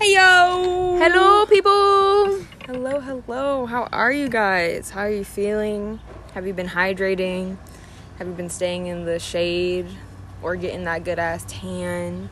Hey 0.00 0.14
yo! 0.14 0.96
Hello, 0.98 1.44
people. 1.44 2.42
Hello, 2.64 3.00
hello. 3.00 3.66
How 3.66 3.82
are 3.92 4.10
you 4.10 4.30
guys? 4.30 4.88
How 4.88 5.00
are 5.00 5.10
you 5.10 5.24
feeling? 5.24 6.00
Have 6.32 6.46
you 6.46 6.54
been 6.54 6.68
hydrating? 6.68 7.58
Have 8.16 8.26
you 8.26 8.32
been 8.32 8.48
staying 8.48 8.86
in 8.86 9.04
the 9.04 9.18
shade 9.18 9.88
or 10.40 10.56
getting 10.56 10.84
that 10.84 11.04
good 11.04 11.18
ass 11.18 11.44
tan? 11.46 12.30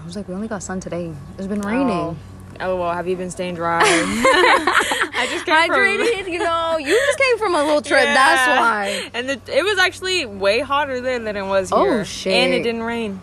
I 0.00 0.04
was 0.04 0.14
like, 0.14 0.28
we 0.28 0.34
only 0.34 0.46
got 0.46 0.62
sun 0.62 0.78
today. 0.78 1.12
It's 1.38 1.48
been 1.48 1.60
raining. 1.60 1.90
Oh, 1.90 2.16
oh 2.60 2.76
well, 2.76 2.94
have 2.94 3.08
you 3.08 3.16
been 3.16 3.32
staying 3.32 3.56
dry? 3.56 3.80
I 3.82 5.26
just 5.28 5.44
came 5.46 5.56
Hydrated, 5.56 6.30
you 6.30 6.38
know. 6.38 6.76
You 6.78 6.94
just 6.94 7.18
came 7.18 7.38
from 7.38 7.56
a 7.56 7.64
little 7.64 7.82
trip. 7.82 8.04
That's 8.04 8.46
why. 8.46 9.10
And 9.12 9.28
the, 9.28 9.40
it 9.58 9.64
was 9.64 9.80
actually 9.80 10.24
way 10.24 10.60
hotter 10.60 11.00
there 11.00 11.18
than 11.18 11.36
it 11.36 11.46
was 11.46 11.72
oh, 11.72 11.82
here. 11.82 12.00
Oh, 12.02 12.04
shit. 12.04 12.32
And 12.32 12.54
it 12.54 12.62
didn't 12.62 12.84
rain. 12.84 13.20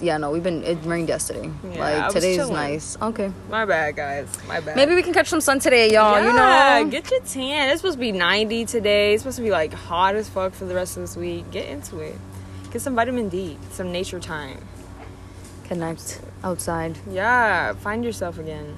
Yeah, 0.00 0.16
no, 0.18 0.30
we've 0.30 0.42
been. 0.42 0.62
It 0.62 0.78
rained 0.84 1.08
yesterday. 1.08 1.50
Yeah, 1.72 2.02
like 2.02 2.12
today's 2.12 2.36
chilling. 2.36 2.54
nice. 2.54 2.96
Okay. 3.00 3.32
My 3.50 3.64
bad, 3.64 3.96
guys. 3.96 4.28
My 4.46 4.60
bad. 4.60 4.76
Maybe 4.76 4.94
we 4.94 5.02
can 5.02 5.12
catch 5.12 5.28
some 5.28 5.40
sun 5.40 5.58
today, 5.58 5.92
y'all. 5.92 6.20
yeah, 6.20 6.78
you 6.78 6.84
know. 6.84 6.90
get 6.90 7.10
your 7.10 7.20
tan. 7.20 7.70
It's 7.70 7.80
supposed 7.80 7.96
to 7.96 8.00
be 8.00 8.12
90 8.12 8.66
today. 8.66 9.14
It's 9.14 9.22
supposed 9.22 9.36
to 9.38 9.42
be 9.42 9.50
like 9.50 9.72
hot 9.72 10.14
as 10.14 10.28
fuck 10.28 10.52
for 10.52 10.64
the 10.64 10.74
rest 10.74 10.96
of 10.96 11.02
this 11.02 11.16
week. 11.16 11.50
Get 11.50 11.68
into 11.68 11.98
it. 11.98 12.16
Get 12.70 12.80
some 12.80 12.94
vitamin 12.94 13.28
D, 13.28 13.58
some 13.70 13.92
nature 13.92 14.20
time. 14.20 14.58
Connect 15.64 16.20
outside. 16.44 16.98
Yeah, 17.10 17.74
find 17.74 18.04
yourself 18.04 18.38
again. 18.38 18.76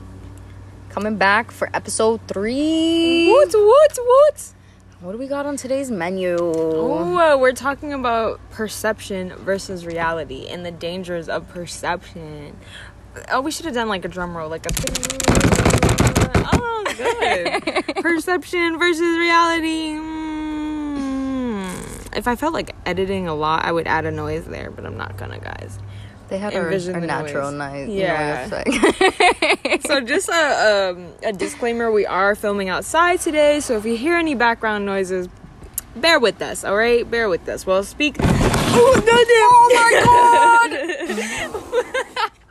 Coming 0.88 1.16
back 1.16 1.50
for 1.50 1.68
episode 1.74 2.20
three. 2.28 3.28
What, 3.30 3.52
what, 3.52 3.98
what? 3.98 4.53
What 5.04 5.12
do 5.12 5.18
we 5.18 5.26
got 5.26 5.44
on 5.44 5.58
today's 5.58 5.90
menu? 5.90 6.42
Ooh, 6.42 7.20
uh, 7.20 7.36
we're 7.36 7.52
talking 7.52 7.92
about 7.92 8.40
perception 8.48 9.34
versus 9.36 9.84
reality 9.84 10.46
and 10.48 10.64
the 10.64 10.70
dangers 10.70 11.28
of 11.28 11.46
perception. 11.50 12.56
Oh, 13.30 13.42
we 13.42 13.50
should 13.50 13.66
have 13.66 13.74
done 13.74 13.90
like 13.90 14.06
a 14.06 14.08
drum 14.08 14.34
roll, 14.34 14.48
like 14.48 14.64
a. 14.64 14.70
Oh, 16.54 16.84
good. 16.96 17.84
perception 18.02 18.78
versus 18.78 19.18
reality. 19.18 19.90
Mm. 19.92 21.66
If 22.16 22.26
I 22.26 22.34
felt 22.34 22.54
like 22.54 22.74
editing 22.86 23.28
a 23.28 23.34
lot, 23.34 23.66
I 23.66 23.72
would 23.72 23.86
add 23.86 24.06
a 24.06 24.10
noise 24.10 24.46
there, 24.46 24.70
but 24.70 24.86
I'm 24.86 24.96
not 24.96 25.18
gonna, 25.18 25.38
guys. 25.38 25.78
They 26.28 26.38
had 26.38 26.54
our, 26.54 26.64
Envision 26.64 26.94
our 26.94 27.00
natural 27.00 27.50
noise. 27.52 27.88
night. 27.88 27.88
Yeah. 27.88 28.48
So 29.86 30.00
just 30.00 30.28
a 30.28 30.92
um, 30.96 31.12
a 31.22 31.32
disclaimer: 31.32 31.90
we 31.92 32.06
are 32.06 32.34
filming 32.34 32.68
outside 32.68 33.20
today, 33.20 33.60
so 33.60 33.76
if 33.76 33.84
you 33.84 33.96
hear 33.96 34.16
any 34.16 34.34
background 34.34 34.86
noises, 34.86 35.28
bear 35.96 36.18
with 36.18 36.40
us. 36.40 36.64
All 36.64 36.76
right, 36.76 37.08
bear 37.08 37.28
with 37.28 37.46
us. 37.48 37.66
Well, 37.66 37.82
speak. 37.82 38.16
Oh, 38.76 39.00
my 39.72 39.90
god! 40.04 40.70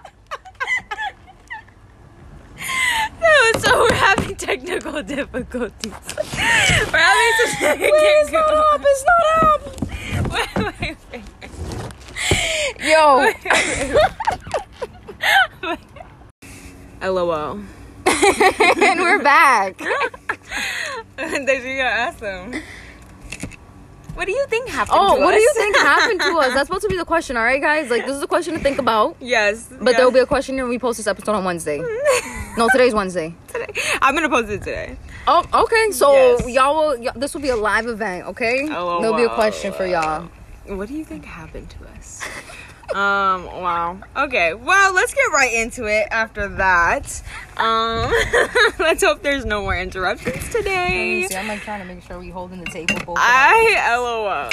no, 3.22 3.60
so 3.60 3.80
we're 3.82 3.94
having 3.94 4.36
technical 4.38 5.04
difficulties. 5.04 5.92
We're 5.92 6.98
having 6.98 7.34
some 7.38 7.56
technical. 7.60 8.00
stop, 8.28 8.82
it's 8.84 9.06
not 9.06 9.24
up. 9.44 9.62
Wait, 10.32 10.80
wait, 10.80 10.98
wait. 11.12 11.24
Yo. 12.80 13.32
LOL. 17.12 17.60
and 18.06 19.00
we're 19.00 19.22
back. 19.24 19.78
they 21.18 21.58
should 21.58 21.78
go 21.78 21.82
ask 21.84 22.20
them. 22.20 22.62
What 24.14 24.26
do 24.26 24.32
you 24.32 24.46
think 24.48 24.70
happened? 24.70 24.98
Oh, 25.00 25.20
what 25.20 25.32
do 25.34 25.40
you 25.42 25.52
think 25.56 25.76
happened 25.78 26.22
to 26.22 26.28
us? 26.38 26.54
That's 26.54 26.68
supposed 26.68 26.84
to 26.84 26.88
be 26.90 26.98
the 26.98 27.06
question, 27.06 27.36
all 27.36 27.44
right, 27.44 27.60
guys? 27.60 27.90
Like, 27.90 28.06
this 28.06 28.16
is 28.16 28.22
a 28.22 28.28
question 28.28 28.54
to 28.54 28.60
think 28.60 28.78
about. 28.78 29.16
Yes, 29.20 29.68
But 29.82 29.96
there 29.96 30.06
will 30.06 30.12
be 30.12 30.20
a 30.20 30.26
question 30.28 30.56
when 30.56 30.70
we 30.70 30.78
post 30.78 30.98
this 30.98 31.08
episode 31.08 31.34
on 31.34 31.44
Wednesday. 31.44 31.80
No, 32.56 32.70
today's 32.72 32.94
Wednesday. 32.94 33.34
today. 33.48 33.74
I'm 34.02 34.14
gonna 34.14 34.30
post 34.30 34.50
it 34.52 34.60
today. 34.60 34.96
Oh, 35.28 35.44
okay. 35.64 35.92
So 35.92 36.12
Yes. 36.14 36.48
y'all 36.50 36.76
will. 36.76 37.12
this 37.16 37.34
will 37.34 37.42
be 37.42 37.50
a 37.50 37.56
live 37.56 37.88
event, 37.88 38.28
okay? 38.28 38.68
Oh, 38.72 39.02
There'll 39.02 39.16
be 39.18 39.24
a 39.24 39.28
wow. 39.30 39.36
question 39.36 39.74
for 39.74 39.88
y'all. 39.88 40.30
What 40.68 40.88
do 40.88 40.94
you 40.94 41.04
think 41.04 41.26
happened 41.26 41.70
to 41.72 41.88
us? 41.98 42.22
um. 42.94 43.46
Wow. 43.46 44.00
Okay. 44.16 44.54
Well, 44.54 44.94
let's 44.94 45.14
get 45.14 45.32
right 45.32 45.54
into 45.54 45.86
it. 45.86 46.08
After 46.12 46.48
that, 46.50 47.22
um, 47.58 48.12
let's 48.80 49.04
hope 49.04 49.24
there's 49.24 49.46
no 49.46 49.62
more 49.62 49.78
interruptions 49.78 50.50
today. 50.50 51.28
See, 51.30 51.36
I'm 51.36 51.48
like 51.48 51.62
trying 51.62 51.80
to 51.80 51.86
make 51.86 52.04
sure 52.04 52.20
we 52.20 52.30
holding 52.30 52.60
the 52.60 52.70
table. 52.70 52.96
Both 53.06 53.18
I 53.20 53.98
lol. 53.98 54.50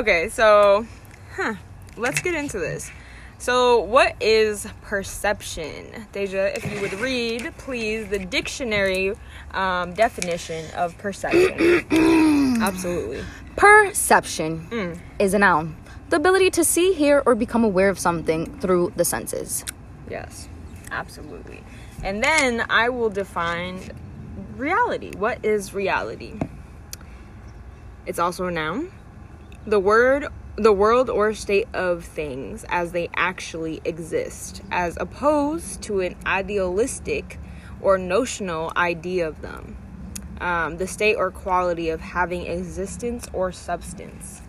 Okay, 0.00 0.28
so, 0.28 0.86
huh. 1.34 1.54
Let's 1.96 2.20
get 2.20 2.34
into 2.34 2.58
this. 2.58 2.90
So, 3.38 3.80
what 3.80 4.16
is 4.20 4.66
perception? 4.82 6.06
Dejah, 6.12 6.56
if 6.56 6.70
you 6.70 6.80
would 6.80 6.94
read, 6.94 7.52
please, 7.58 8.08
the 8.08 8.18
dictionary 8.18 9.14
um, 9.52 9.94
definition 9.94 10.66
of 10.74 10.96
perception. 10.98 11.86
Absolutely. 12.60 13.24
Perception 13.56 14.66
Mm. 14.70 14.98
is 15.18 15.34
a 15.34 15.38
noun. 15.38 15.76
The 16.10 16.16
ability 16.16 16.50
to 16.50 16.64
see, 16.64 16.92
hear, 16.92 17.22
or 17.26 17.34
become 17.34 17.64
aware 17.64 17.88
of 17.88 17.98
something 17.98 18.58
through 18.60 18.92
the 18.96 19.04
senses. 19.04 19.64
Yes, 20.08 20.48
absolutely. 20.90 21.64
And 22.04 22.22
then 22.22 22.64
I 22.70 22.88
will 22.90 23.10
define 23.10 23.80
reality. 24.56 25.10
What 25.16 25.44
is 25.44 25.74
reality? 25.74 26.34
It's 28.06 28.18
also 28.18 28.46
a 28.46 28.50
noun. 28.50 28.92
The 29.66 29.80
word 29.80 30.28
the 30.58 30.72
world 30.72 31.10
or 31.10 31.34
state 31.34 31.68
of 31.74 32.02
things 32.02 32.64
as 32.70 32.92
they 32.92 33.10
actually 33.14 33.82
exist, 33.84 34.62
as 34.70 34.96
opposed 34.98 35.82
to 35.82 36.00
an 36.00 36.16
idealistic 36.24 37.38
or 37.82 37.98
notional 37.98 38.72
idea 38.74 39.28
of 39.28 39.42
them. 39.42 39.76
Um, 40.40 40.76
the 40.76 40.86
state 40.86 41.14
or 41.16 41.30
quality 41.30 41.88
of 41.88 42.00
having 42.00 42.46
existence 42.46 43.26
or 43.32 43.52
substance. 43.52 44.42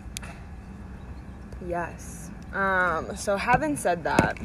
Yes. 1.66 2.30
Um, 2.52 3.16
so 3.16 3.36
having 3.36 3.76
said 3.76 4.04
that, 4.04 4.38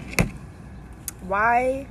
why 1.22 1.88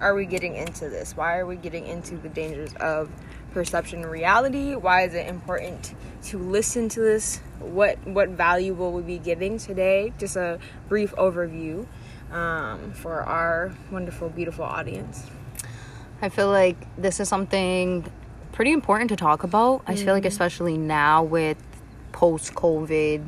are 0.00 0.14
we 0.14 0.26
getting 0.26 0.56
into 0.56 0.88
this? 0.88 1.16
Why 1.16 1.38
are 1.38 1.46
we 1.46 1.56
getting 1.56 1.86
into 1.86 2.16
the 2.16 2.28
dangers 2.28 2.74
of 2.74 3.10
perception 3.52 4.02
and 4.02 4.10
reality? 4.10 4.74
Why 4.74 5.02
is 5.02 5.14
it 5.14 5.26
important 5.26 5.94
to 6.24 6.38
listen 6.38 6.88
to 6.90 7.00
this? 7.00 7.40
What 7.60 7.98
what 8.06 8.30
value 8.30 8.74
will 8.74 8.92
we 8.92 9.02
be 9.02 9.18
giving 9.18 9.58
today? 9.58 10.12
Just 10.18 10.36
a 10.36 10.58
brief 10.88 11.14
overview 11.16 11.86
um, 12.30 12.92
for 12.92 13.22
our 13.22 13.72
wonderful, 13.90 14.28
beautiful 14.28 14.64
audience. 14.64 15.26
I 16.20 16.28
feel 16.28 16.48
like 16.48 16.76
this 16.96 17.20
is 17.20 17.28
something 17.28 18.10
pretty 18.58 18.72
important 18.72 19.08
to 19.08 19.14
talk 19.14 19.44
about. 19.44 19.84
I 19.86 19.94
feel 19.94 20.12
like, 20.12 20.24
especially 20.24 20.76
now 20.76 21.22
with 21.22 21.56
post 22.10 22.54
COVID, 22.54 23.24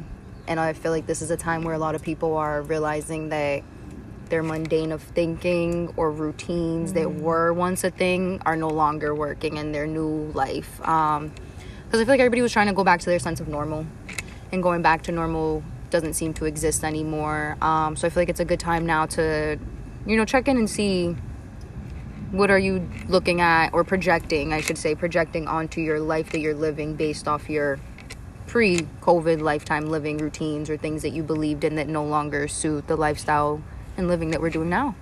and 0.49 0.59
I 0.59 0.73
feel 0.73 0.91
like 0.91 1.07
this 1.07 1.23
is 1.23 1.31
a 1.31 1.37
time 1.37 1.63
where 1.63 1.73
a 1.73 1.79
lot 1.79 1.95
of 1.95 2.03
people 2.03 2.37
are 2.37 2.63
realizing 2.63 3.29
that 3.29 3.63
their 4.29 4.43
mundane 4.43 4.91
of 4.91 5.01
thinking 5.01 5.95
or 5.97 6.11
routines 6.11 6.95
that 6.95 7.15
were 7.15 7.53
once 7.53 7.85
a 7.85 7.93
thing 7.93 8.43
are 8.45 8.57
no 8.57 8.67
longer 8.67 9.15
working 9.15 9.57
in 9.57 9.71
their 9.71 9.87
new 9.87 10.33
life. 10.35 10.81
Um, 10.81 11.33
because 11.85 12.01
I 12.01 12.05
feel 12.05 12.15
like 12.15 12.19
everybody 12.19 12.43
was 12.43 12.51
trying 12.51 12.67
to 12.67 12.73
go 12.73 12.83
back 12.83 12.99
to 12.99 13.07
their 13.07 13.21
sense 13.21 13.39
of 13.39 13.47
normal, 13.47 13.87
and 14.51 14.61
going 14.61 14.83
back 14.83 15.03
to 15.03 15.13
normal 15.13 15.63
doesn't 15.91 16.15
seem 16.15 16.35
to 16.35 16.45
exist 16.45 16.83
anymore. 16.83 17.57
Um, 17.63 17.95
so 17.95 18.09
I 18.09 18.11
feel 18.11 18.23
like 18.23 18.31
it's 18.31 18.41
a 18.41 18.45
good 18.45 18.59
time 18.59 18.85
now 18.85 19.07
to, 19.07 19.61
you 20.09 20.17
know, 20.17 20.25
check 20.25 20.49
in 20.49 20.57
and 20.57 20.69
see 20.69 21.15
what 22.31 22.51
are 22.51 22.59
you 22.59 22.89
looking 23.09 23.41
at 23.41 23.71
or 23.73 23.83
projecting 23.85 24.53
i 24.53 24.61
should 24.61 24.79
say 24.79 24.95
projecting 24.95 25.49
onto 25.49 25.81
your 25.81 25.99
life 26.01 26.31
that 26.31 26.41
you're 26.41 26.55
living 26.55 26.95
based 26.95 27.27
off 27.27 27.51
your 27.51 27.79
pre-covid 28.47 29.41
lifetime 29.41 29.91
living 29.91 30.19
routines 30.19 30.71
or 30.71 30.77
things 30.77 31.03
that 31.03 31.11
you 31.11 31.23
believed 31.23 31.65
in 31.65 31.77
that 31.77 31.89
no 31.89 32.05
longer 32.05 32.47
suit 32.47 32.87
the 32.87 32.97
lifestyle 32.97 33.61
and 33.97 34.09
living 34.09 34.31
that 34.31 34.41
we're 34.41 34.51
doing 34.51 34.69
now 34.69 34.95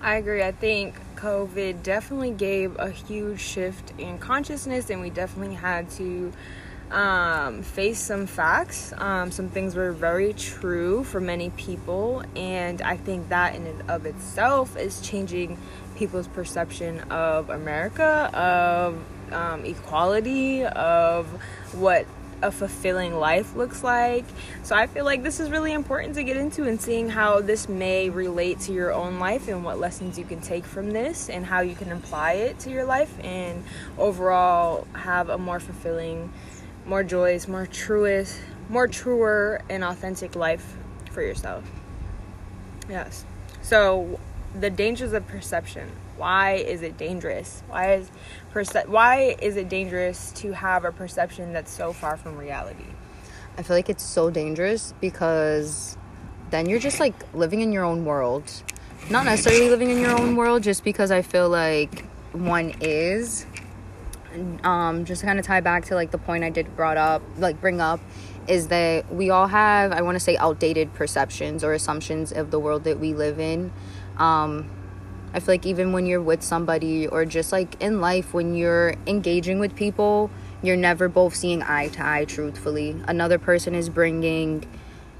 I 0.00 0.16
agree. 0.16 0.42
I 0.42 0.52
think 0.52 0.94
COVID 1.16 1.82
definitely 1.82 2.30
gave 2.30 2.78
a 2.78 2.90
huge 2.90 3.40
shift 3.40 3.92
in 3.98 4.18
consciousness, 4.18 4.90
and 4.90 5.00
we 5.00 5.10
definitely 5.10 5.54
had 5.54 5.90
to 5.92 6.32
um, 6.90 7.62
face 7.62 7.98
some 7.98 8.26
facts. 8.26 8.92
Um, 8.96 9.30
some 9.30 9.48
things 9.48 9.74
were 9.74 9.92
very 9.92 10.32
true 10.34 11.02
for 11.02 11.20
many 11.20 11.50
people, 11.50 12.22
and 12.36 12.82
I 12.82 12.96
think 12.96 13.30
that 13.30 13.54
in 13.54 13.66
and 13.66 13.90
of 13.90 14.06
itself 14.06 14.76
is 14.76 15.00
changing 15.00 15.58
people's 15.96 16.28
perception 16.28 17.00
of 17.10 17.50
America, 17.50 18.30
of 18.32 19.02
um, 19.32 19.64
equality, 19.64 20.64
of 20.64 21.26
what 21.72 22.06
a 22.42 22.50
fulfilling 22.50 23.14
life 23.14 23.56
looks 23.56 23.82
like. 23.82 24.24
So 24.62 24.76
I 24.76 24.86
feel 24.86 25.04
like 25.04 25.22
this 25.22 25.40
is 25.40 25.50
really 25.50 25.72
important 25.72 26.14
to 26.16 26.22
get 26.22 26.36
into 26.36 26.64
and 26.64 26.80
seeing 26.80 27.08
how 27.08 27.40
this 27.40 27.68
may 27.68 28.10
relate 28.10 28.60
to 28.60 28.72
your 28.72 28.92
own 28.92 29.18
life 29.18 29.48
and 29.48 29.64
what 29.64 29.78
lessons 29.78 30.18
you 30.18 30.24
can 30.24 30.40
take 30.40 30.64
from 30.64 30.90
this 30.90 31.30
and 31.30 31.46
how 31.46 31.60
you 31.60 31.74
can 31.74 31.92
apply 31.92 32.32
it 32.32 32.58
to 32.60 32.70
your 32.70 32.84
life 32.84 33.12
and 33.24 33.64
overall 33.98 34.86
have 34.92 35.30
a 35.30 35.38
more 35.38 35.60
fulfilling, 35.60 36.30
more 36.84 37.02
joyous, 37.02 37.48
more 37.48 37.66
truest, 37.66 38.38
more 38.68 38.86
truer 38.86 39.62
and 39.70 39.82
authentic 39.82 40.36
life 40.36 40.76
for 41.12 41.22
yourself. 41.22 41.64
Yes. 42.88 43.24
So 43.62 44.20
the 44.60 44.70
dangers 44.70 45.12
of 45.12 45.26
perception. 45.26 45.90
Why 46.16 46.54
is 46.54 46.82
it 46.82 46.96
dangerous? 46.96 47.62
Why 47.68 47.94
is 47.94 48.10
perce- 48.52 48.86
why 48.86 49.36
is 49.40 49.56
it 49.56 49.68
dangerous 49.68 50.32
to 50.36 50.52
have 50.52 50.84
a 50.84 50.92
perception 50.92 51.52
that's 51.52 51.70
so 51.70 51.92
far 51.92 52.16
from 52.16 52.36
reality? 52.36 52.86
I 53.58 53.62
feel 53.62 53.76
like 53.76 53.88
it's 53.88 54.04
so 54.04 54.30
dangerous 54.30 54.92
because 55.00 55.96
then 56.50 56.68
you're 56.68 56.78
just 56.78 57.00
like 57.00 57.14
living 57.34 57.60
in 57.60 57.72
your 57.72 57.84
own 57.84 58.04
world. 58.04 58.50
Not 59.10 59.24
necessarily 59.24 59.68
living 59.70 59.90
in 59.90 60.00
your 60.00 60.18
own 60.18 60.36
world, 60.36 60.62
just 60.62 60.84
because 60.84 61.10
I 61.10 61.22
feel 61.22 61.48
like 61.48 62.04
one 62.32 62.74
is. 62.80 63.46
Um, 64.62 65.04
just 65.06 65.20
to 65.22 65.26
kind 65.26 65.38
of 65.38 65.46
tie 65.46 65.60
back 65.60 65.86
to 65.86 65.94
like 65.94 66.10
the 66.10 66.18
point 66.18 66.44
I 66.44 66.50
did 66.50 66.76
brought 66.76 66.98
up, 66.98 67.22
like 67.38 67.60
bring 67.60 67.80
up, 67.80 68.00
is 68.48 68.68
that 68.68 69.10
we 69.12 69.30
all 69.30 69.46
have, 69.46 69.92
I 69.92 70.02
want 70.02 70.16
to 70.16 70.20
say, 70.20 70.36
outdated 70.36 70.92
perceptions 70.94 71.64
or 71.64 71.72
assumptions 71.72 72.32
of 72.32 72.50
the 72.50 72.58
world 72.58 72.84
that 72.84 72.98
we 72.98 73.14
live 73.14 73.40
in. 73.40 73.72
Um, 74.18 74.70
I 75.34 75.40
feel 75.40 75.54
like 75.54 75.66
even 75.66 75.92
when 75.92 76.06
you're 76.06 76.22
with 76.22 76.42
somebody 76.42 77.06
or 77.06 77.24
just 77.24 77.52
like 77.52 77.80
in 77.80 78.00
life, 78.00 78.32
when 78.32 78.54
you're 78.54 78.94
engaging 79.06 79.58
with 79.58 79.76
people, 79.76 80.30
you're 80.62 80.76
never 80.76 81.08
both 81.08 81.34
seeing 81.34 81.62
eye 81.62 81.88
to 81.88 82.06
eye 82.06 82.24
truthfully. 82.24 82.96
Another 83.06 83.38
person 83.38 83.74
is 83.74 83.88
bringing 83.88 84.66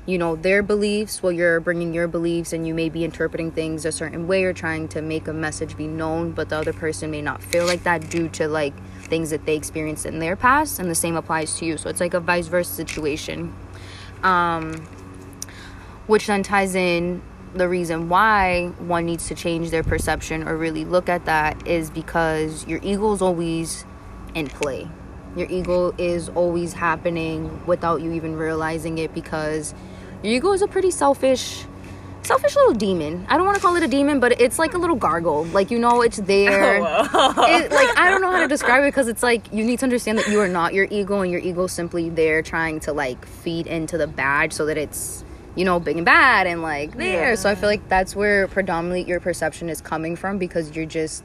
you 0.06 0.16
know 0.16 0.36
their 0.36 0.62
beliefs. 0.62 1.22
While 1.22 1.32
you're 1.32 1.60
bringing 1.60 1.92
your 1.92 2.08
beliefs 2.08 2.52
and 2.52 2.66
you 2.66 2.72
may 2.72 2.88
be 2.88 3.04
interpreting 3.04 3.50
things 3.50 3.84
a 3.84 3.92
certain 3.92 4.26
way 4.26 4.44
or 4.44 4.52
trying 4.52 4.88
to 4.88 5.02
make 5.02 5.28
a 5.28 5.32
message 5.32 5.76
be 5.76 5.88
known 5.88 6.30
but 6.30 6.48
the 6.48 6.56
other 6.56 6.72
person 6.72 7.10
may 7.10 7.20
not 7.20 7.42
feel 7.42 7.66
like 7.66 7.82
that 7.82 8.08
due 8.08 8.28
to 8.30 8.48
like 8.48 8.72
things 9.02 9.30
that 9.30 9.44
they 9.46 9.56
experienced 9.56 10.06
in 10.06 10.18
their 10.18 10.36
past 10.36 10.78
and 10.78 10.88
the 10.88 10.94
same 10.94 11.16
applies 11.16 11.58
to 11.58 11.66
you. 11.66 11.76
So 11.76 11.90
it's 11.90 12.00
like 12.00 12.14
a 12.14 12.20
vice 12.20 12.46
versa 12.46 12.72
situation. 12.72 13.54
Um 14.22 14.86
which 16.06 16.28
then 16.28 16.44
ties 16.44 16.76
in 16.76 17.20
the 17.56 17.68
reason 17.68 18.08
why 18.08 18.68
one 18.78 19.06
needs 19.06 19.28
to 19.28 19.34
change 19.34 19.70
their 19.70 19.82
perception 19.82 20.46
or 20.46 20.56
really 20.56 20.84
look 20.84 21.08
at 21.08 21.24
that 21.24 21.66
is 21.66 21.90
because 21.90 22.66
your 22.66 22.80
ego 22.82 23.12
is 23.12 23.22
always 23.22 23.84
in 24.34 24.46
play 24.46 24.88
your 25.36 25.48
ego 25.50 25.94
is 25.98 26.30
always 26.30 26.72
happening 26.72 27.64
without 27.66 28.00
you 28.00 28.12
even 28.12 28.36
realizing 28.36 28.98
it 28.98 29.12
because 29.12 29.74
your 30.22 30.32
ego 30.32 30.52
is 30.52 30.62
a 30.62 30.66
pretty 30.66 30.90
selfish 30.90 31.66
selfish 32.22 32.56
little 32.56 32.72
demon. 32.72 33.24
I 33.28 33.36
don't 33.36 33.46
want 33.46 33.56
to 33.56 33.62
call 33.62 33.76
it 33.76 33.84
a 33.84 33.86
demon, 33.88 34.18
but 34.18 34.40
it's 34.40 34.58
like 34.58 34.74
a 34.74 34.78
little 34.78 34.96
gargle. 34.96 35.44
Like 35.44 35.70
you 35.70 35.78
know, 35.78 36.02
it's 36.02 36.16
there. 36.16 36.80
Oh, 37.18 37.44
it, 37.46 37.70
like 37.70 37.96
I 37.98 38.10
don't 38.10 38.20
know 38.20 38.30
how 38.30 38.40
to 38.40 38.48
describe 38.48 38.82
it 38.82 38.88
because 38.88 39.08
it's 39.08 39.22
like 39.22 39.52
you 39.52 39.64
need 39.64 39.78
to 39.80 39.84
understand 39.84 40.18
that 40.18 40.28
you 40.28 40.40
are 40.40 40.48
not 40.48 40.74
your 40.74 40.86
ego, 40.90 41.20
and 41.20 41.30
your 41.30 41.40
ego 41.40 41.66
simply 41.66 42.08
there 42.10 42.42
trying 42.42 42.80
to 42.80 42.92
like 42.92 43.24
feed 43.26 43.66
into 43.66 43.96
the 43.96 44.06
badge 44.06 44.52
so 44.52 44.66
that 44.66 44.76
it's 44.76 45.24
you 45.56 45.64
know 45.64 45.80
big 45.80 45.96
and 45.96 46.06
bad 46.06 46.46
and 46.46 46.62
like 46.62 46.96
there. 46.96 47.30
Yeah. 47.30 47.34
So 47.34 47.50
I 47.50 47.54
feel 47.54 47.68
like 47.68 47.88
that's 47.88 48.14
where 48.14 48.46
predominantly 48.46 49.02
your 49.02 49.20
perception 49.20 49.68
is 49.68 49.80
coming 49.80 50.14
from 50.14 50.38
because 50.38 50.76
you're 50.76 50.86
just 50.86 51.24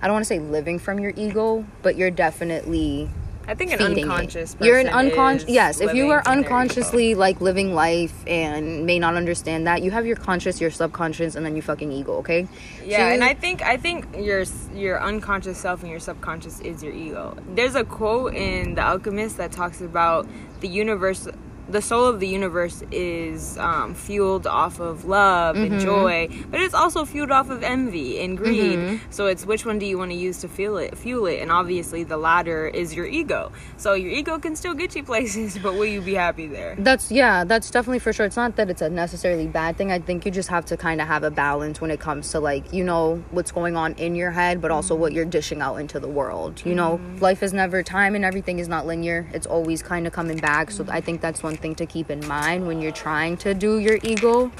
I 0.00 0.06
don't 0.06 0.14
want 0.14 0.24
to 0.24 0.28
say 0.28 0.38
living 0.38 0.78
from 0.78 1.00
your 1.00 1.12
ego, 1.16 1.64
but 1.82 1.96
you're 1.96 2.10
definitely 2.10 3.08
I 3.46 3.54
think 3.54 3.72
an 3.72 3.80
unconscious. 3.80 4.56
You're 4.60 4.78
an 4.78 4.88
unconscious. 4.88 5.48
Yes, 5.48 5.80
if 5.80 5.94
you 5.94 6.10
are 6.10 6.22
unconsciously 6.26 7.14
like 7.14 7.40
living 7.40 7.74
life 7.74 8.14
and 8.26 8.86
may 8.86 8.98
not 8.98 9.14
understand 9.14 9.66
that, 9.66 9.82
you 9.82 9.90
have 9.90 10.06
your 10.06 10.16
conscious, 10.16 10.60
your 10.60 10.70
subconscious, 10.70 11.34
and 11.34 11.44
then 11.44 11.54
your 11.54 11.62
fucking 11.62 11.92
ego. 11.92 12.14
Okay. 12.16 12.48
Yeah, 12.84 12.98
so, 12.98 13.14
and 13.14 13.24
I 13.24 13.34
think 13.34 13.62
I 13.62 13.76
think 13.76 14.06
your 14.16 14.44
your 14.74 15.02
unconscious 15.02 15.58
self 15.58 15.82
and 15.82 15.90
your 15.90 16.00
subconscious 16.00 16.60
is 16.60 16.82
your 16.82 16.92
ego. 16.94 17.36
There's 17.54 17.74
a 17.74 17.84
quote 17.84 18.34
in 18.34 18.74
The 18.74 18.82
Alchemist 18.82 19.36
that 19.36 19.52
talks 19.52 19.80
about 19.80 20.26
the 20.60 20.68
universe 20.68 21.28
the 21.68 21.80
soul 21.80 22.06
of 22.06 22.20
the 22.20 22.28
universe 22.28 22.82
is 22.90 23.56
um, 23.58 23.94
fueled 23.94 24.46
off 24.46 24.80
of 24.80 25.06
love 25.06 25.56
mm-hmm. 25.56 25.74
and 25.74 25.80
joy, 25.80 26.28
but 26.50 26.60
it's 26.60 26.74
also 26.74 27.04
fueled 27.04 27.30
off 27.30 27.50
of 27.50 27.62
envy 27.62 28.20
and 28.20 28.36
greed. 28.36 28.78
Mm-hmm. 28.78 29.10
So 29.10 29.26
it's 29.26 29.46
which 29.46 29.64
one 29.64 29.78
do 29.78 29.86
you 29.86 29.96
want 29.96 30.10
to 30.10 30.16
use 30.16 30.40
to 30.40 30.48
fuel 30.48 30.76
it? 30.78 30.96
Fuel 30.98 31.26
it, 31.26 31.40
and 31.40 31.50
obviously 31.50 32.04
the 32.04 32.16
latter 32.16 32.66
is 32.66 32.94
your 32.94 33.06
ego. 33.06 33.52
So 33.76 33.94
your 33.94 34.10
ego 34.10 34.38
can 34.38 34.56
still 34.56 34.74
get 34.74 34.94
you 34.94 35.02
places, 35.02 35.58
but 35.62 35.74
will 35.74 35.86
you 35.86 36.02
be 36.02 36.14
happy 36.14 36.46
there? 36.46 36.76
That's 36.78 37.10
yeah, 37.10 37.44
that's 37.44 37.70
definitely 37.70 38.00
for 38.00 38.12
sure. 38.12 38.26
It's 38.26 38.36
not 38.36 38.56
that 38.56 38.68
it's 38.68 38.82
a 38.82 38.90
necessarily 38.90 39.46
bad 39.46 39.76
thing. 39.76 39.90
I 39.90 39.98
think 39.98 40.26
you 40.26 40.30
just 40.30 40.48
have 40.48 40.66
to 40.66 40.76
kind 40.76 41.00
of 41.00 41.06
have 41.06 41.22
a 41.22 41.30
balance 41.30 41.80
when 41.80 41.90
it 41.90 42.00
comes 42.00 42.30
to 42.32 42.40
like 42.40 42.72
you 42.72 42.84
know 42.84 43.22
what's 43.30 43.52
going 43.52 43.76
on 43.76 43.94
in 43.94 44.14
your 44.14 44.30
head, 44.30 44.60
but 44.60 44.70
also 44.70 44.94
mm-hmm. 44.94 45.02
what 45.02 45.12
you're 45.12 45.24
dishing 45.24 45.62
out 45.62 45.76
into 45.76 45.98
the 45.98 46.08
world. 46.08 46.62
You 46.64 46.74
know, 46.74 46.98
mm-hmm. 46.98 47.18
life 47.18 47.42
is 47.42 47.52
never 47.52 47.82
time, 47.82 48.14
and 48.14 48.24
everything 48.24 48.58
is 48.58 48.68
not 48.68 48.86
linear. 48.86 49.26
It's 49.32 49.46
always 49.46 49.82
kind 49.82 50.06
of 50.06 50.12
coming 50.12 50.38
back. 50.38 50.70
So 50.70 50.84
I 50.88 51.00
think 51.00 51.20
that's 51.20 51.42
one 51.42 51.53
one 51.54 51.62
thing 51.62 51.74
to 51.76 51.86
keep 51.86 52.10
in 52.10 52.26
mind 52.26 52.66
when 52.66 52.80
you're 52.80 52.90
trying 52.90 53.36
to 53.36 53.54
do 53.54 53.78
your 53.78 53.98
ego 54.02 54.50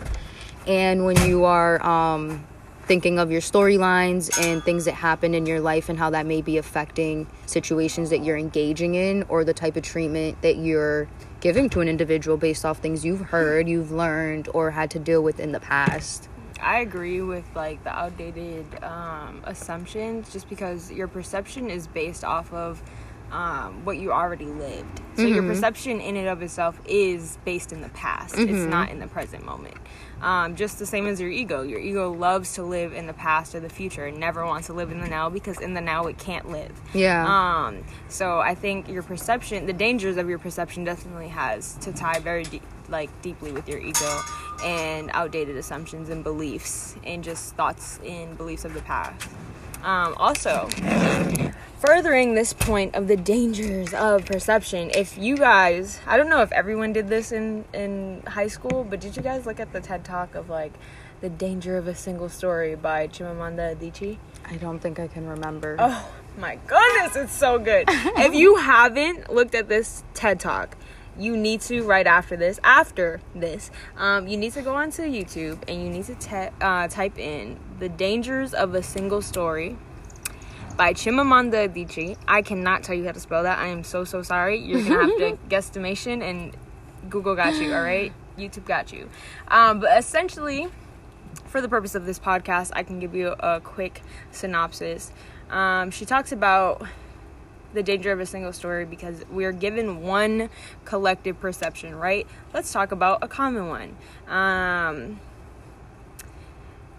and 0.68 1.04
when 1.04 1.16
you 1.28 1.44
are 1.44 1.84
um, 1.84 2.46
thinking 2.84 3.18
of 3.18 3.32
your 3.32 3.40
storylines 3.40 4.30
and 4.40 4.62
things 4.62 4.84
that 4.84 4.94
happen 4.94 5.34
in 5.34 5.44
your 5.44 5.58
life 5.58 5.88
and 5.88 5.98
how 5.98 6.08
that 6.10 6.24
may 6.24 6.40
be 6.40 6.56
affecting 6.56 7.26
situations 7.46 8.10
that 8.10 8.22
you're 8.22 8.36
engaging 8.36 8.94
in 8.94 9.24
or 9.28 9.42
the 9.42 9.52
type 9.52 9.74
of 9.76 9.82
treatment 9.82 10.40
that 10.42 10.56
you're 10.56 11.08
giving 11.40 11.68
to 11.68 11.80
an 11.80 11.88
individual 11.88 12.36
based 12.36 12.64
off 12.64 12.78
things 12.78 13.04
you've 13.04 13.20
heard, 13.20 13.68
you've 13.68 13.90
learned, 13.90 14.48
or 14.54 14.70
had 14.70 14.88
to 14.88 15.00
deal 15.00 15.20
with 15.20 15.40
in 15.40 15.50
the 15.50 15.60
past. 15.60 16.28
I 16.62 16.78
agree 16.78 17.20
with 17.22 17.44
like 17.56 17.82
the 17.82 17.90
outdated 17.90 18.84
um, 18.84 19.42
assumptions 19.44 20.32
just 20.32 20.48
because 20.48 20.92
your 20.92 21.08
perception 21.08 21.70
is 21.70 21.88
based 21.88 22.22
off 22.22 22.52
of 22.52 22.80
um, 23.34 23.84
what 23.84 23.98
you 23.98 24.12
already 24.12 24.46
lived. 24.46 25.00
So 25.16 25.22
mm-hmm. 25.22 25.34
your 25.34 25.42
perception 25.42 26.00
in 26.00 26.16
and 26.16 26.28
of 26.28 26.40
itself 26.40 26.80
is 26.86 27.36
based 27.44 27.72
in 27.72 27.80
the 27.80 27.88
past. 27.90 28.36
Mm-hmm. 28.36 28.54
It's 28.54 28.70
not 28.70 28.90
in 28.90 29.00
the 29.00 29.08
present 29.08 29.44
moment. 29.44 29.74
Um, 30.22 30.54
just 30.54 30.78
the 30.78 30.86
same 30.86 31.08
as 31.08 31.20
your 31.20 31.30
ego. 31.30 31.62
Your 31.62 31.80
ego 31.80 32.12
loves 32.12 32.54
to 32.54 32.62
live 32.62 32.92
in 32.92 33.08
the 33.08 33.12
past 33.12 33.54
or 33.54 33.60
the 33.60 33.68
future 33.68 34.06
and 34.06 34.18
never 34.18 34.46
wants 34.46 34.68
to 34.68 34.72
live 34.72 34.92
in 34.92 35.00
the 35.00 35.08
now 35.08 35.28
because 35.28 35.60
in 35.60 35.74
the 35.74 35.80
now 35.80 36.06
it 36.06 36.16
can't 36.16 36.48
live. 36.48 36.80
Yeah. 36.94 37.26
Um, 37.26 37.84
so 38.08 38.38
I 38.38 38.54
think 38.54 38.88
your 38.88 39.02
perception, 39.02 39.66
the 39.66 39.72
dangers 39.72 40.16
of 40.16 40.28
your 40.28 40.38
perception 40.38 40.84
definitely 40.84 41.28
has 41.28 41.74
to 41.78 41.92
tie 41.92 42.20
very 42.20 42.44
deep, 42.44 42.62
like 42.88 43.10
deeply 43.20 43.50
with 43.50 43.68
your 43.68 43.80
ego 43.80 44.20
and 44.64 45.10
outdated 45.12 45.56
assumptions 45.56 46.08
and 46.08 46.22
beliefs 46.22 46.94
and 47.02 47.24
just 47.24 47.56
thoughts 47.56 47.98
and 48.06 48.36
beliefs 48.36 48.64
of 48.64 48.74
the 48.74 48.82
past. 48.82 49.28
Um, 49.82 50.14
also, 50.16 50.68
furthering 51.84 52.34
this 52.34 52.54
point 52.54 52.94
of 52.94 53.08
the 53.08 53.16
dangers 53.16 53.92
of 53.92 54.24
perception. 54.24 54.90
If 54.94 55.18
you 55.18 55.36
guys 55.36 56.00
i 56.06 56.16
don't 56.16 56.30
know 56.30 56.40
if 56.40 56.50
everyone 56.52 56.92
did 56.92 57.08
this 57.08 57.30
in 57.30 57.64
in 57.74 58.22
high 58.26 58.46
school 58.46 58.84
but 58.84 59.00
did 59.00 59.16
you 59.16 59.22
guys 59.22 59.44
look 59.44 59.60
at 59.60 59.72
the 59.72 59.80
ted 59.80 60.04
talk 60.04 60.34
of 60.34 60.48
like 60.48 60.72
the 61.20 61.28
danger 61.28 61.76
of 61.76 61.86
a 61.86 61.94
single 61.94 62.28
story 62.28 62.74
by 62.74 63.08
chimamanda 63.08 63.76
adichie? 63.76 64.16
I 64.46 64.56
don't 64.56 64.78
think 64.78 64.98
i 64.98 65.08
can 65.08 65.26
remember. 65.26 65.76
Oh 65.78 66.10
my 66.38 66.58
goodness 66.66 67.16
it's 67.16 67.36
so 67.36 67.58
good. 67.58 67.84
If 67.88 68.34
you 68.34 68.56
haven't 68.72 69.30
looked 69.30 69.54
at 69.54 69.68
this 69.68 70.04
ted 70.14 70.40
talk 70.40 70.76
you 71.18 71.36
need 71.36 71.60
to 71.60 71.82
right 71.82 72.06
after 72.06 72.36
this 72.36 72.58
after 72.64 73.20
this 73.34 73.70
um, 73.96 74.26
you 74.26 74.36
need 74.36 74.52
to 74.52 74.62
go 74.62 74.74
onto 74.74 75.02
youtube 75.02 75.62
and 75.68 75.80
you 75.80 75.88
need 75.88 76.04
to 76.04 76.16
te- 76.16 76.50
uh, 76.60 76.88
type 76.88 77.16
in 77.20 77.56
the 77.78 77.88
dangers 77.88 78.52
of 78.52 78.74
a 78.74 78.82
single 78.82 79.22
story 79.22 79.76
by 80.76 80.92
Chimamanda 80.92 81.68
Adichie. 81.68 82.16
I 82.26 82.42
cannot 82.42 82.82
tell 82.82 82.94
you 82.94 83.04
how 83.04 83.12
to 83.12 83.20
spell 83.20 83.44
that. 83.44 83.58
I 83.58 83.68
am 83.68 83.84
so 83.84 84.04
so 84.04 84.22
sorry. 84.22 84.58
You're 84.58 84.82
gonna 84.82 85.06
have 85.06 85.18
to 85.18 85.38
guesstimation, 85.48 86.22
and 86.22 86.56
Google 87.08 87.34
got 87.34 87.54
you. 87.54 87.72
All 87.74 87.82
right, 87.82 88.12
YouTube 88.38 88.64
got 88.64 88.92
you. 88.92 89.08
Um, 89.48 89.80
but 89.80 89.96
essentially, 89.98 90.68
for 91.46 91.60
the 91.60 91.68
purpose 91.68 91.94
of 91.94 92.06
this 92.06 92.18
podcast, 92.18 92.70
I 92.74 92.82
can 92.82 92.98
give 93.00 93.14
you 93.14 93.28
a 93.38 93.60
quick 93.60 94.02
synopsis. 94.30 95.12
Um, 95.50 95.90
she 95.90 96.04
talks 96.04 96.32
about 96.32 96.84
the 97.74 97.82
danger 97.82 98.12
of 98.12 98.20
a 98.20 98.26
single 98.26 98.52
story 98.52 98.84
because 98.84 99.24
we're 99.30 99.52
given 99.52 100.02
one 100.02 100.48
collective 100.84 101.40
perception, 101.40 101.94
right? 101.94 102.26
Let's 102.52 102.72
talk 102.72 102.92
about 102.92 103.18
a 103.22 103.28
common 103.28 103.68
one. 103.68 103.96
Um, 104.28 105.20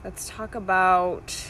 let's 0.04 0.30
talk 0.30 0.54
about 0.54 1.48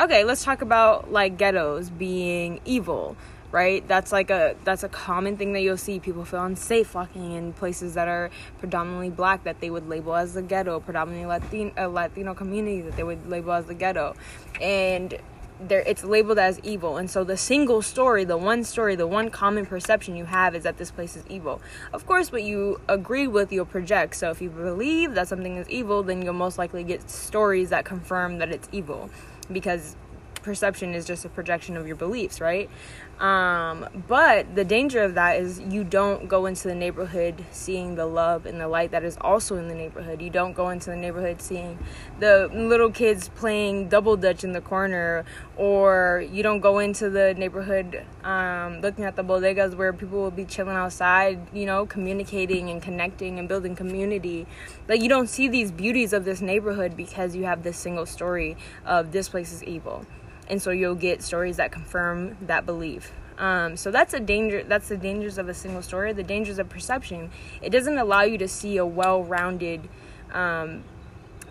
okay, 0.00 0.24
let's 0.24 0.42
talk 0.42 0.62
about 0.62 1.12
like 1.12 1.36
ghettos 1.36 1.90
being 1.90 2.60
evil, 2.64 3.16
right? 3.52 3.86
That's 3.86 4.12
like 4.12 4.30
a 4.30 4.56
that's 4.64 4.82
a 4.82 4.88
common 4.88 5.36
thing 5.36 5.52
that 5.52 5.60
you'll 5.60 5.76
see. 5.76 6.00
People 6.00 6.24
feel 6.24 6.42
unsafe 6.42 6.94
walking 6.94 7.32
in 7.32 7.52
places 7.52 7.94
that 7.94 8.08
are 8.08 8.30
predominantly 8.58 9.10
black 9.10 9.44
that 9.44 9.60
they 9.60 9.68
would 9.68 9.88
label 9.88 10.16
as 10.16 10.32
the 10.34 10.42
ghetto, 10.42 10.80
predominantly 10.80 11.24
uh, 11.24 11.38
Latino, 11.38 11.72
a 11.76 11.88
Latino 11.88 12.34
community 12.34 12.80
that 12.80 12.96
they 12.96 13.04
would 13.04 13.28
label 13.28 13.52
as 13.52 13.66
the 13.66 13.74
ghetto, 13.74 14.16
and 14.60 15.18
there 15.62 15.80
it's 15.80 16.02
labeled 16.02 16.38
as 16.38 16.58
evil 16.60 16.96
and 16.96 17.10
so 17.10 17.22
the 17.22 17.36
single 17.36 17.82
story 17.82 18.24
the 18.24 18.38
one 18.38 18.64
story 18.64 18.96
the 18.96 19.06
one 19.06 19.28
common 19.28 19.66
perception 19.66 20.16
you 20.16 20.24
have 20.24 20.54
is 20.54 20.62
that 20.62 20.78
this 20.78 20.90
place 20.90 21.16
is 21.16 21.24
evil 21.28 21.60
of 21.92 22.06
course 22.06 22.32
what 22.32 22.42
you 22.42 22.80
agree 22.88 23.26
with 23.26 23.52
you'll 23.52 23.66
project 23.66 24.16
so 24.16 24.30
if 24.30 24.40
you 24.40 24.48
believe 24.48 25.12
that 25.12 25.28
something 25.28 25.58
is 25.58 25.68
evil 25.68 26.02
then 26.02 26.22
you'll 26.22 26.32
most 26.32 26.56
likely 26.56 26.82
get 26.82 27.10
stories 27.10 27.68
that 27.68 27.84
confirm 27.84 28.38
that 28.38 28.48
it's 28.48 28.70
evil 28.72 29.10
because 29.52 29.96
perception 30.42 30.94
is 30.94 31.06
just 31.06 31.24
a 31.24 31.28
projection 31.28 31.76
of 31.76 31.86
your 31.86 31.96
beliefs, 31.96 32.40
right? 32.40 32.70
Um, 33.20 33.86
but 34.08 34.54
the 34.54 34.64
danger 34.64 35.02
of 35.02 35.14
that 35.14 35.38
is 35.38 35.60
you 35.60 35.84
don't 35.84 36.26
go 36.26 36.46
into 36.46 36.68
the 36.68 36.74
neighborhood 36.74 37.44
seeing 37.52 37.94
the 37.94 38.06
love 38.06 38.46
and 38.46 38.58
the 38.58 38.66
light 38.66 38.92
that 38.92 39.04
is 39.04 39.18
also 39.20 39.56
in 39.56 39.68
the 39.68 39.74
neighborhood. 39.74 40.22
You 40.22 40.30
don't 40.30 40.54
go 40.54 40.70
into 40.70 40.88
the 40.88 40.96
neighborhood 40.96 41.42
seeing 41.42 41.78
the 42.18 42.50
little 42.50 42.90
kids 42.90 43.28
playing 43.28 43.90
double 43.90 44.16
dutch 44.16 44.42
in 44.42 44.52
the 44.52 44.62
corner, 44.62 45.26
or 45.58 46.24
you 46.32 46.42
don't 46.42 46.60
go 46.60 46.78
into 46.78 47.10
the 47.10 47.34
neighborhood 47.34 48.06
um, 48.24 48.80
looking 48.80 49.04
at 49.04 49.16
the 49.16 49.24
bodegas 49.24 49.76
where 49.76 49.92
people 49.92 50.18
will 50.18 50.30
be 50.30 50.46
chilling 50.46 50.76
outside, 50.76 51.38
you 51.52 51.66
know, 51.66 51.84
communicating 51.84 52.70
and 52.70 52.80
connecting 52.80 53.38
and 53.38 53.46
building 53.48 53.76
community. 53.76 54.46
Like 54.88 55.02
you 55.02 55.10
don't 55.10 55.28
see 55.28 55.46
these 55.46 55.70
beauties 55.70 56.14
of 56.14 56.24
this 56.24 56.40
neighborhood 56.40 56.96
because 56.96 57.36
you 57.36 57.44
have 57.44 57.64
this 57.64 57.76
single 57.76 58.06
story 58.06 58.56
of 58.86 59.12
this 59.12 59.28
place 59.28 59.52
is 59.52 59.62
evil 59.62 60.06
and 60.50 60.60
so 60.60 60.70
you'll 60.70 60.94
get 60.94 61.22
stories 61.22 61.56
that 61.56 61.72
confirm 61.72 62.36
that 62.42 62.66
belief 62.66 63.12
um, 63.38 63.76
so 63.76 63.90
that's 63.90 64.12
a 64.12 64.20
danger 64.20 64.62
that's 64.64 64.88
the 64.88 64.96
dangers 64.96 65.38
of 65.38 65.48
a 65.48 65.54
single 65.54 65.82
story 65.82 66.12
the 66.12 66.22
dangers 66.22 66.58
of 66.58 66.68
perception 66.68 67.30
it 67.62 67.70
doesn't 67.70 67.96
allow 67.96 68.22
you 68.22 68.36
to 68.36 68.48
see 68.48 68.76
a 68.76 68.84
well-rounded 68.84 69.88
um, 70.32 70.84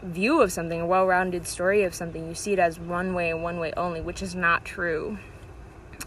view 0.03 0.41
of 0.41 0.51
something 0.51 0.81
a 0.81 0.85
well-rounded 0.85 1.47
story 1.47 1.83
of 1.83 1.95
something 1.95 2.27
you 2.27 2.35
see 2.35 2.53
it 2.53 2.59
as 2.59 2.79
one 2.79 3.13
way 3.13 3.31
and 3.31 3.41
one 3.41 3.57
way 3.59 3.73
only 3.75 4.01
which 4.01 4.21
is 4.21 4.35
not 4.35 4.63
true 4.63 5.17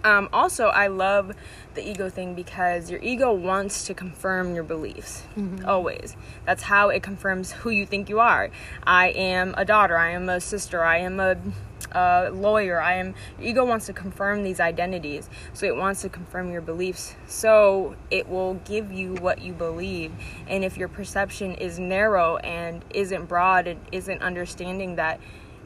um, 0.04 0.28
also, 0.32 0.66
I 0.66 0.88
love 0.88 1.32
the 1.74 1.88
ego 1.88 2.08
thing 2.08 2.34
because 2.34 2.90
your 2.90 3.00
ego 3.02 3.32
wants 3.32 3.86
to 3.86 3.94
confirm 3.94 4.54
your 4.54 4.64
beliefs 4.64 5.22
mm-hmm. 5.36 5.64
always. 5.64 6.16
That's 6.44 6.62
how 6.62 6.88
it 6.88 7.02
confirms 7.02 7.52
who 7.52 7.70
you 7.70 7.86
think 7.86 8.08
you 8.08 8.18
are. 8.18 8.50
I 8.82 9.08
am 9.10 9.54
a 9.56 9.64
daughter. 9.64 9.96
I 9.96 10.10
am 10.10 10.28
a 10.28 10.40
sister. 10.40 10.82
I 10.82 10.98
am 10.98 11.20
a, 11.20 11.36
a 11.92 12.30
lawyer. 12.30 12.80
I 12.80 12.94
am. 12.94 13.14
Ego 13.40 13.64
wants 13.64 13.86
to 13.86 13.92
confirm 13.92 14.42
these 14.42 14.60
identities, 14.60 15.28
so 15.52 15.66
it 15.66 15.76
wants 15.76 16.02
to 16.02 16.08
confirm 16.08 16.52
your 16.52 16.60
beliefs. 16.60 17.14
So 17.26 17.96
it 18.10 18.28
will 18.28 18.54
give 18.64 18.92
you 18.92 19.14
what 19.14 19.42
you 19.42 19.52
believe. 19.52 20.12
And 20.46 20.64
if 20.64 20.76
your 20.76 20.88
perception 20.88 21.54
is 21.54 21.78
narrow 21.78 22.36
and 22.38 22.84
isn't 22.90 23.26
broad 23.26 23.66
and 23.66 23.80
isn't 23.92 24.22
understanding 24.22 24.96
that 24.96 25.20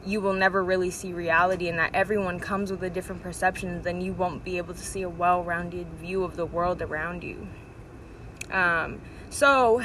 you 0.05 0.21
will 0.21 0.33
never 0.33 0.63
really 0.63 0.89
see 0.89 1.11
reality 1.11 1.67
and 1.67 1.77
that 1.79 1.91
everyone 1.93 2.39
comes 2.39 2.71
with 2.71 2.81
a 2.83 2.89
different 2.89 3.21
perception, 3.21 3.81
then 3.81 4.01
you 4.01 4.13
won't 4.13 4.43
be 4.43 4.57
able 4.57 4.73
to 4.73 4.83
see 4.83 5.01
a 5.01 5.09
well 5.09 5.43
rounded 5.43 5.87
view 5.93 6.23
of 6.23 6.35
the 6.35 6.45
world 6.45 6.81
around 6.81 7.23
you. 7.23 7.47
Um, 8.51 9.01
so, 9.29 9.83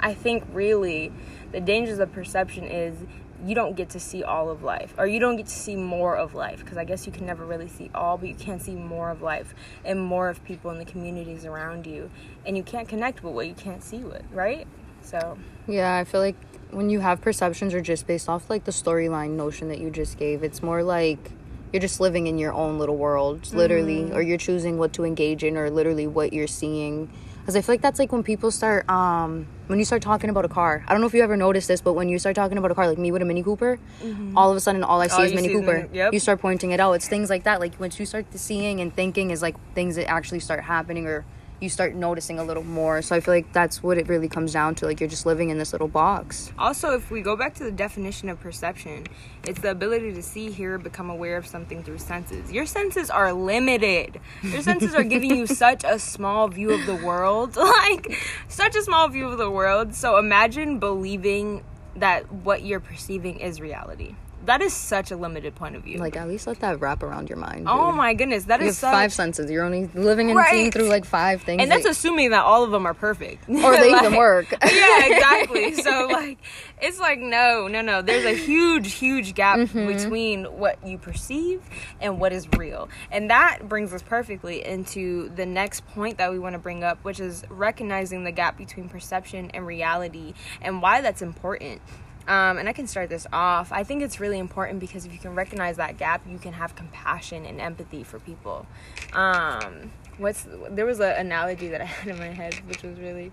I 0.00 0.14
think 0.14 0.44
really 0.52 1.12
the 1.52 1.60
dangers 1.60 1.98
of 1.98 2.12
perception 2.12 2.64
is 2.64 2.96
you 3.44 3.54
don't 3.54 3.76
get 3.76 3.90
to 3.90 4.00
see 4.00 4.22
all 4.22 4.50
of 4.50 4.62
life 4.62 4.94
or 4.98 5.06
you 5.06 5.18
don't 5.18 5.36
get 5.36 5.46
to 5.46 5.54
see 5.54 5.76
more 5.76 6.16
of 6.16 6.34
life 6.34 6.60
because 6.60 6.76
i 6.76 6.84
guess 6.84 7.06
you 7.06 7.12
can 7.12 7.26
never 7.26 7.44
really 7.44 7.68
see 7.68 7.90
all 7.94 8.18
but 8.18 8.28
you 8.28 8.34
can 8.34 8.60
see 8.60 8.74
more 8.74 9.10
of 9.10 9.22
life 9.22 9.54
and 9.84 10.00
more 10.00 10.28
of 10.28 10.42
people 10.44 10.70
in 10.70 10.78
the 10.78 10.84
communities 10.84 11.44
around 11.44 11.86
you 11.86 12.10
and 12.44 12.56
you 12.56 12.62
can't 12.62 12.88
connect 12.88 13.22
with 13.22 13.34
what 13.34 13.46
you 13.46 13.54
can't 13.54 13.82
see 13.82 13.98
with 13.98 14.22
right 14.32 14.66
so 15.02 15.38
yeah 15.66 15.96
i 15.96 16.04
feel 16.04 16.20
like 16.20 16.36
when 16.70 16.90
you 16.90 17.00
have 17.00 17.20
perceptions 17.20 17.74
are 17.74 17.80
just 17.80 18.06
based 18.06 18.28
off 18.28 18.48
like 18.50 18.64
the 18.64 18.72
storyline 18.72 19.30
notion 19.30 19.68
that 19.68 19.78
you 19.78 19.90
just 19.90 20.18
gave 20.18 20.42
it's 20.42 20.62
more 20.62 20.82
like 20.82 21.32
you're 21.72 21.80
just 21.80 22.00
living 22.00 22.26
in 22.26 22.38
your 22.38 22.52
own 22.52 22.78
little 22.78 22.96
world 22.96 23.52
literally 23.52 24.00
mm-hmm. 24.00 24.14
or 24.14 24.20
you're 24.20 24.38
choosing 24.38 24.76
what 24.76 24.92
to 24.92 25.04
engage 25.04 25.44
in 25.44 25.56
or 25.56 25.70
literally 25.70 26.06
what 26.06 26.32
you're 26.32 26.46
seeing 26.46 27.10
because 27.50 27.64
i 27.64 27.66
feel 27.66 27.72
like 27.72 27.82
that's 27.82 27.98
like 27.98 28.12
when 28.12 28.22
people 28.22 28.50
start 28.50 28.88
um 28.88 29.46
when 29.66 29.78
you 29.78 29.84
start 29.84 30.02
talking 30.02 30.30
about 30.30 30.44
a 30.44 30.48
car 30.48 30.84
i 30.86 30.92
don't 30.92 31.00
know 31.00 31.06
if 31.06 31.14
you 31.14 31.22
ever 31.22 31.36
noticed 31.36 31.66
this 31.66 31.80
but 31.80 31.94
when 31.94 32.08
you 32.08 32.18
start 32.18 32.36
talking 32.36 32.56
about 32.58 32.70
a 32.70 32.74
car 32.74 32.86
like 32.86 32.98
me 32.98 33.10
with 33.10 33.22
a 33.22 33.24
mini 33.24 33.42
cooper 33.42 33.78
mm-hmm. 34.02 34.38
all 34.38 34.50
of 34.50 34.56
a 34.56 34.60
sudden 34.60 34.84
all 34.84 35.00
i 35.00 35.08
see 35.08 35.14
all 35.14 35.22
is 35.22 35.34
mini 35.34 35.48
cooper 35.48 35.88
yep. 35.92 36.12
you 36.12 36.20
start 36.20 36.40
pointing 36.40 36.70
it 36.70 36.78
out 36.78 36.92
it's 36.92 37.08
things 37.08 37.28
like 37.28 37.42
that 37.44 37.58
like 37.58 37.78
once 37.80 37.98
you 37.98 38.06
start 38.06 38.24
seeing 38.34 38.80
and 38.80 38.94
thinking 38.94 39.30
is 39.30 39.42
like 39.42 39.56
things 39.74 39.96
that 39.96 40.08
actually 40.08 40.40
start 40.40 40.62
happening 40.62 41.06
or 41.06 41.24
you 41.60 41.68
start 41.68 41.94
noticing 41.94 42.38
a 42.38 42.44
little 42.44 42.62
more. 42.62 43.02
So 43.02 43.14
I 43.14 43.20
feel 43.20 43.34
like 43.34 43.52
that's 43.52 43.82
what 43.82 43.98
it 43.98 44.08
really 44.08 44.28
comes 44.28 44.52
down 44.52 44.74
to. 44.76 44.86
Like 44.86 45.00
you're 45.00 45.08
just 45.08 45.26
living 45.26 45.50
in 45.50 45.58
this 45.58 45.72
little 45.72 45.88
box. 45.88 46.52
Also, 46.58 46.94
if 46.94 47.10
we 47.10 47.20
go 47.20 47.36
back 47.36 47.54
to 47.54 47.64
the 47.64 47.70
definition 47.70 48.28
of 48.28 48.40
perception, 48.40 49.06
it's 49.44 49.60
the 49.60 49.70
ability 49.70 50.12
to 50.14 50.22
see, 50.22 50.50
hear, 50.50 50.78
become 50.78 51.10
aware 51.10 51.36
of 51.36 51.46
something 51.46 51.82
through 51.82 51.98
senses. 51.98 52.50
Your 52.50 52.66
senses 52.66 53.10
are 53.10 53.32
limited. 53.32 54.20
Your 54.42 54.62
senses 54.62 54.94
are 54.94 55.04
giving 55.04 55.36
you 55.36 55.46
such 55.46 55.84
a 55.84 55.98
small 55.98 56.48
view 56.48 56.72
of 56.72 56.86
the 56.86 56.96
world. 56.96 57.56
Like 57.80 58.18
such 58.48 58.74
a 58.76 58.82
small 58.82 59.08
view 59.08 59.28
of 59.28 59.38
the 59.38 59.50
world. 59.50 59.94
So 59.94 60.18
imagine 60.18 60.80
believing 60.80 61.64
that 61.96 62.30
what 62.30 62.62
you're 62.62 62.80
perceiving 62.80 63.38
is 63.40 63.60
reality 63.60 64.14
that 64.46 64.62
is 64.62 64.72
such 64.72 65.10
a 65.10 65.16
limited 65.16 65.54
point 65.54 65.76
of 65.76 65.84
view. 65.84 65.98
Like 65.98 66.16
at 66.16 66.28
least 66.28 66.46
let 66.46 66.60
that 66.60 66.80
wrap 66.80 67.02
around 67.02 67.28
your 67.28 67.38
mind. 67.38 67.66
Oh 67.68 67.72
dude. 67.72 67.80
Oh 67.80 67.92
my 67.92 68.14
goodness, 68.14 68.44
that 68.44 68.60
you 68.60 68.68
is 68.68 68.78
such... 68.78 68.92
five 68.92 69.12
senses. 69.12 69.50
You're 69.50 69.64
only 69.64 69.88
living 69.94 70.30
and 70.30 70.36
right. 70.36 70.50
seeing 70.50 70.70
through 70.70 70.88
like 70.88 71.04
five 71.04 71.42
things, 71.42 71.62
and 71.62 71.70
that's 71.70 71.84
that... 71.84 71.90
assuming 71.90 72.30
that 72.30 72.44
all 72.44 72.64
of 72.64 72.70
them 72.70 72.86
are 72.86 72.94
perfect 72.94 73.44
or 73.48 73.76
they 73.76 73.92
like, 73.92 74.02
even 74.04 74.16
work. 74.16 74.50
yeah, 74.50 74.58
exactly. 75.06 75.74
So 75.74 76.08
like, 76.10 76.38
it's 76.80 76.98
like 76.98 77.18
no, 77.18 77.68
no, 77.68 77.82
no. 77.82 78.02
There's 78.02 78.24
a 78.24 78.34
huge, 78.34 78.92
huge 78.92 79.34
gap 79.34 79.58
mm-hmm. 79.58 79.86
between 79.86 80.44
what 80.44 80.84
you 80.86 80.98
perceive 80.98 81.62
and 82.00 82.18
what 82.18 82.32
is 82.32 82.48
real, 82.56 82.88
and 83.10 83.30
that 83.30 83.68
brings 83.68 83.92
us 83.92 84.02
perfectly 84.02 84.64
into 84.64 85.28
the 85.30 85.46
next 85.46 85.86
point 85.88 86.18
that 86.18 86.30
we 86.30 86.38
want 86.38 86.54
to 86.54 86.58
bring 86.58 86.82
up, 86.82 86.98
which 87.04 87.20
is 87.20 87.44
recognizing 87.50 88.24
the 88.24 88.32
gap 88.32 88.56
between 88.56 88.88
perception 88.88 89.50
and 89.52 89.66
reality, 89.66 90.34
and 90.62 90.80
why 90.80 91.00
that's 91.00 91.22
important. 91.22 91.82
Um, 92.30 92.58
and 92.58 92.68
I 92.68 92.72
can 92.72 92.86
start 92.86 93.08
this 93.08 93.26
off. 93.32 93.72
I 93.72 93.82
think 93.82 94.02
it's 94.02 94.20
really 94.20 94.38
important 94.38 94.78
because 94.78 95.04
if 95.04 95.12
you 95.12 95.18
can 95.18 95.34
recognize 95.34 95.78
that 95.78 95.98
gap, 95.98 96.22
you 96.28 96.38
can 96.38 96.52
have 96.52 96.76
compassion 96.76 97.44
and 97.44 97.60
empathy 97.60 98.04
for 98.04 98.20
people. 98.20 98.66
Um, 99.12 99.90
what's 100.16 100.46
there 100.70 100.86
was 100.86 101.00
an 101.00 101.10
analogy 101.26 101.66
that 101.70 101.80
I 101.80 101.84
had 101.86 102.08
in 102.14 102.20
my 102.20 102.28
head, 102.28 102.54
which 102.68 102.84
was 102.84 103.00
really. 103.00 103.32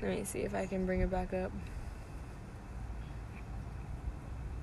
Let 0.00 0.16
me 0.16 0.22
see 0.24 0.40
if 0.40 0.54
I 0.54 0.66
can 0.66 0.86
bring 0.86 1.00
it 1.00 1.10
back 1.10 1.34
up. 1.34 1.50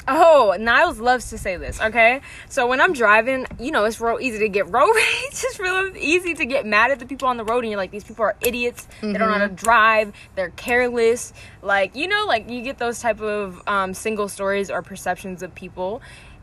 Oh, 0.07 0.55
Niles 0.59 0.99
loves 0.99 1.29
to 1.31 1.37
say 1.37 1.57
this, 1.57 1.81
okay? 1.81 2.21
So 2.47 2.67
when 2.67 2.79
I'm 2.79 2.93
driving, 2.93 3.45
you 3.59 3.71
know, 3.71 3.85
it's 3.85 3.99
real 3.99 4.19
easy 4.19 4.39
to 4.39 4.49
get 4.49 4.67
road 4.71 4.93
rage. 4.95 5.05
It's 5.31 5.59
real 5.59 5.91
easy 5.97 6.33
to 6.35 6.45
get 6.45 6.65
mad 6.65 6.91
at 6.91 6.99
the 6.99 7.05
people 7.05 7.27
on 7.27 7.37
the 7.37 7.43
road 7.43 7.63
and 7.63 7.71
you're 7.71 7.77
like, 7.77 7.91
these 7.91 8.03
people 8.03 8.23
are 8.23 8.35
idiots. 8.41 8.87
Mm-hmm. 8.97 9.13
They 9.13 9.19
don't 9.19 9.27
know 9.27 9.33
how 9.33 9.39
to 9.39 9.45
mm-hmm. 9.47 9.55
drive. 9.55 10.13
They're 10.35 10.51
careless. 10.51 11.33
Like, 11.61 11.95
you 11.95 12.07
know, 12.07 12.25
like 12.25 12.49
you 12.49 12.61
get 12.61 12.77
those 12.77 12.99
type 12.99 13.21
of 13.21 13.61
um, 13.67 13.93
single 13.93 14.29
stories 14.29 14.71
or 14.71 14.81
perceptions 14.81 15.43
of 15.43 15.53
people. 15.53 16.01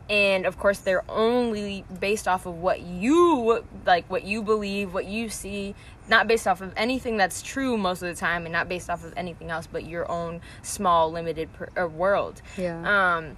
And 0.09 0.45
of 0.45 0.59
course, 0.59 0.79
they're 0.79 1.09
only 1.09 1.83
based 1.99 2.27
off 2.27 2.45
of 2.45 2.55
what 2.55 2.81
you 2.81 3.63
like, 3.85 4.07
what 4.09 4.23
you 4.23 4.43
believe, 4.43 4.93
what 4.93 5.05
you 5.05 5.29
see, 5.29 5.73
not 6.07 6.27
based 6.27 6.47
off 6.47 6.61
of 6.61 6.71
anything 6.77 7.17
that's 7.17 7.41
true 7.41 7.75
most 7.75 8.03
of 8.03 8.09
the 8.09 8.19
time, 8.19 8.45
and 8.45 8.53
not 8.53 8.69
based 8.69 8.89
off 8.89 9.03
of 9.03 9.13
anything 9.17 9.49
else 9.49 9.67
but 9.67 9.85
your 9.85 10.09
own 10.09 10.41
small, 10.61 11.11
limited 11.11 11.51
per- 11.53 11.69
uh, 11.75 11.87
world. 11.87 12.43
Yeah. 12.55 13.17
Um, 13.17 13.37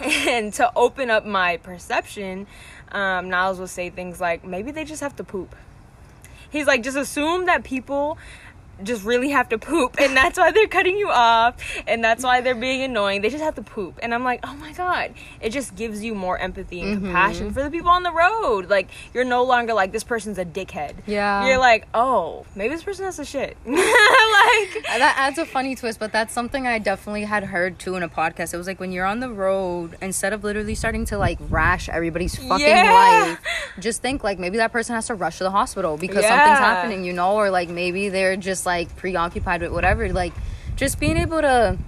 and 0.28 0.52
to 0.54 0.72
open 0.74 1.10
up 1.10 1.26
my 1.26 1.58
perception, 1.58 2.46
um, 2.90 3.28
Niles 3.28 3.58
will 3.58 3.66
say 3.66 3.90
things 3.90 4.20
like, 4.20 4.44
maybe 4.44 4.70
they 4.70 4.84
just 4.84 5.00
have 5.02 5.14
to 5.16 5.24
poop. 5.24 5.54
He's 6.50 6.66
like, 6.66 6.82
just 6.82 6.96
assume 6.96 7.46
that 7.46 7.62
people 7.62 8.18
just 8.82 9.04
really 9.04 9.30
have 9.30 9.48
to 9.50 9.58
poop 9.58 10.00
and 10.00 10.16
that's 10.16 10.38
why 10.38 10.50
they're 10.50 10.66
cutting 10.66 10.96
you 10.96 11.10
off 11.10 11.56
and 11.86 12.02
that's 12.02 12.24
why 12.24 12.40
they're 12.40 12.54
being 12.54 12.82
annoying. 12.82 13.22
They 13.22 13.30
just 13.30 13.42
have 13.42 13.54
to 13.56 13.62
poop 13.62 13.98
and 14.02 14.14
i'm 14.14 14.24
like 14.24 14.40
oh 14.44 14.54
my 14.54 14.72
god. 14.72 15.14
It 15.40 15.50
just 15.50 15.76
gives 15.76 16.02
you 16.02 16.14
more 16.14 16.38
empathy 16.38 16.80
and 16.80 16.96
mm-hmm. 16.96 17.06
compassion 17.06 17.52
for 17.52 17.62
the 17.62 17.70
people 17.70 17.90
on 17.90 18.02
the 18.02 18.12
road. 18.12 18.68
Like 18.68 18.88
you're 19.14 19.24
no 19.24 19.44
longer 19.44 19.74
like 19.74 19.92
this 19.92 20.04
person's 20.04 20.38
a 20.38 20.44
dickhead. 20.44 20.94
Yeah. 21.06 21.46
You're 21.46 21.58
like 21.58 21.86
oh 21.94 22.46
maybe 22.54 22.74
this 22.74 22.84
person 22.84 23.04
has 23.04 23.18
a 23.18 23.24
shit. 23.24 23.56
Like 24.40 24.84
that 24.84 25.14
adds 25.18 25.38
a 25.38 25.44
funny 25.44 25.74
twist 25.74 25.98
but 25.98 26.12
that's 26.12 26.32
something 26.32 26.66
i 26.66 26.78
definitely 26.78 27.24
had 27.24 27.44
heard 27.44 27.78
too 27.78 27.96
in 27.96 28.02
a 28.02 28.08
podcast. 28.08 28.54
It 28.54 28.56
was 28.56 28.66
like 28.66 28.80
when 28.80 28.92
you're 28.92 29.04
on 29.06 29.20
the 29.20 29.28
road 29.28 29.96
instead 30.00 30.32
of 30.32 30.44
literally 30.44 30.74
starting 30.74 31.04
to 31.06 31.18
like 31.18 31.38
rash 31.48 31.88
everybody's 31.88 32.36
fucking 32.36 32.66
yeah. 32.66 33.36
life 33.38 33.40
just 33.78 34.02
think 34.02 34.24
like 34.24 34.38
maybe 34.38 34.56
that 34.56 34.72
person 34.72 34.94
has 34.94 35.06
to 35.08 35.14
rush 35.14 35.38
to 35.38 35.44
the 35.44 35.50
hospital 35.50 35.96
because 35.96 36.22
yeah. 36.22 36.36
something's 36.36 36.58
happening 36.58 37.04
you 37.04 37.12
know 37.12 37.34
or 37.34 37.50
like 37.50 37.68
maybe 37.68 38.08
they're 38.08 38.36
just 38.36 38.66
like 38.66 38.69
preoccupied 38.96 39.62
with 39.62 39.72
whatever 39.72 40.12
like 40.12 40.32
just 40.76 40.98
being 40.98 41.16
able 41.16 41.40
to 41.40 41.78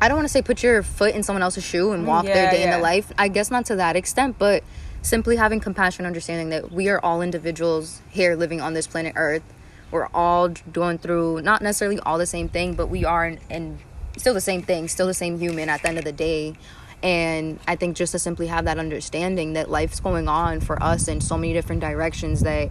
I 0.00 0.08
don't 0.08 0.16
want 0.16 0.28
to 0.28 0.32
say 0.32 0.42
put 0.42 0.62
your 0.62 0.82
foot 0.82 1.14
in 1.14 1.22
someone 1.22 1.42
else's 1.42 1.64
shoe 1.64 1.92
and 1.92 2.04
mm, 2.04 2.08
walk 2.08 2.26
yeah, 2.26 2.34
their 2.34 2.50
day 2.50 2.60
yeah. 2.60 2.64
in 2.66 2.70
the 2.72 2.82
life. 2.82 3.12
I 3.16 3.28
guess 3.28 3.50
not 3.50 3.66
to 3.66 3.76
that 3.76 3.96
extent, 3.96 4.36
but 4.38 4.62
simply 5.00 5.36
having 5.36 5.60
compassion, 5.60 6.04
understanding 6.04 6.50
that 6.50 6.70
we 6.70 6.88
are 6.88 7.00
all 7.00 7.22
individuals 7.22 8.02
here 8.10 8.36
living 8.36 8.60
on 8.60 8.74
this 8.74 8.86
planet 8.86 9.14
Earth. 9.16 9.42
We're 9.90 10.08
all 10.12 10.48
going 10.72 10.98
through 10.98 11.42
not 11.42 11.62
necessarily 11.62 11.98
all 12.00 12.18
the 12.18 12.26
same 12.26 12.48
thing, 12.48 12.74
but 12.74 12.88
we 12.88 13.04
are 13.04 13.36
and 13.48 13.78
still 14.18 14.34
the 14.34 14.40
same 14.40 14.62
thing, 14.62 14.88
still 14.88 15.06
the 15.06 15.14
same 15.14 15.38
human 15.38 15.68
at 15.68 15.82
the 15.82 15.88
end 15.88 15.98
of 15.98 16.04
the 16.04 16.12
day. 16.12 16.54
And 17.02 17.60
I 17.68 17.76
think 17.76 17.96
just 17.96 18.12
to 18.12 18.18
simply 18.18 18.48
have 18.48 18.64
that 18.64 18.78
understanding 18.78 19.52
that 19.52 19.70
life's 19.70 20.00
going 20.00 20.28
on 20.28 20.60
for 20.60 20.82
us 20.82 21.08
in 21.08 21.20
so 21.20 21.38
many 21.38 21.52
different 21.52 21.80
directions 21.80 22.40
that 22.40 22.70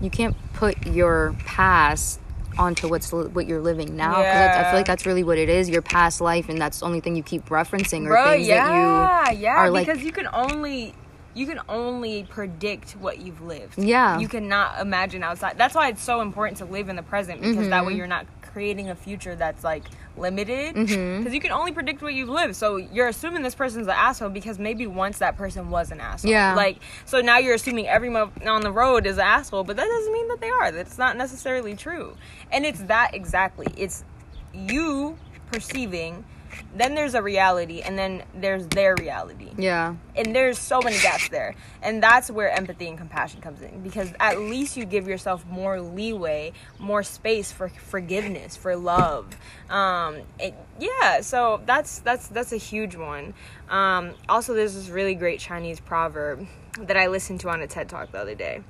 you 0.00 0.10
can't 0.10 0.36
put 0.54 0.86
your 0.86 1.36
past 1.44 2.18
onto 2.58 2.88
what's 2.88 3.12
what 3.12 3.46
you're 3.46 3.60
living 3.60 3.96
now 3.96 4.10
because 4.10 4.24
yeah. 4.24 4.54
I, 4.56 4.60
I, 4.60 4.70
feel 4.70 4.78
like 4.80 4.86
that's 4.86 5.06
really 5.06 5.24
what 5.24 5.38
it 5.38 5.48
is 5.48 5.68
your 5.68 5.82
past 5.82 6.20
life 6.20 6.48
and 6.48 6.60
that's 6.60 6.80
the 6.80 6.86
only 6.86 7.00
thing 7.00 7.16
you 7.16 7.22
keep 7.22 7.46
referencing 7.48 8.04
or 8.06 8.10
Bro, 8.10 8.30
things 8.32 8.48
yeah, 8.48 8.66
that 8.66 9.32
you 9.32 9.40
yeah 9.40 9.56
are 9.56 9.70
like 9.70 9.86
because 9.86 10.02
you 10.02 10.12
can 10.12 10.28
only 10.32 10.94
you 11.34 11.46
can 11.46 11.60
only 11.68 12.24
predict 12.24 12.92
what 12.92 13.18
you've 13.18 13.40
lived. 13.40 13.78
Yeah. 13.78 14.18
You 14.18 14.28
cannot 14.28 14.80
imagine 14.80 15.22
outside. 15.22 15.56
That's 15.56 15.74
why 15.74 15.88
it's 15.88 16.02
so 16.02 16.20
important 16.20 16.58
to 16.58 16.64
live 16.64 16.88
in 16.88 16.96
the 16.96 17.02
present 17.02 17.40
because 17.40 17.68
that 17.68 17.84
way 17.84 17.92
mm-hmm. 17.92 17.98
you're 17.98 18.06
not 18.06 18.26
creating 18.52 18.90
a 18.90 18.94
future 18.94 19.34
that's 19.34 19.64
like 19.64 19.84
limited? 20.16 20.74
Mm-hmm. 20.74 21.18
Because 21.18 21.34
you 21.34 21.40
can 21.40 21.52
only 21.52 21.72
predict 21.72 22.02
what 22.02 22.14
you've 22.14 22.28
lived 22.28 22.56
so 22.56 22.76
you're 22.76 23.08
assuming 23.08 23.42
this 23.42 23.54
person's 23.54 23.86
an 23.86 23.94
asshole 23.96 24.30
because 24.30 24.58
maybe 24.58 24.86
once 24.86 25.18
that 25.18 25.36
person 25.36 25.70
was 25.70 25.90
an 25.90 26.00
asshole. 26.00 26.30
Yeah. 26.30 26.54
like 26.54 26.78
so 27.04 27.20
now 27.20 27.38
you're 27.38 27.54
assuming 27.54 27.88
everyone 27.88 28.30
on 28.46 28.62
the 28.62 28.72
road 28.72 29.06
is 29.06 29.16
an 29.18 29.24
asshole 29.24 29.64
but 29.64 29.76
that 29.76 29.86
doesn't 29.86 30.12
mean 30.12 30.28
that 30.28 30.40
they 30.40 30.50
are. 30.50 30.70
That's 30.70 30.98
not 30.98 31.16
necessarily 31.16 31.74
true. 31.74 32.16
And 32.50 32.64
it's 32.64 32.82
that 32.84 33.14
exactly. 33.14 33.66
It's 33.76 34.04
you 34.52 35.16
perceiving 35.50 36.24
then 36.74 36.94
there's 36.94 37.14
a 37.14 37.22
reality 37.22 37.82
and 37.82 37.98
then 37.98 38.22
there's 38.34 38.66
their 38.68 38.94
reality. 38.96 39.50
Yeah. 39.58 39.94
and 40.16 40.34
there's 40.34 40.58
so 40.58 40.80
many 40.80 40.98
gaps 41.00 41.28
there. 41.28 41.54
And 41.82 42.02
that's 42.02 42.30
where 42.30 42.50
empathy 42.50 42.88
and 42.88 42.96
compassion 42.96 43.40
comes 43.40 43.60
in 43.62 43.82
because 43.82 44.12
at 44.18 44.38
least 44.38 44.76
you 44.76 44.84
give 44.84 45.06
yourself 45.06 45.44
more 45.46 45.80
leeway 45.80 46.52
more 46.78 47.02
space 47.02 47.52
for 47.52 47.68
forgiveness 47.68 48.56
for 48.56 48.76
love. 48.76 49.26
Um 49.68 50.22
it, 50.38 50.54
yeah 50.78 51.20
so 51.20 51.60
that's 51.66 51.98
that's 52.00 52.28
that's 52.28 52.52
a 52.52 52.56
huge 52.56 52.96
one. 52.96 53.34
Um 53.68 54.12
also 54.28 54.54
there's 54.54 54.74
this 54.74 54.88
really 54.88 55.14
great 55.14 55.40
chinese 55.40 55.80
proverb 55.80 56.46
that 56.78 56.96
i 56.96 57.06
listened 57.06 57.40
to 57.40 57.48
on 57.50 57.60
a 57.60 57.66
ted 57.66 57.88
talk 57.88 58.10
the 58.12 58.18
other 58.18 58.34
day. 58.34 58.62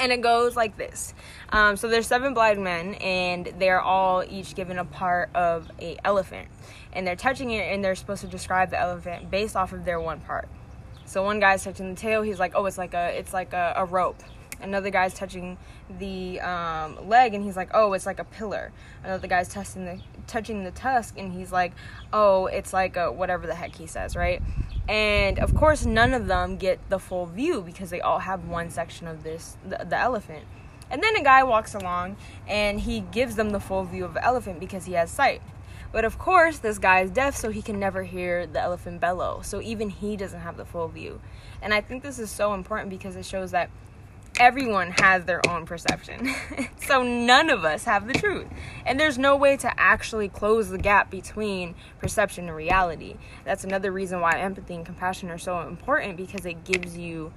And 0.00 0.12
it 0.12 0.20
goes 0.20 0.54
like 0.54 0.76
this. 0.76 1.12
Um, 1.48 1.76
so 1.76 1.88
there's 1.88 2.06
seven 2.06 2.32
blind 2.32 2.62
men 2.62 2.94
and 2.94 3.52
they're 3.58 3.80
all 3.80 4.22
each 4.28 4.54
given 4.54 4.78
a 4.78 4.84
part 4.84 5.30
of 5.34 5.68
a 5.80 5.96
elephant 6.04 6.46
and 6.92 7.06
they're 7.06 7.16
touching 7.16 7.50
it 7.50 7.72
and 7.72 7.84
they're 7.84 7.94
supposed 7.94 8.22
to 8.22 8.26
describe 8.26 8.70
the 8.70 8.78
elephant 8.78 9.30
based 9.30 9.56
off 9.56 9.72
of 9.72 9.84
their 9.84 10.00
one 10.00 10.20
part. 10.20 10.48
So 11.04 11.22
one 11.22 11.40
guy's 11.40 11.64
touching 11.64 11.94
the 11.94 12.00
tail 12.00 12.22
he's 12.22 12.38
like 12.38 12.52
oh 12.54 12.66
it's 12.66 12.78
like 12.78 12.94
a 12.94 13.18
it's 13.18 13.32
like 13.32 13.52
a, 13.52 13.74
a 13.76 13.84
rope. 13.84 14.22
Another 14.60 14.90
guy's 14.90 15.14
touching 15.14 15.56
the 15.98 16.40
um, 16.40 17.08
leg 17.08 17.32
and 17.32 17.44
he's 17.44 17.56
like 17.56 17.70
oh 17.74 17.92
it's 17.92 18.06
like 18.06 18.18
a 18.18 18.24
pillar. 18.24 18.72
Another 19.04 19.28
guy's 19.28 19.48
touching 19.48 19.84
the 19.84 20.00
touching 20.26 20.64
the 20.64 20.70
tusk 20.70 21.14
and 21.16 21.32
he's 21.32 21.52
like 21.52 21.72
oh 22.12 22.46
it's 22.46 22.72
like 22.72 22.96
a 22.96 23.10
whatever 23.10 23.46
the 23.46 23.54
heck 23.54 23.74
he 23.74 23.86
says 23.86 24.16
right? 24.16 24.42
And 24.88 25.38
of 25.38 25.54
course 25.54 25.86
none 25.86 26.12
of 26.14 26.26
them 26.26 26.56
get 26.56 26.78
the 26.88 26.98
full 26.98 27.26
view 27.26 27.62
because 27.62 27.90
they 27.90 28.00
all 28.00 28.20
have 28.20 28.48
one 28.48 28.70
section 28.70 29.06
of 29.06 29.22
this 29.22 29.56
the, 29.66 29.84
the 29.88 29.96
elephant. 29.96 30.44
And 30.90 31.02
then 31.02 31.16
a 31.16 31.22
guy 31.22 31.44
walks 31.44 31.74
along 31.74 32.16
and 32.46 32.80
he 32.80 33.00
gives 33.00 33.36
them 33.36 33.50
the 33.50 33.60
full 33.60 33.84
view 33.84 34.04
of 34.04 34.14
the 34.14 34.24
elephant 34.24 34.58
because 34.58 34.86
he 34.86 34.94
has 34.94 35.10
sight 35.10 35.42
but 35.92 36.04
of 36.04 36.18
course 36.18 36.58
this 36.58 36.78
guy 36.78 37.00
is 37.00 37.10
deaf 37.10 37.36
so 37.36 37.50
he 37.50 37.62
can 37.62 37.78
never 37.78 38.02
hear 38.02 38.46
the 38.46 38.60
elephant 38.60 39.00
bellow 39.00 39.40
so 39.42 39.60
even 39.60 39.90
he 39.90 40.16
doesn't 40.16 40.40
have 40.40 40.56
the 40.56 40.64
full 40.64 40.88
view 40.88 41.20
and 41.62 41.72
i 41.72 41.80
think 41.80 42.02
this 42.02 42.18
is 42.18 42.30
so 42.30 42.54
important 42.54 42.90
because 42.90 43.16
it 43.16 43.24
shows 43.24 43.50
that 43.50 43.70
everyone 44.38 44.92
has 44.98 45.24
their 45.24 45.40
own 45.48 45.66
perception. 45.66 46.34
so 46.86 47.02
none 47.02 47.50
of 47.50 47.64
us 47.64 47.84
have 47.84 48.06
the 48.06 48.14
truth. 48.14 48.46
And 48.86 48.98
there's 48.98 49.18
no 49.18 49.36
way 49.36 49.56
to 49.58 49.80
actually 49.80 50.28
close 50.28 50.68
the 50.68 50.78
gap 50.78 51.10
between 51.10 51.74
perception 51.98 52.46
and 52.46 52.56
reality. 52.56 53.16
That's 53.44 53.64
another 53.64 53.90
reason 53.90 54.20
why 54.20 54.38
empathy 54.38 54.74
and 54.74 54.86
compassion 54.86 55.30
are 55.30 55.38
so 55.38 55.60
important 55.66 56.16
because 56.16 56.46
it 56.46 56.64
gives 56.64 56.96
you 56.96 57.32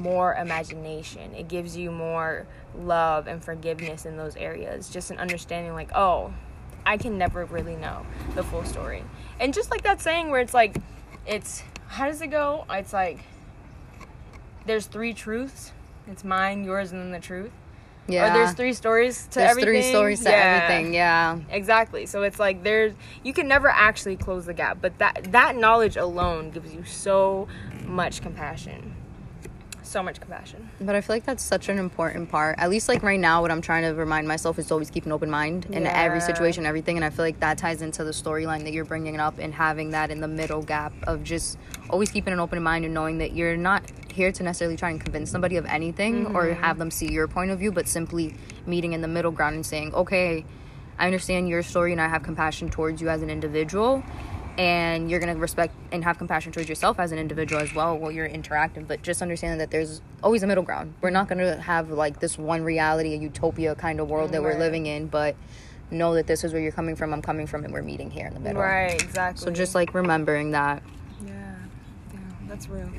more 0.00 0.34
imagination. 0.34 1.34
It 1.34 1.48
gives 1.48 1.76
you 1.76 1.90
more 1.90 2.46
love 2.76 3.26
and 3.26 3.42
forgiveness 3.42 4.04
in 4.04 4.16
those 4.16 4.36
areas. 4.36 4.90
Just 4.90 5.10
an 5.10 5.18
understanding 5.18 5.72
like, 5.72 5.90
oh, 5.94 6.34
I 6.88 6.96
can 6.96 7.18
never 7.18 7.44
really 7.44 7.76
know 7.76 8.06
the 8.34 8.42
full 8.42 8.64
story. 8.64 9.04
And 9.38 9.52
just 9.52 9.70
like 9.70 9.82
that 9.82 10.00
saying 10.00 10.30
where 10.30 10.40
it's 10.40 10.54
like 10.54 10.74
it's 11.26 11.62
how 11.88 12.06
does 12.06 12.22
it 12.22 12.28
go? 12.28 12.64
It's 12.70 12.94
like 12.94 13.18
there's 14.66 14.86
three 14.86 15.12
truths. 15.12 15.72
It's 16.10 16.24
mine, 16.24 16.64
yours, 16.64 16.92
and 16.92 17.00
then 17.02 17.10
the 17.12 17.20
truth. 17.20 17.50
Yeah. 18.06 18.30
Or 18.30 18.38
there's 18.38 18.52
three 18.54 18.72
stories 18.72 19.26
to 19.32 19.38
There's 19.40 19.50
everything. 19.50 19.70
three 19.74 19.82
stories 19.82 20.20
to 20.24 20.30
Yeah. 20.30 20.60
everything. 20.62 20.94
Yeah. 20.94 21.38
Exactly. 21.50 22.06
So 22.06 22.22
it's 22.22 22.38
like 22.40 22.62
there's 22.62 22.94
you 23.22 23.34
can 23.34 23.46
never 23.48 23.68
actually 23.68 24.16
close 24.16 24.46
the 24.46 24.54
gap, 24.54 24.78
but 24.80 24.96
that 24.98 25.28
that 25.32 25.56
knowledge 25.56 25.98
alone 25.98 26.50
gives 26.50 26.74
you 26.74 26.84
so 26.84 27.48
much 27.86 28.22
compassion. 28.22 28.94
So 29.88 30.02
much 30.02 30.20
compassion. 30.20 30.68
But 30.82 30.94
I 30.96 31.00
feel 31.00 31.16
like 31.16 31.24
that's 31.24 31.42
such 31.42 31.70
an 31.70 31.78
important 31.78 32.28
part. 32.30 32.58
At 32.58 32.68
least 32.68 32.90
like 32.90 33.02
right 33.02 33.18
now, 33.18 33.40
what 33.40 33.50
I'm 33.50 33.62
trying 33.62 33.84
to 33.84 33.94
remind 33.98 34.28
myself 34.28 34.58
is 34.58 34.66
to 34.66 34.74
always 34.74 34.90
keep 34.90 35.06
an 35.06 35.12
open 35.12 35.30
mind 35.30 35.64
in 35.70 35.86
every 35.86 36.20
situation, 36.20 36.66
everything. 36.66 36.96
And 36.96 37.04
I 37.06 37.08
feel 37.08 37.24
like 37.24 37.40
that 37.40 37.56
ties 37.56 37.80
into 37.80 38.04
the 38.04 38.10
storyline 38.10 38.64
that 38.64 38.74
you're 38.74 38.84
bringing 38.84 39.18
up 39.18 39.38
and 39.38 39.54
having 39.54 39.92
that 39.92 40.10
in 40.10 40.20
the 40.20 40.28
middle 40.28 40.60
gap 40.60 40.92
of 41.04 41.24
just 41.24 41.56
always 41.88 42.10
keeping 42.10 42.34
an 42.34 42.38
open 42.38 42.62
mind 42.62 42.84
and 42.84 42.92
knowing 42.92 43.16
that 43.16 43.32
you're 43.32 43.56
not 43.56 43.82
here 44.12 44.30
to 44.30 44.42
necessarily 44.42 44.76
try 44.76 44.90
and 44.90 45.00
convince 45.00 45.30
somebody 45.30 45.56
of 45.56 45.64
anything 45.64 46.26
or 46.36 46.44
mm-hmm. 46.44 46.62
have 46.62 46.76
them 46.76 46.90
see 46.90 47.10
your 47.10 47.26
point 47.26 47.50
of 47.50 47.58
view, 47.58 47.72
but 47.72 47.88
simply 47.88 48.34
meeting 48.66 48.92
in 48.92 49.00
the 49.00 49.08
middle 49.08 49.30
ground 49.30 49.54
and 49.54 49.64
saying, 49.64 49.94
okay, 49.94 50.44
I 50.98 51.06
understand 51.06 51.48
your 51.48 51.62
story 51.62 51.92
and 51.92 52.00
I 52.00 52.08
have 52.08 52.22
compassion 52.22 52.68
towards 52.68 53.00
you 53.00 53.08
as 53.08 53.22
an 53.22 53.30
individual. 53.30 54.04
And 54.58 55.08
you're 55.08 55.20
gonna 55.20 55.36
respect 55.36 55.72
and 55.92 56.02
have 56.02 56.18
compassion 56.18 56.50
towards 56.50 56.68
yourself 56.68 56.98
as 56.98 57.12
an 57.12 57.18
individual 57.18 57.62
as 57.62 57.72
well 57.72 57.96
while 57.96 58.10
you're 58.10 58.26
interacting. 58.26 58.84
But 58.84 59.02
just 59.02 59.22
understanding 59.22 59.58
that 59.58 59.70
there's 59.70 60.02
always 60.22 60.42
a 60.42 60.48
middle 60.48 60.64
ground. 60.64 60.94
We're 61.00 61.10
not 61.10 61.28
gonna 61.28 61.60
have 61.60 61.90
like 61.90 62.18
this 62.18 62.36
one 62.36 62.62
reality, 62.62 63.14
a 63.14 63.16
utopia 63.16 63.76
kind 63.76 64.00
of 64.00 64.10
world 64.10 64.32
that 64.32 64.42
we're 64.42 64.58
living 64.58 64.86
in, 64.86 65.06
but 65.06 65.36
know 65.90 66.14
that 66.14 66.26
this 66.26 66.44
is 66.44 66.52
where 66.52 66.60
you're 66.60 66.72
coming 66.72 66.96
from, 66.96 67.14
I'm 67.14 67.22
coming 67.22 67.46
from, 67.46 67.64
and 67.64 67.72
we're 67.72 67.82
meeting 67.82 68.10
here 68.10 68.26
in 68.26 68.34
the 68.34 68.40
middle. 68.40 68.60
Right, 68.60 69.00
exactly. 69.00 69.42
So 69.44 69.50
just 69.50 69.74
like 69.74 69.94
remembering 69.94 70.50
that. 70.50 70.82
Yeah, 71.24 71.54
yeah, 72.12 72.18
that's 72.48 72.68
real. 72.68 72.90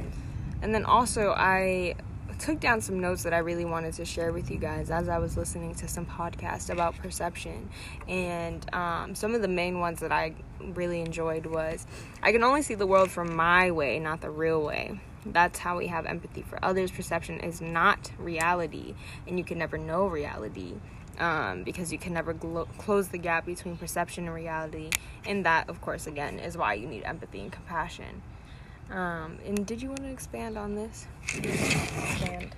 And 0.62 0.74
then 0.74 0.86
also, 0.86 1.34
I 1.38 1.96
took 2.40 2.60
down 2.60 2.82
some 2.82 3.00
notes 3.00 3.24
that 3.24 3.34
I 3.34 3.40
really 3.40 3.66
wanted 3.66 3.94
to 3.96 4.06
share 4.06 4.32
with 4.32 4.50
you 4.50 4.58
guys 4.58 4.90
as 4.90 5.10
I 5.10 5.20
was 5.20 5.36
listening 5.36 5.76
to 5.76 5.88
some 5.88 6.06
podcasts 6.06 6.70
about 6.70 6.98
perception. 6.98 7.70
And 8.08 8.66
um, 8.74 9.14
some 9.14 9.36
of 9.36 9.42
the 9.42 9.48
main 9.48 9.80
ones 9.80 10.00
that 10.00 10.12
I 10.12 10.34
really 10.60 11.02
enjoyed 11.02 11.46
was 11.46 11.86
I 12.24 12.32
can 12.32 12.44
only 12.44 12.62
see 12.62 12.76
the 12.76 12.88
world 12.88 13.12
from 13.12 13.36
my 13.36 13.72
way, 13.72 14.00
not 14.00 14.22
the 14.22 14.30
real 14.30 14.64
way. 14.64 15.00
That's 15.26 15.60
how 15.60 15.78
we 15.78 15.88
have 15.88 16.06
empathy 16.06 16.42
for 16.42 16.64
others. 16.64 16.92
Perception 16.92 17.42
is 17.42 17.60
not 17.60 18.12
reality, 18.18 18.96
and 19.28 19.38
you 19.38 19.44
can 19.44 19.58
never 19.58 19.78
know 19.78 20.08
reality. 20.08 20.76
Um, 21.20 21.64
because 21.64 21.92
you 21.92 21.98
can 21.98 22.14
never 22.14 22.32
glo- 22.32 22.70
close 22.78 23.10
the 23.10 23.18
gap 23.18 23.46
between 23.46 23.76
perception 23.76 24.28
and 24.28 24.34
reality, 24.34 24.90
and 25.26 25.46
that, 25.46 25.68
of 25.68 25.82
course, 25.82 26.08
again, 26.08 26.40
is 26.40 26.56
why 26.56 26.76
you 26.76 26.88
need 26.88 27.04
empathy 27.04 27.42
and 27.42 27.52
compassion. 27.52 28.22
Um, 28.92 29.38
and 29.46 29.66
did 29.66 29.82
you 29.82 29.90
want 29.90 30.02
to 30.02 30.10
expand 30.10 30.58
on 30.58 30.76
this? 30.76 31.06
Expand. 31.36 32.56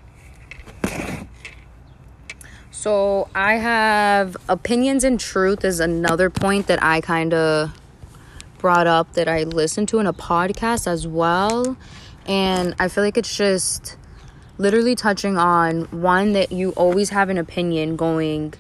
So 2.72 3.30
I 3.36 3.56
have 3.56 4.38
opinions 4.48 5.04
and 5.04 5.20
truth 5.20 5.64
is 5.66 5.80
another 5.80 6.30
point 6.30 6.68
that 6.68 6.82
I 6.82 7.02
kind 7.02 7.34
of 7.34 7.80
brought 8.58 8.88
up 8.88 9.14
that 9.14 9.28
I 9.28 9.44
listened 9.44 9.90
to 9.90 10.00
in 10.00 10.08
a 10.08 10.14
podcast 10.14 10.88
as 10.88 11.06
well. 11.06 11.78
And 12.26 12.76
I 12.80 12.88
feel 12.88 13.04
like 13.04 13.18
it's 13.18 13.36
just 13.36 13.98
literally 14.58 14.96
touching 14.96 15.38
on 15.38 15.84
one 15.86 16.34
that 16.34 16.52
you 16.52 16.72
always 16.72 17.10
have 17.10 17.30
an 17.30 17.38
opinion 17.38 17.98
going 17.98 18.54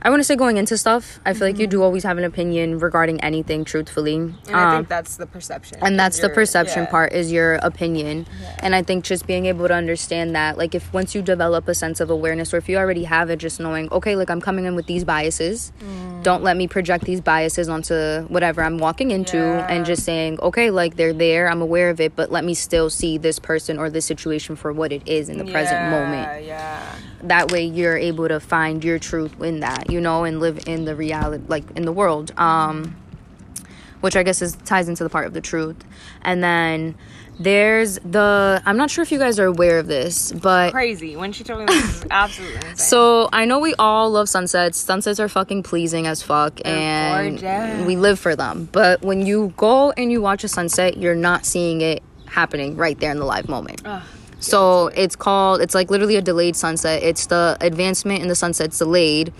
I 0.00 0.10
want 0.10 0.20
to 0.20 0.24
say 0.24 0.36
going 0.36 0.58
into 0.58 0.78
stuff. 0.78 1.18
I 1.26 1.34
feel 1.34 1.48
like 1.48 1.58
you 1.58 1.66
do 1.66 1.82
always 1.82 2.04
have 2.04 2.18
an 2.18 2.24
opinion 2.24 2.78
regarding 2.78 3.20
anything 3.20 3.64
truthfully. 3.64 4.14
And 4.14 4.38
I 4.48 4.62
Um, 4.62 4.76
think 4.78 4.88
that's 4.88 5.16
the 5.16 5.26
perception. 5.26 5.78
and 5.82 5.98
that's 5.98 6.20
the 6.20 6.28
perception 6.28 6.84
yeah. 6.84 6.90
part 6.90 7.12
is 7.12 7.32
your 7.32 7.54
opinion 7.56 8.26
and 8.60 8.74
i 8.74 8.82
think 8.82 9.04
just 9.04 9.26
being 9.26 9.46
able 9.46 9.66
to 9.68 9.74
understand 9.74 10.34
that 10.34 10.56
like 10.58 10.74
if 10.74 10.92
once 10.92 11.14
you 11.14 11.22
develop 11.22 11.66
a 11.68 11.74
sense 11.74 12.00
of 12.00 12.10
awareness 12.10 12.52
or 12.54 12.58
if 12.58 12.68
you 12.68 12.76
already 12.76 13.04
have 13.04 13.28
it 13.30 13.36
just 13.36 13.58
knowing 13.60 13.88
okay 13.92 14.14
like 14.16 14.30
i'm 14.30 14.40
coming 14.40 14.64
in 14.64 14.74
with 14.74 14.86
these 14.86 15.04
biases 15.04 15.72
Mm. 15.82 16.22
don't 16.22 16.42
let 16.42 16.56
me 16.56 16.66
project 16.68 17.04
these 17.04 17.20
biases 17.20 17.68
onto 17.68 18.22
whatever 18.28 18.62
i'm 18.62 18.78
walking 18.78 19.10
into 19.10 19.36
Yeah. 19.36 19.66
and 19.68 19.84
just 19.86 20.04
saying 20.04 20.38
okay 20.40 20.70
like 20.70 20.96
they're 20.96 21.12
there 21.12 21.48
i'm 21.50 21.62
aware 21.62 21.90
of 21.90 22.00
it 22.00 22.14
but 22.16 22.30
let 22.30 22.44
me 22.44 22.54
still 22.54 22.90
see 22.90 23.18
this 23.18 23.38
person 23.38 23.78
or 23.78 23.90
this 23.90 24.04
situation 24.06 24.56
for 24.56 24.72
what 24.72 24.92
it 24.92 25.02
is 25.06 25.28
in 25.28 25.38
the 25.38 25.44
present 25.44 25.90
moment 25.90 26.44
Yeah, 26.44 26.82
that 27.22 27.50
way 27.50 27.64
you're 27.64 27.96
able 27.96 28.28
to 28.28 28.38
find 28.40 28.84
your 28.84 28.98
truth 28.98 29.40
in 29.40 29.60
that 29.60 29.90
you 29.90 30.00
know 30.00 30.24
and 30.24 30.40
live 30.40 30.60
in 30.66 30.84
the 30.84 30.94
reality 30.94 31.42
like 31.48 31.64
in 31.76 31.84
the 31.84 31.92
world 31.92 32.32
um 32.38 32.96
which 34.00 34.16
i 34.16 34.22
guess 34.22 34.40
is 34.42 34.54
ties 34.64 34.88
into 34.88 35.02
the 35.02 35.10
part 35.10 35.26
of 35.26 35.32
the 35.32 35.40
truth 35.40 35.76
and 36.22 36.42
then 36.42 36.94
there's 37.40 37.98
the 38.00 38.60
i'm 38.66 38.76
not 38.76 38.90
sure 38.90 39.02
if 39.02 39.12
you 39.12 39.18
guys 39.18 39.38
are 39.38 39.46
aware 39.46 39.78
of 39.78 39.86
this 39.86 40.32
but 40.32 40.72
crazy. 40.72 41.16
When 41.16 41.32
she 41.32 41.44
told 41.44 41.60
me 41.60 41.66
this 41.66 41.96
is 42.02 42.06
absolutely 42.10 42.56
insane. 42.56 42.76
so 42.76 43.28
I 43.32 43.44
know 43.44 43.58
we 43.60 43.74
all 43.78 44.10
love 44.10 44.28
sunsets. 44.28 44.78
Sunsets 44.78 45.20
are 45.20 45.28
fucking 45.28 45.62
pleasing 45.62 46.06
as 46.06 46.22
fuck, 46.22 46.60
and 46.64 47.40
gorgeous. 47.40 47.86
we 47.86 47.96
live 47.96 48.18
for 48.18 48.34
them. 48.34 48.68
But 48.72 49.02
when 49.02 49.24
you 49.24 49.52
go 49.56 49.92
and 49.92 50.10
you 50.10 50.20
watch 50.20 50.42
a 50.42 50.48
sunset, 50.48 50.96
you're 50.96 51.14
not 51.14 51.46
seeing 51.46 51.80
it 51.80 52.02
happening 52.26 52.76
right 52.76 52.98
there 52.98 53.10
in 53.12 53.18
the 53.18 53.24
live 53.24 53.48
moment. 53.48 53.82
Ugh, 53.84 54.02
So 54.40 54.88
it's 54.88 55.16
called. 55.16 55.60
It's 55.60 55.74
like 55.74 55.90
literally 55.90 56.16
a 56.16 56.22
delayed 56.22 56.56
sunset. 56.56 57.02
It's 57.02 57.26
the 57.26 57.56
advancement 57.60 58.22
in 58.22 58.28
the 58.28 58.34
sunset's 58.34 58.78
delayed, 58.78 59.32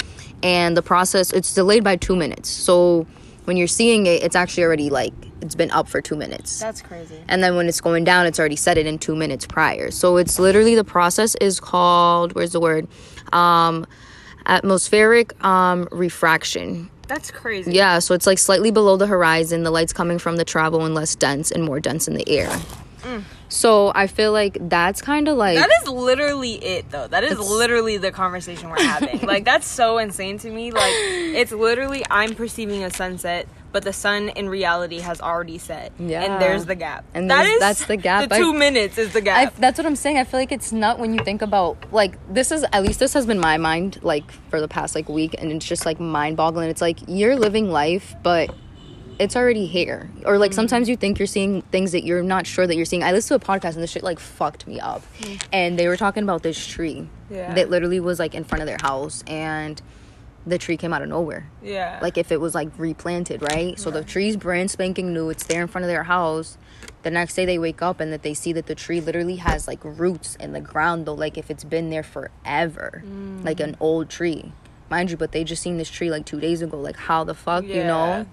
and 0.42 0.76
the 0.76 0.82
process 0.82 1.32
it's 1.32 1.54
delayed 1.54 1.84
by 1.84 1.96
two 1.96 2.16
minutes. 2.16 2.48
So 2.48 3.06
when 3.44 3.56
you're 3.56 3.66
seeing 3.66 4.06
it, 4.06 4.22
it's 4.22 4.36
actually 4.36 4.64
already 4.64 4.90
like 4.90 5.12
it's 5.40 5.54
been 5.54 5.70
up 5.70 5.88
for 5.88 6.00
two 6.02 6.16
minutes. 6.16 6.58
That's 6.58 6.82
crazy. 6.82 7.22
and 7.28 7.42
then 7.42 7.54
when 7.56 7.68
it's 7.68 7.80
going 7.80 8.04
down, 8.04 8.26
it's 8.26 8.38
already 8.38 8.56
set 8.56 8.76
it 8.76 8.86
in 8.86 8.98
two 8.98 9.14
minutes 9.14 9.46
prior. 9.46 9.90
So 9.90 10.16
it's 10.16 10.38
literally 10.38 10.74
the 10.74 10.84
process 10.84 11.34
is 11.36 11.60
called 11.60 12.34
where's 12.34 12.52
the 12.52 12.60
word? 12.60 12.88
Um, 13.32 13.86
atmospheric 14.46 15.42
um, 15.44 15.86
refraction. 15.92 16.90
That's 17.06 17.30
crazy. 17.30 17.72
Yeah, 17.72 18.00
so 18.00 18.14
it's 18.14 18.26
like 18.26 18.38
slightly 18.38 18.70
below 18.70 18.96
the 18.96 19.06
horizon. 19.06 19.62
The 19.62 19.70
light's 19.70 19.92
coming 19.92 20.18
from 20.18 20.36
the 20.36 20.44
travel 20.44 20.84
and 20.84 20.94
less 20.94 21.14
dense 21.14 21.50
and 21.50 21.64
more 21.64 21.80
dense 21.80 22.06
in 22.08 22.14
the 22.14 22.28
air. 22.28 22.50
So 23.48 23.92
I 23.94 24.06
feel 24.06 24.32
like 24.32 24.58
that's 24.68 25.00
kind 25.00 25.26
of 25.28 25.36
like 25.36 25.56
That 25.56 25.70
is 25.82 25.88
literally 25.88 26.54
it, 26.54 26.90
though. 26.90 27.08
That 27.08 27.24
is 27.24 27.38
literally 27.38 27.96
the 27.96 28.10
conversation 28.12 28.68
we're 28.68 28.82
having. 28.82 29.20
like, 29.22 29.44
that's 29.44 29.66
so 29.66 29.98
insane 29.98 30.38
to 30.38 30.50
me. 30.50 30.70
Like, 30.70 30.82
it's 30.92 31.52
literally 31.52 32.04
I'm 32.10 32.34
perceiving 32.34 32.84
a 32.84 32.90
sunset, 32.90 33.48
but 33.72 33.84
the 33.84 33.92
sun 33.92 34.28
in 34.30 34.48
reality 34.48 34.98
has 35.00 35.20
already 35.20 35.56
set. 35.58 35.92
Yeah. 35.98 36.22
And 36.24 36.42
there's 36.42 36.66
the 36.66 36.74
gap. 36.74 37.04
And 37.14 37.30
that 37.30 37.46
is 37.46 37.58
that's 37.58 37.86
the 37.86 37.96
gap. 37.96 38.28
The 38.28 38.34
I- 38.34 38.38
two 38.38 38.52
minutes 38.52 38.98
is 38.98 39.12
the 39.12 39.20
I, 39.20 39.44
gap. 39.44 39.56
that's 39.56 39.78
what 39.78 39.86
I'm 39.86 39.96
saying. 39.96 40.18
I 40.18 40.24
feel 40.24 40.40
like 40.40 40.52
it's 40.52 40.72
not 40.72 40.98
when 40.98 41.14
you 41.14 41.20
think 41.24 41.40
about 41.42 41.90
like 41.92 42.16
this 42.32 42.52
is 42.52 42.64
at 42.72 42.82
least 42.82 43.00
this 43.00 43.14
has 43.14 43.24
been 43.26 43.40
my 43.40 43.56
mind 43.56 43.98
like 44.02 44.30
for 44.50 44.60
the 44.60 44.68
past 44.68 44.94
like 44.94 45.08
week, 45.08 45.34
and 45.38 45.52
it's 45.52 45.66
just 45.66 45.86
like 45.86 45.98
mind 46.00 46.36
boggling. 46.36 46.68
It's 46.68 46.80
like 46.82 46.98
you're 47.06 47.36
living 47.36 47.70
life, 47.70 48.14
but 48.22 48.54
it's 49.18 49.36
already 49.36 49.66
here. 49.66 50.10
Or 50.24 50.38
like 50.38 50.50
mm-hmm. 50.50 50.56
sometimes 50.56 50.88
you 50.88 50.96
think 50.96 51.18
you're 51.18 51.26
seeing 51.26 51.62
things 51.62 51.92
that 51.92 52.04
you're 52.04 52.22
not 52.22 52.46
sure 52.46 52.66
that 52.66 52.76
you're 52.76 52.84
seeing. 52.84 53.02
I 53.02 53.12
listened 53.12 53.40
to 53.40 53.52
a 53.52 53.58
podcast 53.58 53.74
and 53.74 53.82
this 53.82 53.90
shit 53.90 54.02
like 54.02 54.18
fucked 54.18 54.66
me 54.66 54.80
up, 54.80 55.02
mm. 55.20 55.42
and 55.52 55.78
they 55.78 55.88
were 55.88 55.96
talking 55.96 56.22
about 56.22 56.42
this 56.42 56.64
tree 56.66 57.08
Yeah. 57.30 57.54
that 57.54 57.70
literally 57.70 58.00
was 58.00 58.18
like 58.18 58.34
in 58.34 58.44
front 58.44 58.62
of 58.62 58.66
their 58.66 58.78
house, 58.80 59.22
and 59.26 59.80
the 60.46 60.58
tree 60.58 60.78
came 60.78 60.94
out 60.94 61.02
of 61.02 61.08
nowhere 61.08 61.50
yeah. 61.62 61.98
like 62.00 62.16
if 62.16 62.32
it 62.32 62.40
was 62.40 62.54
like 62.54 62.70
replanted, 62.78 63.42
right? 63.42 63.78
So 63.78 63.90
the 63.90 64.02
tree's 64.02 64.36
brand 64.36 64.70
spanking 64.70 65.12
new. 65.12 65.28
It's 65.28 65.44
there 65.44 65.60
in 65.60 65.68
front 65.68 65.84
of 65.84 65.88
their 65.88 66.04
house. 66.04 66.56
The 67.02 67.10
next 67.10 67.34
day 67.34 67.44
they 67.44 67.58
wake 67.58 67.82
up 67.82 68.00
and 68.00 68.12
that 68.12 68.22
they 68.22 68.32
see 68.32 68.52
that 68.54 68.66
the 68.66 68.74
tree 68.74 69.00
literally 69.00 69.36
has 69.36 69.68
like 69.68 69.80
roots 69.82 70.36
in 70.36 70.52
the 70.52 70.60
ground 70.60 71.04
though, 71.04 71.14
like 71.14 71.36
if 71.36 71.50
it's 71.50 71.64
been 71.64 71.90
there 71.90 72.02
forever, 72.02 73.02
mm. 73.04 73.44
like 73.44 73.60
an 73.60 73.76
old 73.78 74.08
tree, 74.08 74.52
mind 74.88 75.10
you. 75.10 75.16
But 75.16 75.32
they 75.32 75.44
just 75.44 75.62
seen 75.62 75.76
this 75.76 75.90
tree 75.90 76.10
like 76.10 76.24
two 76.24 76.40
days 76.40 76.62
ago. 76.62 76.80
Like 76.80 76.96
how 76.96 77.24
the 77.24 77.34
fuck, 77.34 77.64
you 77.64 77.84
know? 77.84 78.26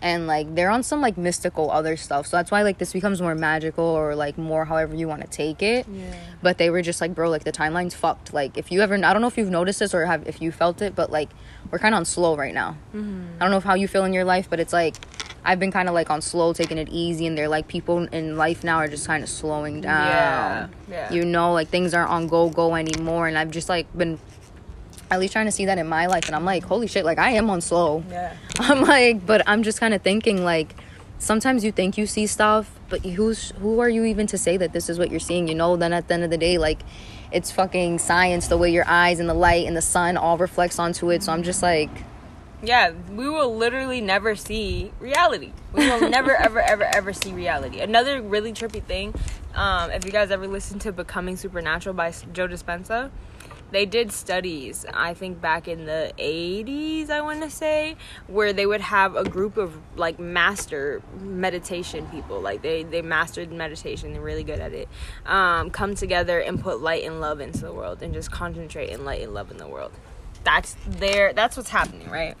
And 0.00 0.28
like 0.28 0.54
they're 0.54 0.70
on 0.70 0.84
some 0.84 1.00
like 1.00 1.18
mystical 1.18 1.70
other 1.70 1.96
stuff. 1.96 2.26
So 2.28 2.36
that's 2.36 2.50
why 2.50 2.62
like 2.62 2.78
this 2.78 2.92
becomes 2.92 3.20
more 3.20 3.34
magical 3.34 3.84
or 3.84 4.14
like 4.14 4.38
more 4.38 4.64
however 4.64 4.94
you 4.94 5.08
want 5.08 5.22
to 5.22 5.28
take 5.28 5.60
it. 5.60 5.86
Yeah. 5.92 6.14
But 6.40 6.58
they 6.58 6.70
were 6.70 6.82
just 6.82 7.00
like, 7.00 7.14
bro, 7.14 7.28
like 7.28 7.42
the 7.42 7.50
timeline's 7.50 7.94
fucked. 7.94 8.32
Like 8.32 8.56
if 8.56 8.70
you 8.70 8.80
ever, 8.80 8.94
I 8.94 9.12
don't 9.12 9.20
know 9.20 9.26
if 9.26 9.36
you've 9.36 9.50
noticed 9.50 9.80
this 9.80 9.94
or 9.94 10.04
have 10.06 10.26
if 10.28 10.40
you 10.40 10.52
felt 10.52 10.82
it, 10.82 10.94
but 10.94 11.10
like 11.10 11.30
we're 11.70 11.80
kind 11.80 11.94
of 11.94 11.98
on 11.98 12.04
slow 12.04 12.36
right 12.36 12.54
now. 12.54 12.76
Mm-hmm. 12.94 13.36
I 13.36 13.44
don't 13.44 13.50
know 13.50 13.56
if 13.56 13.64
how 13.64 13.74
you 13.74 13.88
feel 13.88 14.04
in 14.04 14.12
your 14.12 14.24
life, 14.24 14.48
but 14.48 14.60
it's 14.60 14.72
like 14.72 14.94
I've 15.44 15.58
been 15.58 15.72
kind 15.72 15.88
of 15.88 15.94
like 15.94 16.10
on 16.10 16.20
slow, 16.20 16.52
taking 16.52 16.78
it 16.78 16.88
easy, 16.90 17.26
and 17.26 17.36
they're 17.36 17.48
like 17.48 17.68
people 17.68 18.04
in 18.04 18.36
life 18.36 18.64
now 18.64 18.76
are 18.76 18.88
just 18.88 19.06
kind 19.06 19.22
of 19.22 19.28
slowing 19.28 19.80
down. 19.80 20.06
Yeah, 20.06 20.68
yeah. 20.90 21.12
You 21.12 21.24
know, 21.24 21.52
like 21.52 21.68
things 21.68 21.94
aren't 21.94 22.10
on 22.10 22.28
go 22.28 22.50
go 22.50 22.74
anymore, 22.74 23.26
and 23.28 23.38
I've 23.38 23.50
just 23.50 23.68
like 23.68 23.86
been 23.96 24.18
at 25.10 25.20
least 25.20 25.32
trying 25.32 25.46
to 25.46 25.52
see 25.52 25.64
that 25.66 25.78
in 25.78 25.86
my 25.88 26.06
life, 26.06 26.26
and 26.26 26.34
I'm 26.36 26.44
like, 26.44 26.64
holy 26.64 26.86
shit, 26.86 27.04
like 27.04 27.18
I 27.18 27.30
am 27.30 27.48
on 27.50 27.60
slow. 27.60 28.04
yeah. 28.10 28.36
I'm 28.58 28.82
like, 28.82 29.24
but 29.24 29.42
I'm 29.46 29.62
just 29.62 29.80
kind 29.80 29.94
of 29.94 30.02
thinking 30.02 30.44
like 30.44 30.74
sometimes 31.18 31.64
you 31.64 31.72
think 31.72 31.98
you 31.98 32.06
see 32.06 32.26
stuff, 32.26 32.70
but 32.88 33.04
who's 33.04 33.50
who 33.60 33.80
are 33.80 33.88
you 33.88 34.04
even 34.04 34.26
to 34.28 34.38
say 34.38 34.56
that 34.56 34.72
this 34.72 34.88
is 34.88 34.98
what 34.98 35.10
you're 35.10 35.20
seeing? 35.20 35.48
You 35.48 35.54
know, 35.54 35.76
then 35.76 35.92
at 35.92 36.08
the 36.08 36.14
end 36.14 36.24
of 36.24 36.30
the 36.30 36.38
day, 36.38 36.58
like 36.58 36.80
it's 37.32 37.50
fucking 37.50 37.98
science. 37.98 38.48
The 38.48 38.56
way 38.56 38.70
your 38.70 38.86
eyes 38.86 39.20
and 39.20 39.28
the 39.28 39.34
light 39.34 39.66
and 39.66 39.76
the 39.76 39.82
sun 39.82 40.16
all 40.16 40.38
reflects 40.38 40.78
onto 40.78 41.10
it. 41.10 41.22
So 41.22 41.32
I'm 41.32 41.42
just 41.42 41.62
like, 41.62 41.90
Yeah, 42.62 42.92
we 43.10 43.28
will 43.28 43.54
literally 43.56 44.00
never 44.00 44.34
see 44.34 44.92
reality. 44.98 45.52
We 45.72 45.86
will 45.88 46.08
never, 46.18 46.34
ever, 46.34 46.60
ever, 46.60 46.84
ever 46.84 47.12
see 47.12 47.32
reality. 47.32 47.80
Another 47.80 48.22
really 48.22 48.52
trippy 48.52 48.82
thing, 48.82 49.14
um, 49.54 49.90
if 49.90 50.04
you 50.04 50.10
guys 50.10 50.30
ever 50.30 50.46
listen 50.48 50.78
to 50.80 50.92
Becoming 50.92 51.36
Supernatural 51.36 51.94
by 51.94 52.12
Joe 52.32 52.48
Dispenza, 52.48 53.10
they 53.70 53.84
did 53.86 54.12
studies, 54.12 54.86
I 54.92 55.14
think 55.14 55.40
back 55.40 55.68
in 55.68 55.84
the 55.84 56.12
80s, 56.18 57.10
I 57.10 57.20
want 57.20 57.42
to 57.42 57.50
say, 57.50 57.96
where 58.26 58.52
they 58.52 58.66
would 58.66 58.80
have 58.80 59.14
a 59.14 59.24
group 59.24 59.56
of 59.56 59.78
like 59.96 60.18
master 60.18 61.02
meditation 61.20 62.06
people. 62.06 62.40
Like 62.40 62.62
they, 62.62 62.82
they 62.82 63.02
mastered 63.02 63.52
meditation, 63.52 64.12
they're 64.12 64.22
really 64.22 64.44
good 64.44 64.60
at 64.60 64.72
it. 64.72 64.88
Um, 65.26 65.70
come 65.70 65.94
together 65.94 66.40
and 66.40 66.60
put 66.60 66.80
light 66.80 67.04
and 67.04 67.20
love 67.20 67.40
into 67.40 67.58
the 67.58 67.72
world 67.72 68.02
and 68.02 68.14
just 68.14 68.30
concentrate 68.30 68.90
in 68.90 69.04
light 69.04 69.22
and 69.22 69.34
love 69.34 69.50
in 69.50 69.58
the 69.58 69.68
world. 69.68 69.92
That's 70.44 70.76
there, 70.86 71.32
that's 71.32 71.56
what's 71.56 71.70
happening, 71.70 72.08
right? 72.10 72.36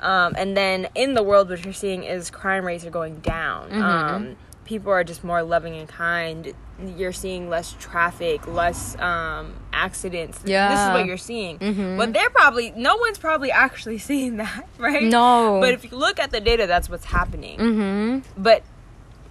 Um, 0.00 0.34
and 0.36 0.56
then 0.56 0.88
in 0.94 1.14
the 1.14 1.22
world, 1.22 1.48
what 1.48 1.64
you're 1.64 1.72
seeing 1.72 2.02
is 2.04 2.30
crime 2.30 2.64
rates 2.64 2.84
are 2.84 2.90
going 2.90 3.20
down. 3.20 3.72
Um, 3.82 4.36
people 4.64 4.92
are 4.92 5.04
just 5.04 5.24
more 5.24 5.42
loving 5.42 5.76
and 5.76 5.88
kind. 5.88 6.52
You're 6.96 7.12
seeing 7.12 7.48
less 7.48 7.74
traffic, 7.80 8.46
less 8.46 8.98
um, 8.98 9.54
accidents. 9.72 10.40
Yeah. 10.44 10.68
This 10.70 10.80
is 10.80 10.88
what 10.90 11.06
you're 11.06 11.16
seeing. 11.16 11.58
Mm-hmm. 11.58 11.96
But 11.96 12.12
they're 12.12 12.28
probably, 12.30 12.70
no 12.76 12.96
one's 12.96 13.18
probably 13.18 13.50
actually 13.50 13.98
seeing 14.10 14.36
that, 14.36 14.68
right? 14.78 15.04
No. 15.04 15.58
But 15.60 15.72
if 15.74 15.84
you 15.90 15.96
look 15.96 16.18
at 16.20 16.32
the 16.32 16.40
data, 16.40 16.66
that's 16.66 16.90
what's 16.90 17.06
happening. 17.06 17.58
mm-hmm. 17.58 18.42
But 18.42 18.62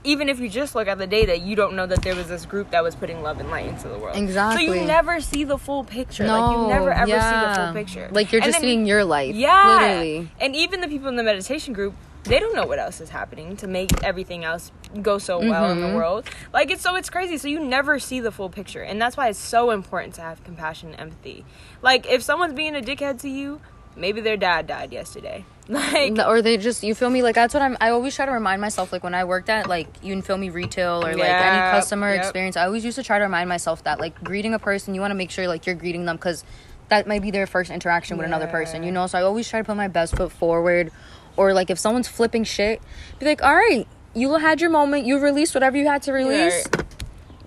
even 0.04 0.30
if 0.30 0.40
you 0.40 0.50
just 0.50 0.76
look 0.76 0.88
at 0.88 0.98
the 1.00 1.08
data, 1.08 1.38
you 1.38 1.56
don't 1.56 1.76
know 1.76 1.86
that 1.88 2.02
there 2.04 2.16
was 2.16 2.28
this 2.28 2.46
group 2.46 2.70
that 2.72 2.84
was 2.84 2.96
putting 2.96 3.22
love 3.24 3.40
and 3.40 3.50
light 3.50 3.66
into 3.66 3.88
the 3.88 3.98
world. 3.98 4.16
Exactly. 4.18 4.68
So 4.68 4.74
you 4.74 4.82
never 4.86 5.20
see 5.20 5.44
the 5.44 5.58
full 5.58 5.84
picture. 5.84 6.24
No, 6.26 6.40
like 6.40 6.58
you 6.58 6.68
never 6.68 6.92
ever 6.92 7.08
see 7.12 7.16
the 7.48 7.54
full 7.56 7.74
picture. 7.74 8.10
Like 8.12 8.32
you're 8.32 8.42
And 8.42 8.52
just 8.52 8.62
then- 8.62 8.68
seeing 8.70 8.86
your 8.86 9.04
life. 9.04 9.36
yeah. 9.36 9.80
Literally. 9.82 10.30
And 10.40 10.56
even 10.56 10.82
the 10.82 10.88
people 10.88 11.08
in 11.10 11.16
the 11.16 11.24
meditation 11.24 11.74
group, 11.74 11.96
they 12.26 12.40
don't 12.40 12.56
know 12.56 12.66
what 12.66 12.80
else 12.80 13.02
is 13.02 13.10
happening 13.10 13.56
to 13.58 13.68
make 13.68 14.04
everything 14.04 14.44
else 14.44 14.72
go 15.02 15.18
so 15.18 15.40
well 15.40 15.70
in 15.72 15.78
Mm-hmm. 15.78 15.90
the 15.92 15.96
world. 15.96 16.26
Like 16.54 16.72
it's 16.72 16.82
so 16.82 16.96
it's 16.96 17.10
crazy. 17.10 17.38
So 17.38 17.48
you 17.48 17.60
never 17.60 18.00
see 18.00 18.20
the 18.20 18.32
full 18.32 18.50
picture. 18.50 18.82
And 18.82 19.02
that's 19.02 19.18
why 19.18 19.30
it's 19.30 19.40
so 19.40 19.72
important 19.72 20.16
to 20.16 20.22
have 20.22 20.44
compassion 20.44 20.92
and 20.92 21.00
empathy. 21.00 21.46
Like 21.82 22.06
if 22.08 22.22
someone's 22.24 22.54
being 22.54 22.76
a 22.76 22.82
dickhead 22.82 23.22
to 23.22 23.30
you, 23.30 23.62
maybe 23.96 24.22
their 24.22 24.38
dad 24.38 24.68
died 24.68 24.92
yesterday. 24.94 25.46
Like 25.68 26.20
or 26.20 26.44
they 26.44 26.58
just 26.58 26.84
you 26.84 26.94
feel 26.94 27.10
me 27.10 27.24
like 27.24 27.34
that's 27.34 27.52
what 27.52 27.64
I'm 27.64 27.76
I 27.82 27.90
always 27.90 28.16
try 28.16 28.28
to 28.28 28.32
remind 28.32 28.62
myself 28.62 28.94
like 28.94 29.04
when 29.04 29.16
I 29.16 29.24
worked 29.24 29.50
at 29.50 29.68
like 29.68 29.88
you 30.04 30.14
can 30.14 30.22
feel 30.22 30.38
me 30.38 30.52
retail 30.52 31.04
or 31.04 31.14
like 31.16 31.28
any 31.28 31.72
customer 31.72 32.12
yep. 32.14 32.20
experience 32.22 32.56
I 32.56 32.66
always 32.66 32.86
used 32.86 32.98
to 32.98 33.04
try 33.04 33.18
to 33.18 33.24
remind 33.24 33.50
myself 33.50 33.84
that 33.86 34.00
like 34.00 34.24
greeting 34.24 34.54
a 34.54 34.60
person 34.60 34.94
you 34.94 35.02
want 35.02 35.10
to 35.10 35.16
make 35.16 35.32
sure 35.32 35.48
like 35.48 35.66
you're 35.66 35.74
greeting 35.74 36.06
them 36.06 36.20
cuz 36.20 36.44
that 36.90 37.08
might 37.08 37.24
be 37.24 37.32
their 37.32 37.48
first 37.48 37.72
interaction 37.72 38.16
with 38.16 38.28
another 38.28 38.46
person 38.46 38.84
you 38.84 38.92
know 38.92 39.08
so 39.08 39.18
I 39.18 39.24
always 39.24 39.50
try 39.50 39.60
to 39.60 39.66
put 39.66 39.76
my 39.76 39.88
best 39.88 40.16
foot 40.16 40.32
forward 40.32 40.92
or 41.38 41.54
like 41.54 41.70
if 41.70 41.80
someone's 41.80 42.08
flipping 42.08 42.44
shit 42.44 42.82
be 43.20 43.26
like 43.26 43.44
all 43.44 43.56
right 43.56 43.88
you 44.16 44.34
had 44.36 44.62
your 44.62 44.70
moment. 44.70 45.06
You 45.06 45.20
released 45.20 45.54
whatever 45.54 45.78
you 45.78 45.88
had 45.88 46.02
to 46.04 46.14
release. 46.14 46.66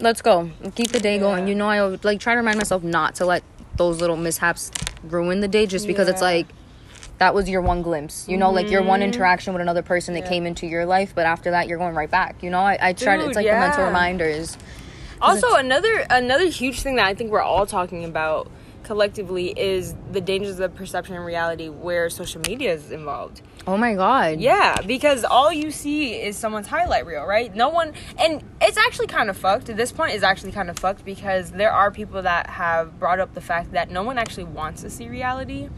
let's 0.00 0.22
go. 0.22 0.50
Keep 0.74 0.92
the 0.92 1.00
day 1.00 1.18
going. 1.18 1.48
You 1.48 1.54
know 1.54 1.68
I 1.68 1.84
would 1.84 2.04
like 2.04 2.20
try 2.20 2.34
to 2.34 2.38
remind 2.38 2.58
myself 2.58 2.82
not 2.82 3.16
to 3.16 3.24
let 3.24 3.42
those 3.76 4.00
little 4.00 4.16
mishaps 4.16 4.70
ruin 5.02 5.40
the 5.40 5.48
day 5.48 5.66
just 5.66 5.86
because 5.86 6.08
it's 6.08 6.20
like 6.20 6.46
that 7.16 7.34
was 7.34 7.48
your 7.48 7.62
one 7.62 7.82
glimpse. 7.82 8.28
You 8.28 8.36
know 8.36 8.50
like 8.50 8.70
your 8.70 8.82
one 8.82 9.00
mm-hmm. 9.00 9.12
interaction 9.12 9.54
with 9.54 9.62
another 9.62 9.82
person 9.82 10.14
that 10.14 10.24
Yeah. 10.24 10.28
came 10.28 10.46
into 10.46 10.66
your 10.66 10.84
life 10.86 11.14
but 11.14 11.26
after 11.26 11.50
that 11.52 11.66
you're 11.68 11.78
going 11.78 11.94
right 11.94 12.10
back. 12.10 12.42
You 12.42 12.50
know 12.50 12.60
i, 12.60 12.78
I 12.80 12.92
try 12.92 13.16
to 13.16 13.26
it's 13.26 13.34
like 13.34 13.46
the 13.46 13.52
mental 13.52 13.80
yeah. 13.80 13.86
reminders. 13.86 14.56
Also, 15.20 15.54
another 15.54 16.06
another 16.10 16.46
huge 16.46 16.80
thing 16.80 16.94
that 16.96 17.06
I 17.06 17.14
think 17.14 17.32
we're 17.32 17.42
all 17.42 17.66
talking 17.66 18.04
about 18.04 18.48
collectively 18.84 19.48
is 19.58 19.94
the 20.12 20.20
dangers 20.20 20.60
of 20.60 20.74
perception 20.76 21.16
and 21.16 21.24
reality 21.24 21.68
where 21.68 22.08
social 22.08 22.40
media 22.42 22.72
is 22.72 22.92
involved. 22.92 23.42
Oh 23.68 23.76
my 23.76 23.94
god 23.94 24.40
Yeah, 24.40 24.80
because 24.80 25.24
all 25.24 25.52
you 25.52 25.70
see 25.70 26.14
is 26.14 26.36
someone's 26.36 26.66
highlight 26.66 27.06
reel, 27.06 27.24
right? 27.24 27.54
No 27.54 27.68
one, 27.68 27.92
and 28.18 28.42
it's 28.60 28.78
actually 28.78 29.08
kind 29.08 29.28
of 29.28 29.36
fucked. 29.36 29.68
At 29.68 29.76
this 29.76 29.92
point, 29.92 30.14
is 30.14 30.22
actually 30.22 30.52
kind 30.52 30.70
of 30.70 30.78
fucked 30.78 31.04
because 31.04 31.50
there 31.52 31.72
are 31.72 31.90
people 31.90 32.22
that 32.22 32.48
have 32.48 32.98
brought 32.98 33.20
up 33.20 33.34
the 33.34 33.40
fact 33.40 33.72
that 33.72 33.90
no 33.90 34.02
one 34.02 34.18
actually 34.18 34.44
wants 34.44 34.82
to 34.82 34.90
see 34.90 35.08
reality. 35.08 35.68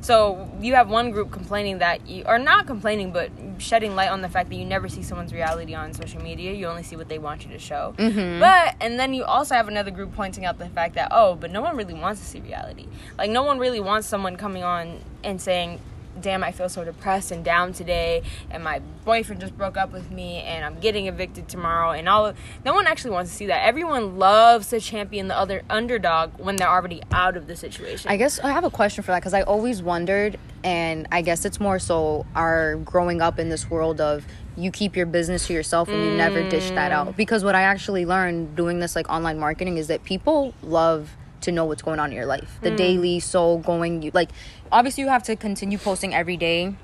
So 0.00 0.48
you 0.60 0.74
have 0.74 0.88
one 0.88 1.10
group 1.10 1.32
complaining 1.32 1.78
that 1.78 2.06
you, 2.06 2.24
are 2.24 2.38
not 2.38 2.66
complaining, 2.66 3.12
but 3.12 3.30
shedding 3.58 3.96
light 3.96 4.10
on 4.10 4.22
the 4.22 4.28
fact 4.28 4.48
that 4.50 4.54
you 4.54 4.64
never 4.64 4.88
see 4.88 5.02
someone's 5.02 5.32
reality 5.32 5.74
on 5.74 5.92
social 5.92 6.22
media. 6.22 6.52
You 6.52 6.66
only 6.66 6.84
see 6.84 6.96
what 6.96 7.08
they 7.08 7.18
want 7.18 7.44
you 7.44 7.50
to 7.50 7.58
show. 7.58 7.94
Mm-hmm. 7.98 8.40
But 8.40 8.76
and 8.80 8.98
then 8.98 9.14
you 9.14 9.24
also 9.24 9.54
have 9.54 9.68
another 9.68 9.90
group 9.90 10.14
pointing 10.14 10.44
out 10.44 10.58
the 10.58 10.68
fact 10.68 10.94
that 10.94 11.08
oh, 11.10 11.34
but 11.34 11.50
no 11.50 11.62
one 11.62 11.76
really 11.76 11.94
wants 11.94 12.20
to 12.20 12.26
see 12.26 12.40
reality. 12.40 12.86
Like 13.16 13.30
no 13.30 13.42
one 13.42 13.58
really 13.58 13.80
wants 13.80 14.06
someone 14.06 14.36
coming 14.36 14.62
on 14.62 15.00
and 15.24 15.40
saying 15.40 15.80
damn, 16.20 16.44
I 16.44 16.52
feel 16.52 16.68
so 16.68 16.84
depressed 16.84 17.30
and 17.30 17.44
down 17.44 17.72
today, 17.72 18.22
and 18.50 18.62
my 18.62 18.80
boyfriend 19.04 19.40
just 19.40 19.56
broke 19.56 19.76
up 19.76 19.92
with 19.92 20.10
me, 20.10 20.38
and 20.38 20.64
I'm 20.64 20.78
getting 20.80 21.06
evicted 21.06 21.48
tomorrow, 21.48 21.90
and 21.90 22.08
all 22.08 22.26
of 22.26 22.38
no 22.64 22.74
one 22.74 22.86
actually 22.86 23.12
wants 23.12 23.30
to 23.30 23.36
see 23.36 23.46
that. 23.46 23.66
Everyone 23.66 24.18
loves 24.18 24.68
to 24.68 24.80
champion 24.80 25.28
the 25.28 25.36
other 25.36 25.62
underdog 25.70 26.38
when 26.38 26.56
they're 26.56 26.68
already 26.68 27.02
out 27.12 27.36
of 27.36 27.46
the 27.46 27.56
situation. 27.56 28.10
I 28.10 28.16
guess 28.16 28.38
I 28.40 28.50
have 28.50 28.64
a 28.64 28.70
question 28.70 29.02
for 29.02 29.12
that 29.12 29.20
because 29.20 29.34
I 29.34 29.42
always 29.42 29.82
wondered, 29.82 30.38
and 30.64 31.06
I 31.12 31.22
guess 31.22 31.44
it's 31.44 31.60
more 31.60 31.78
so 31.78 32.26
our 32.34 32.76
growing 32.76 33.20
up 33.20 33.38
in 33.38 33.48
this 33.48 33.70
world 33.70 34.00
of 34.00 34.26
you 34.56 34.70
keep 34.72 34.96
your 34.96 35.06
business 35.06 35.46
to 35.46 35.52
yourself 35.52 35.88
and 35.88 36.04
you 36.04 36.16
never 36.16 36.48
dish 36.50 36.70
that 36.70 36.90
mm. 36.90 36.94
out. 36.94 37.16
Because 37.16 37.44
what 37.44 37.54
I 37.54 37.62
actually 37.62 38.04
learned 38.04 38.56
doing 38.56 38.80
this 38.80 38.96
like 38.96 39.08
online 39.08 39.38
marketing 39.38 39.78
is 39.78 39.86
that 39.86 40.02
people 40.02 40.52
love 40.62 41.16
to 41.42 41.52
know 41.52 41.64
what's 41.64 41.82
going 41.82 41.98
on 42.00 42.10
in 42.10 42.16
your 42.16 42.26
life, 42.26 42.58
the 42.62 42.70
daily 42.70 43.20
soul 43.20 43.58
going. 43.58 44.02
You 44.02 44.10
like, 44.14 44.30
obviously 44.72 45.02
you 45.04 45.08
have 45.08 45.22
to 45.24 45.36
continue 45.36 45.78
posting 45.78 46.14
every 46.14 46.36
day 46.36 46.74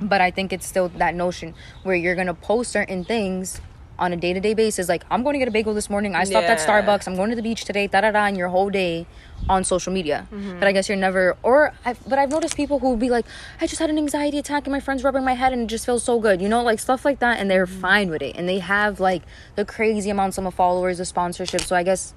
But 0.00 0.20
I 0.20 0.30
think 0.30 0.52
it's 0.52 0.66
still 0.66 0.88
that 0.98 1.14
notion 1.14 1.54
where 1.82 1.94
you're 1.96 2.14
gonna 2.16 2.34
post 2.34 2.72
certain 2.72 3.04
things 3.04 3.60
on 3.98 4.12
a 4.12 4.16
day 4.16 4.32
to 4.32 4.40
day 4.40 4.54
basis. 4.54 4.88
Like, 4.88 5.04
I'm 5.10 5.22
going 5.22 5.34
to 5.34 5.38
get 5.38 5.46
a 5.48 5.50
bagel 5.52 5.74
this 5.74 5.88
morning. 5.88 6.14
I 6.16 6.24
stopped 6.24 6.46
at 6.46 6.58
Starbucks. 6.58 7.06
I'm 7.06 7.14
going 7.14 7.30
to 7.30 7.36
the 7.36 7.42
beach 7.42 7.64
today. 7.64 7.86
Da 7.86 8.00
da 8.00 8.10
da. 8.10 8.24
And 8.26 8.36
your 8.36 8.48
whole 8.48 8.68
day 8.70 9.06
on 9.48 9.62
social 9.64 9.92
media. 9.92 10.26
Mm-hmm. 10.32 10.58
But 10.58 10.66
I 10.66 10.72
guess 10.72 10.88
you're 10.88 10.98
never. 10.98 11.36
Or, 11.42 11.72
I, 11.84 11.94
but 12.08 12.18
I've 12.18 12.30
noticed 12.30 12.56
people 12.56 12.80
who 12.80 12.96
be 12.96 13.10
like, 13.10 13.26
I 13.60 13.66
just 13.66 13.78
had 13.78 13.90
an 13.90 13.98
anxiety 13.98 14.38
attack 14.38 14.64
and 14.66 14.72
my 14.72 14.80
friend's 14.80 15.04
rubbing 15.04 15.24
my 15.24 15.34
head 15.34 15.52
and 15.52 15.62
it 15.62 15.66
just 15.68 15.86
feels 15.86 16.02
so 16.02 16.18
good. 16.18 16.40
You 16.42 16.48
know, 16.48 16.62
like 16.64 16.80
stuff 16.80 17.04
like 17.04 17.20
that. 17.20 17.38
And 17.38 17.48
they're 17.50 17.66
Mm-hmm. 17.66 17.80
fine 17.80 18.10
with 18.10 18.22
it. 18.22 18.34
And 18.34 18.48
they 18.48 18.58
have 18.58 18.98
like 18.98 19.22
the 19.54 19.64
crazy 19.64 20.10
amounts 20.10 20.36
of 20.38 20.52
followers, 20.54 20.98
of 20.98 21.06
sponsorship. 21.06 21.60
So 21.60 21.76
I 21.76 21.84
guess. 21.84 22.14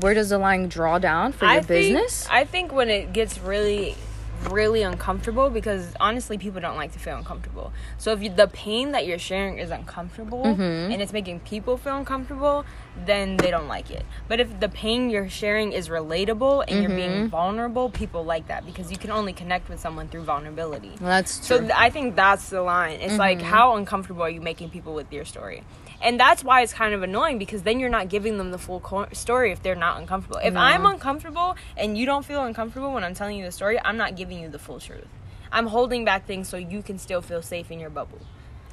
Where 0.00 0.14
does 0.14 0.28
the 0.30 0.38
line 0.38 0.68
draw 0.68 0.98
down 0.98 1.32
for 1.32 1.44
your 1.46 1.54
I 1.54 1.60
think, 1.62 1.68
business? 1.68 2.26
I 2.30 2.44
think 2.44 2.72
when 2.72 2.90
it 2.90 3.12
gets 3.12 3.38
really, 3.38 3.94
really 4.50 4.82
uncomfortable, 4.82 5.48
because 5.48 5.94
honestly, 5.98 6.36
people 6.36 6.60
don't 6.60 6.76
like 6.76 6.92
to 6.92 6.98
feel 6.98 7.16
uncomfortable. 7.16 7.72
So 7.96 8.12
if 8.12 8.22
you, 8.22 8.28
the 8.28 8.46
pain 8.48 8.92
that 8.92 9.06
you're 9.06 9.18
sharing 9.18 9.58
is 9.58 9.70
uncomfortable 9.70 10.44
Mm-hmm. 10.44 10.92
and 10.92 11.00
it's 11.02 11.12
making 11.14 11.40
people 11.40 11.76
feel 11.78 11.96
uncomfortable, 11.96 12.64
then 13.06 13.36
they 13.38 13.50
don't 13.50 13.68
like 13.68 13.90
it. 13.90 14.04
But 14.28 14.38
if 14.40 14.60
the 14.60 14.68
pain 14.68 15.08
you're 15.10 15.28
sharing 15.30 15.72
is 15.72 15.88
relatable 15.88 16.64
and 16.68 16.82
you're 16.82 16.90
Mm-hmm. 16.90 16.96
being 16.96 17.28
vulnerable, 17.28 17.88
people 17.90 18.22
like 18.24 18.48
that 18.48 18.66
because 18.66 18.90
you 18.90 18.98
can 18.98 19.10
only 19.10 19.32
connect 19.32 19.68
with 19.70 19.80
someone 19.80 20.08
through 20.08 20.24
vulnerability. 20.24 20.90
Well, 21.00 21.08
that's 21.10 21.46
So 21.46 21.56
true. 21.56 21.66
th- 21.68 21.78
I 21.78 21.88
think 21.90 22.16
that's 22.16 22.50
the 22.50 22.60
line. 22.62 23.00
It's 23.00 23.18
like 23.18 23.38
Mm-hmm. 23.38 23.46
how 23.46 23.76
uncomfortable 23.76 24.22
are 24.22 24.30
you 24.30 24.42
making 24.42 24.70
people 24.70 24.94
with 24.94 25.10
your 25.12 25.24
story? 25.24 25.62
And 26.02 26.20
that's 26.20 26.44
why 26.44 26.60
it's 26.62 26.72
kind 26.72 26.94
of 26.94 27.02
annoying 27.02 27.38
because 27.38 27.62
then 27.62 27.80
you're 27.80 27.88
not 27.88 28.08
giving 28.08 28.38
them 28.38 28.50
the 28.50 28.58
full 28.58 28.80
co- 28.80 29.08
story 29.12 29.52
if 29.52 29.62
they're 29.62 29.74
not 29.74 29.98
uncomfortable. 30.00 30.38
If 30.42 30.54
I'm 30.56 30.84
uncomfortable 30.86 31.56
and 31.76 31.96
you 31.96 32.06
don't 32.06 32.24
feel 32.24 32.42
uncomfortable 32.44 32.92
when 32.92 33.02
I'm 33.04 33.14
telling 33.14 33.36
you 33.38 33.44
the 33.44 33.52
story, 33.52 33.80
I'm 33.82 33.96
not 33.96 34.16
giving 34.16 34.38
you 34.40 34.48
the 34.48 34.58
full 34.58 34.78
truth. 34.80 35.06
I'm 35.50 35.66
holding 35.68 36.04
back 36.04 36.26
things 36.26 36.48
so 36.48 36.56
you 36.56 36.82
can 36.82 36.98
still 36.98 37.22
feel 37.22 37.40
safe 37.42 37.70
in 37.70 37.80
your 37.80 37.90
bubble. 37.90 38.18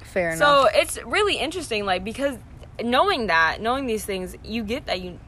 Fair 0.04 0.32
enough. 0.32 0.40
So 0.40 0.70
it's 0.80 1.02
really 1.04 1.38
interesting, 1.38 1.86
like 1.86 2.04
because 2.04 2.38
knowing 2.84 3.28
that, 3.28 3.62
knowing 3.62 3.86
these 3.86 4.04
things, 4.06 4.36
you 4.44 4.64
get 4.64 4.86
that 4.88 5.00
you 5.02 5.20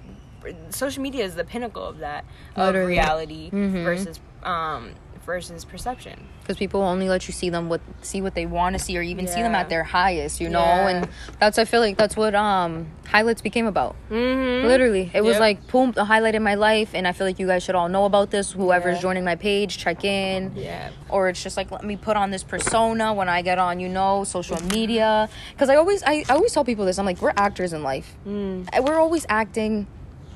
social 0.69 1.01
media 1.01 1.23
is 1.23 1.35
the 1.35 1.43
pinnacle 1.43 1.83
of 1.83 1.99
that 1.99 2.23
of 2.55 2.67
Literally. 2.67 2.87
reality 2.87 3.49
Mhm. 3.51 3.83
versus 3.83 4.19
um 4.43 4.91
versus 5.25 5.65
perception. 5.65 6.19
because 6.41 6.57
people 6.57 6.81
only 6.81 7.09
let 7.09 7.27
you 7.27 7.33
see 7.33 7.49
them 7.49 7.67
what 7.69 7.81
see 8.01 8.21
what 8.21 8.35
they 8.35 8.45
want 8.45 8.73
to 8.73 8.79
see 8.79 8.95
or 8.97 9.01
even 9.01 9.27
see 9.27 9.41
them 9.41 9.55
at 9.55 9.67
their 9.69 9.83
highest 9.83 10.39
you 10.39 10.47
know 10.49 10.59
Yeah. 10.59 10.89
and 10.89 11.09
that's 11.39 11.57
i 11.57 11.65
feel 11.65 11.79
like 11.81 11.97
that's 11.97 12.15
what 12.15 12.35
um 12.35 12.85
highlights 13.07 13.41
became 13.41 13.65
about 13.65 13.95
Mm-hmm. 14.11 14.67
literally 14.67 15.09
it 15.13 15.23
was 15.23 15.39
like 15.39 15.65
boom 15.71 15.91
the 15.93 16.05
highlight 16.05 16.35
in 16.35 16.43
my 16.43 16.53
life 16.55 16.91
and 16.93 17.07
i 17.07 17.11
feel 17.11 17.25
like 17.25 17.39
you 17.39 17.47
guys 17.47 17.63
should 17.63 17.73
all 17.75 17.89
know 17.89 18.05
about 18.05 18.29
this 18.29 18.51
whoever's 18.51 18.97
Yeah. 18.97 19.01
joining 19.01 19.23
my 19.25 19.35
page 19.35 19.77
check 19.79 20.03
in 20.05 20.53
Yeah. 20.55 20.91
or 21.09 21.29
it's 21.29 21.41
just 21.41 21.57
like 21.57 21.71
let 21.71 21.83
me 21.83 21.95
put 21.95 22.15
on 22.17 22.29
this 22.29 22.43
persona 22.43 23.11
when 23.13 23.27
i 23.27 23.41
get 23.41 23.57
on 23.57 23.79
you 23.79 23.89
know 23.89 24.23
social 24.23 24.61
media 24.67 25.27
because 25.53 25.69
i 25.69 25.75
always 25.75 26.03
I, 26.03 26.23
I 26.29 26.33
always 26.35 26.53
tell 26.53 26.63
people 26.65 26.85
this 26.85 26.99
i'm 26.99 27.05
like 27.05 27.21
we're 27.21 27.33
actors 27.35 27.73
in 27.73 27.81
life 27.83 28.15
Mm. 28.27 28.67
We're 28.85 28.99
always 28.99 29.25
acting 29.29 29.87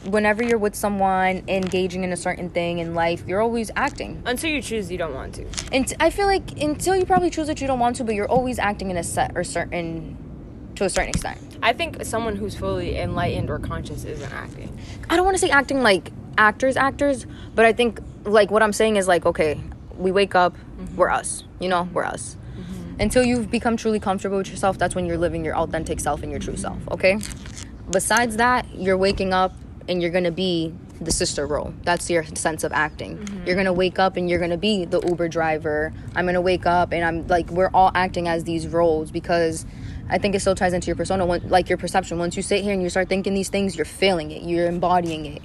whenever 0.05 0.41
you're 0.43 0.57
with 0.57 0.75
someone 0.75 1.43
engaging 1.47 2.03
in 2.03 2.12
a 2.13 2.17
certain 2.17 2.49
thing 2.49 2.79
in 2.79 2.95
life 2.95 3.23
you're 3.27 3.41
always 3.41 3.69
acting 3.75 4.21
Until 4.25 4.49
you 4.49 4.62
choose, 4.62 4.89
you 4.91 4.97
don't 4.97 5.13
want 5.13 5.35
to. 5.35 5.45
and 5.71 5.93
I 5.99 6.09
feel 6.09 6.25
like 6.25 6.62
until 6.62 6.95
you 6.95 7.05
probably 7.05 7.29
choose 7.29 7.47
that 7.47 7.59
you 7.62 7.67
don't 7.67 7.79
want 7.79 7.97
to, 7.97 8.03
but 8.03 8.15
you're 8.15 8.29
always 8.29 8.59
acting 8.59 8.89
in 8.89 8.97
a 8.97 9.03
set 9.03 9.31
or 9.35 9.43
certain 9.43 10.17
to 10.75 10.85
a 10.85 10.89
certain 10.89 11.09
extent. 11.09 11.57
I 11.62 11.73
think 11.73 12.05
someone 12.05 12.38
who's 12.38 12.55
fully 12.55 12.97
enlightened 12.97 13.49
or 13.49 13.59
conscious 13.59 14.05
isn't 14.05 14.31
acting. 14.31 14.77
I 15.09 15.17
don't 15.17 15.25
want 15.25 15.35
to 15.35 15.41
say 15.41 15.49
acting 15.49 15.83
like 15.83 16.12
actors, 16.38 16.77
actors, 16.77 17.25
but 17.53 17.65
I 17.65 17.73
think 17.73 17.99
like 18.23 18.49
what 18.49 18.63
I'm 18.63 18.73
saying 18.73 18.95
is 18.95 19.07
like 19.07 19.25
okay, 19.25 19.59
we 19.97 20.12
wake 20.12 20.35
up, 20.35 20.53
mm-hmm. 20.53 20.95
we're 20.95 21.09
us, 21.09 21.43
you 21.59 21.67
know, 21.67 21.89
we're 21.93 22.05
us. 22.05 22.38
Mm-hmm. 22.57 23.01
Until 23.01 23.23
you've 23.23 23.51
become 23.51 23.75
truly 23.75 23.99
comfortable 23.99 24.38
with 24.38 24.49
yourself, 24.49 24.77
that's 24.77 24.95
when 24.95 25.05
you're 25.05 25.17
living 25.17 25.43
your 25.43 25.57
authentic 25.57 25.99
self 25.99 26.23
and 26.23 26.31
your 26.31 26.39
true 26.39 26.55
self. 26.55 26.77
Okay. 26.89 27.19
Besides 27.91 28.38
that, 28.38 28.65
you're 28.73 28.97
waking 28.97 29.33
up 29.33 29.53
and 29.89 30.02
you're 30.02 30.12
gonna 30.12 30.32
be 30.32 30.73
the 31.02 31.12
sister 31.12 31.45
role. 31.47 31.73
That's 31.84 32.10
your 32.10 32.23
sense 32.23 32.63
of 32.63 32.71
acting. 32.71 33.43
You're 33.45 33.56
gonna 33.56 33.73
wake 33.73 33.99
up 33.99 34.15
and 34.15 34.30
you're 34.30 34.39
gonna 34.39 34.58
be 34.58 34.86
the 34.86 35.02
Uber 35.02 35.28
driver. 35.28 35.91
I'm 36.15 36.25
gonna 36.25 36.41
wake 36.41 36.65
up 36.65 36.93
and 36.93 37.04
I'm 37.04 37.28
like 37.28 37.49
we're 37.49 37.71
all 37.73 37.91
acting 37.95 38.28
as 38.28 38.43
these 38.43 38.67
roles 38.67 39.12
because 39.12 39.65
I 40.10 40.17
think 40.17 40.36
it 40.36 40.39
still 40.39 40.56
ties 40.56 40.73
into 40.73 40.88
your 40.88 40.95
persona, 40.95 41.25
like 41.25 41.69
your 41.69 41.78
perception. 41.78 42.17
Once 42.17 42.36
you 42.38 42.43
sit 42.43 42.63
here 42.63 42.73
and 42.73 42.82
you 42.82 42.89
start 42.89 43.10
thinking 43.10 43.34
these 43.34 43.49
things, 43.49 43.75
you're 43.75 43.86
feeling 43.86 44.32
it, 44.32 44.43
you're 44.43 44.67
embodying 44.67 45.25
it. 45.25 45.41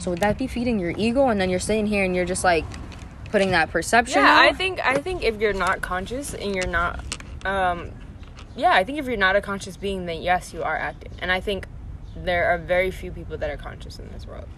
So 0.00 0.10
would 0.10 0.20
that 0.20 0.38
be 0.38 0.46
feeding 0.46 0.78
your 0.78 0.94
ego? 0.96 1.28
And 1.28 1.40
then 1.40 1.50
you're 1.50 1.60
sitting 1.60 1.86
here 1.86 2.04
and 2.04 2.14
you're 2.14 2.26
just 2.26 2.44
like 2.44 2.64
putting 3.30 3.50
that 3.50 3.70
perception. 3.70 4.22
Yeah, 4.22 4.38
I 4.38 4.52
think 4.52 4.84
I 4.84 4.96
think 4.96 5.24
if 5.24 5.40
you're 5.40 5.52
not 5.54 5.80
conscious 5.80 6.34
and 6.34 6.54
you're 6.54 6.66
not, 6.66 7.04
um, 7.44 7.90
yeah, 8.54 8.72
I 8.72 8.84
think 8.84 8.98
if 8.98 9.06
you're 9.06 9.16
not 9.16 9.36
a 9.36 9.40
conscious 9.40 9.76
being, 9.76 10.06
then 10.06 10.22
yes, 10.22 10.52
you 10.52 10.62
are 10.62 10.76
acting. 10.76 11.12
And 11.18 11.32
I 11.32 11.40
think 11.40 11.66
there 12.16 12.46
are 12.46 12.58
very 12.58 12.90
few 12.90 13.10
people 13.10 13.36
that 13.38 13.50
are 13.50 13.56
conscious 13.56 13.98
in 13.98 14.10
this 14.12 14.26
world. 14.26 14.48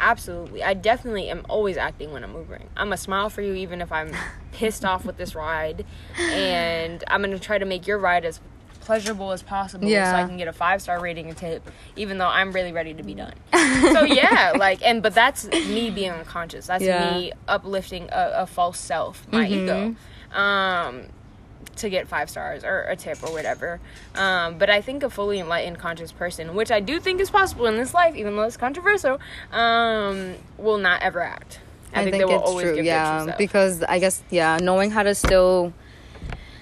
Absolutely, 0.00 0.62
I 0.62 0.74
definitely 0.74 1.28
am 1.28 1.44
always 1.48 1.76
acting 1.76 2.12
when 2.12 2.22
I'm 2.22 2.32
Ubering. 2.32 2.66
I'm 2.76 2.92
a 2.92 2.96
smile 2.96 3.30
for 3.30 3.42
you 3.42 3.54
even 3.54 3.80
if 3.80 3.90
I'm 3.90 4.12
pissed 4.52 4.84
off 4.84 5.04
with 5.04 5.16
this 5.16 5.34
ride, 5.34 5.84
and 6.32 7.02
I'm 7.08 7.20
gonna 7.20 7.38
try 7.38 7.58
to 7.58 7.64
make 7.64 7.86
your 7.86 7.98
ride 7.98 8.24
as 8.24 8.40
pleasurable 8.80 9.32
as 9.32 9.42
possible 9.42 9.86
so 9.88 10.16
I 10.16 10.22
can 10.24 10.36
get 10.38 10.46
a 10.48 10.52
five 10.52 10.80
star 10.80 11.00
rating 11.00 11.28
and 11.28 11.36
tip, 11.36 11.68
even 11.96 12.16
though 12.18 12.28
I'm 12.28 12.52
really 12.52 12.72
ready 12.72 12.94
to 12.94 13.02
be 13.02 13.14
done. 13.14 13.34
so 13.52 14.04
yeah, 14.04 14.54
like, 14.56 14.80
and 14.86 15.02
but 15.02 15.14
that's 15.14 15.46
me 15.66 15.90
being 15.90 16.12
unconscious. 16.12 16.68
That's 16.68 16.84
Yeah. 16.84 17.00
me 17.14 17.32
uplifting 17.48 18.04
a, 18.12 18.32
a 18.36 18.46
false 18.46 18.78
self, 18.78 19.26
my 19.32 19.48
ego, 19.48 19.96
um, 20.32 21.08
to 21.78 21.90
get 21.90 22.08
five 22.08 22.28
stars 22.30 22.64
or 22.64 22.82
a 22.82 22.96
tip 22.96 23.22
or 23.22 23.32
whatever. 23.32 23.80
Um, 24.14 24.58
but 24.58 24.70
I 24.70 24.80
think 24.80 25.02
a 25.02 25.10
fully 25.10 25.38
enlightened, 25.40 25.78
conscious 25.78 26.12
person, 26.12 26.54
which 26.54 26.70
I 26.70 26.80
do 26.80 27.00
think 27.00 27.20
is 27.20 27.30
possible 27.30 27.66
in 27.66 27.76
this 27.76 27.94
life, 27.94 28.14
even 28.16 28.36
though 28.36 28.42
it's 28.42 28.56
controversial, 28.56 29.18
um, 29.52 30.34
will 30.56 30.78
not 30.78 31.02
ever 31.02 31.20
act. 31.20 31.60
I, 31.94 32.04
think, 32.04 32.16
they 32.18 32.24
will 32.24 32.38
always 32.38 32.66
give 32.66 32.74
their 32.76 32.84
yeah, 32.84 33.34
because 33.38 33.82
I 33.82 33.98
guess 33.98 34.22
yeah, 34.30 34.58
knowing 34.60 34.90
how 34.90 35.02
to 35.02 35.14
still 35.14 35.72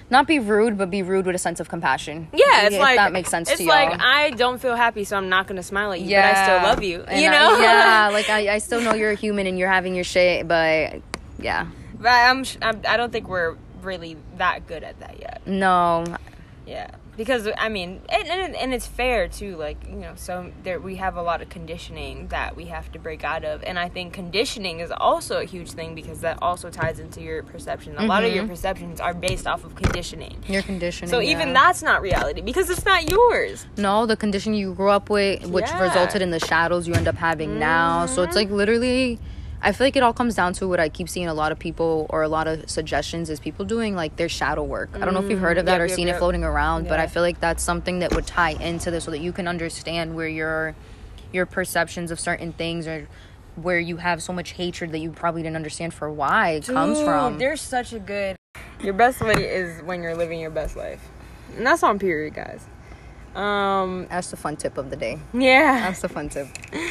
not 0.08 0.28
be 0.28 0.38
rude, 0.38 0.78
but 0.78 0.88
be 0.88 1.02
rude 1.02 1.26
with 1.26 1.34
a 1.34 1.38
sense 1.38 1.58
of 1.58 1.68
compassion. 1.68 2.28
yeah, 2.32 2.66
it's 2.66 2.76
if 2.76 2.80
like 2.80 2.96
that 2.96 3.12
makes 3.12 3.28
sense 3.28 3.50
It's 3.50 3.60
like 3.60 3.90
y'all. 3.90 3.98
I 4.00 4.30
don't 4.30 4.60
feel 4.60 4.76
happy, 4.76 5.02
so 5.02 5.16
I'm 5.16 5.28
not 5.28 5.48
gonna 5.48 5.64
smile 5.64 5.92
at 5.92 6.00
you, 6.00 6.06
yeah, 6.10 6.32
but 6.32 6.38
I 6.38 6.44
still 6.44 6.68
love 6.70 6.82
you. 6.84 7.02
And 7.08 7.20
you 7.20 7.28
I- 7.28 7.32
know? 7.32 7.58
yeah, 7.60 8.08
like 8.12 8.28
I, 8.28 8.54
I 8.54 8.58
still 8.58 8.80
know 8.80 8.94
you're 8.94 9.10
a 9.10 9.16
human 9.16 9.48
and 9.48 9.58
you're 9.58 9.68
having 9.70 9.94
your 9.96 10.04
shit, 10.04 10.46
but 10.46 11.02
yeah, 11.40 11.66
but 11.98 12.08
I'm, 12.08 12.44
sh- 12.44 12.58
I'm. 12.62 12.80
I 12.88 12.96
don't 12.96 13.10
think 13.10 13.28
we're 13.28 13.56
really 13.86 14.16
that 14.36 14.66
good 14.66 14.82
at 14.82 15.00
that 15.00 15.18
yet. 15.20 15.42
no, 15.46 16.04
Yeah, 16.66 16.90
because 17.16 17.48
I 17.56 17.68
mean, 17.68 18.02
and, 18.08 18.28
and, 18.28 18.54
and 18.54 18.74
it's 18.74 18.86
fair 18.86 19.28
too. 19.28 19.56
Like 19.56 19.78
you 19.88 19.96
know, 19.96 20.12
so 20.16 20.52
there 20.64 20.78
we 20.78 20.96
have 20.96 21.16
a 21.16 21.22
lot 21.22 21.40
of 21.40 21.48
conditioning 21.48 22.28
that 22.28 22.56
we 22.56 22.66
have 22.66 22.92
to 22.92 22.98
break 22.98 23.24
out 23.24 23.44
of, 23.44 23.62
and 23.62 23.78
I 23.78 23.88
think 23.88 24.12
conditioning 24.12 24.80
is 24.80 24.92
also 24.94 25.40
a 25.40 25.44
huge 25.44 25.72
thing 25.72 25.94
because 25.94 26.20
that 26.20 26.38
also 26.42 26.68
ties 26.68 26.98
into 26.98 27.22
your 27.22 27.42
perception. 27.42 27.96
A 27.96 28.04
lot 28.04 28.24
of 28.24 28.32
your 28.32 28.42
mm-hmm. 28.42 28.50
perceptions 28.50 29.00
are 29.00 29.14
based 29.14 29.46
off 29.46 29.64
of 29.64 29.74
conditioning. 29.74 30.42
your 30.46 30.62
conditioning. 30.62 31.10
So 31.10 31.22
even 31.22 31.48
yeah. 31.48 31.54
that's 31.54 31.82
not 31.82 32.02
reality 32.02 32.42
because 32.42 32.68
it's 32.68 32.84
not 32.84 33.08
yours. 33.10 33.66
no, 33.76 34.04
the 34.06 34.16
condition 34.16 34.52
you 34.52 34.74
grew 34.74 34.90
up 34.90 35.08
with, 35.08 35.46
which 35.46 35.66
Yeah. 35.66 35.82
resulted 35.82 36.20
in 36.20 36.30
the 36.30 36.40
shadows 36.40 36.86
you 36.86 36.94
end 36.94 37.08
up 37.08 37.16
having 37.16 37.58
now. 37.58 38.06
So 38.06 38.22
it's 38.22 38.36
like 38.36 38.48
mm-hmm. 38.48 38.56
literally. 38.56 39.18
I 39.66 39.72
feel 39.72 39.88
like 39.88 39.96
it 39.96 40.04
all 40.04 40.12
comes 40.12 40.36
down 40.36 40.52
to 40.54 40.68
what 40.68 40.78
I 40.78 40.88
keep 40.88 41.08
seeing 41.08 41.26
a 41.26 41.34
lot 41.34 41.50
of 41.50 41.58
people 41.58 42.06
or 42.08 42.22
a 42.22 42.28
lot 42.28 42.46
of 42.46 42.70
suggestions 42.70 43.28
is 43.28 43.40
people 43.40 43.64
doing 43.64 43.96
like 43.96 44.14
their 44.14 44.28
shadow 44.28 44.62
work. 44.62 44.90
I 44.94 45.00
don't 45.04 45.12
know 45.12 45.20
if 45.20 45.28
you've 45.28 45.40
heard 45.40 45.58
of 45.58 45.66
that 45.66 45.72
Yep, 45.72 45.80
or 45.80 45.86
yep, 45.86 45.96
seen 45.96 46.06
it 46.06 46.18
floating 46.18 46.44
around, 46.44 46.86
but 46.86 47.00
I 47.00 47.08
feel 47.08 47.24
like 47.24 47.40
that's 47.40 47.64
something 47.64 47.98
that 47.98 48.14
would 48.14 48.28
tie 48.28 48.50
into 48.50 48.92
this 48.92 49.02
so 49.02 49.10
that 49.10 49.18
you 49.18 49.32
can 49.32 49.48
understand 49.48 50.14
where 50.14 50.28
your 50.28 50.76
your 51.32 51.46
perceptions 51.46 52.12
of 52.12 52.20
certain 52.20 52.52
things 52.52 52.86
or 52.86 53.08
where 53.56 53.80
you 53.80 53.96
have 53.96 54.22
so 54.22 54.32
much 54.32 54.52
hatred 54.52 54.92
that 54.92 55.00
you 55.00 55.10
probably 55.10 55.42
didn't 55.42 55.56
understand 55.56 55.92
for 55.92 56.12
why 56.12 56.50
it 56.50 56.66
comes 56.66 56.98
Dude, 56.98 57.04
from. 57.04 57.38
There's 57.38 57.60
such 57.60 57.92
a 57.92 57.98
good. 57.98 58.36
Your 58.84 58.94
best 58.94 59.20
way 59.20 59.34
is 59.34 59.82
when 59.82 60.00
you're 60.00 60.14
living 60.14 60.38
your 60.38 60.50
best 60.50 60.76
life, 60.76 61.02
and 61.56 61.66
that's 61.66 61.82
on 61.82 61.98
period, 61.98 62.34
guys. 62.34 62.64
Um. 63.34 64.06
That's 64.10 64.30
the 64.30 64.36
fun 64.36 64.54
tip 64.54 64.78
of 64.78 64.90
the 64.90 64.96
day. 64.96 65.18
Yeah. 65.34 65.80
That's 65.80 66.02
the 66.02 66.08
fun 66.08 66.28
tip. 66.28 66.46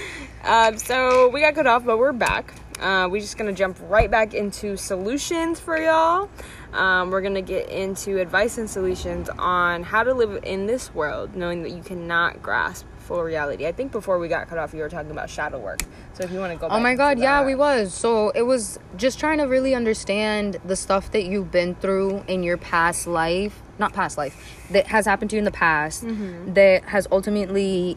Um, 0.46 0.78
so 0.78 1.30
we 1.30 1.42
got 1.42 1.56
cut 1.56 1.66
off, 1.66 1.86
but 1.86 1.98
we're 1.98 2.14
back. 2.14 2.54
Uh, 2.80 3.08
we're 3.10 3.22
just 3.22 3.38
gonna 3.38 3.54
jump 3.54 3.78
right 3.88 4.12
back 4.12 4.34
into 4.34 4.76
solutions 4.78 5.60
for 5.60 5.78
y'all. 5.78 6.30
Um, 6.74 7.10
we're 7.10 7.22
gonna 7.22 7.42
get 7.42 7.70
into 7.70 8.20
advice 8.20 8.58
and 8.58 8.70
solutions 8.70 9.30
on 9.40 9.84
how 9.84 10.04
to 10.04 10.14
live 10.14 10.44
in 10.44 10.66
this 10.66 10.94
world, 10.94 11.36
knowing 11.36 11.64
that 11.64 11.72
you 11.72 11.82
cannot 11.82 12.44
grasp 12.44 12.86
full 13.00 13.24
reality. 13.24 13.66
I 13.68 13.72
think 13.72 13.92
before 13.92 14.18
we 14.20 14.28
got 14.28 14.50
cut 14.50 14.58
off, 14.58 14.74
you 14.74 14.80
were 14.82 14.90
talking 14.90 15.12
about 15.12 15.30
shadow 15.30 15.60
work. 15.60 15.80
So 16.14 16.24
if 16.24 16.32
you 16.32 16.40
want 16.40 16.54
to 16.54 16.60
go, 16.60 16.68
Oh 16.70 16.80
my 16.80 16.96
god, 16.96 17.20
yeah, 17.20 17.40
that. 17.42 17.46
we 17.46 17.54
was. 17.56 17.94
So 17.94 18.32
it 18.32 18.42
was 18.42 18.80
just 18.98 19.20
trying 19.20 19.38
to 19.38 19.44
really 19.46 19.76
understand 19.76 20.58
the 20.66 20.76
stuff 20.76 21.12
that 21.12 21.24
you've 21.26 21.52
been 21.52 21.76
through 21.76 22.24
in 22.28 22.42
your 22.44 22.58
past 22.58 23.06
life, 23.06 23.62
not 23.78 23.94
past 23.94 24.18
life, 24.18 24.66
that 24.72 24.88
has 24.88 25.06
happened 25.06 25.30
to 25.30 25.36
you 25.36 25.40
in 25.40 25.46
the 25.46 25.52
past 25.52 26.04
Mm-hmm. 26.04 26.54
that 26.56 26.84
has 26.86 27.08
ultimately 27.12 27.96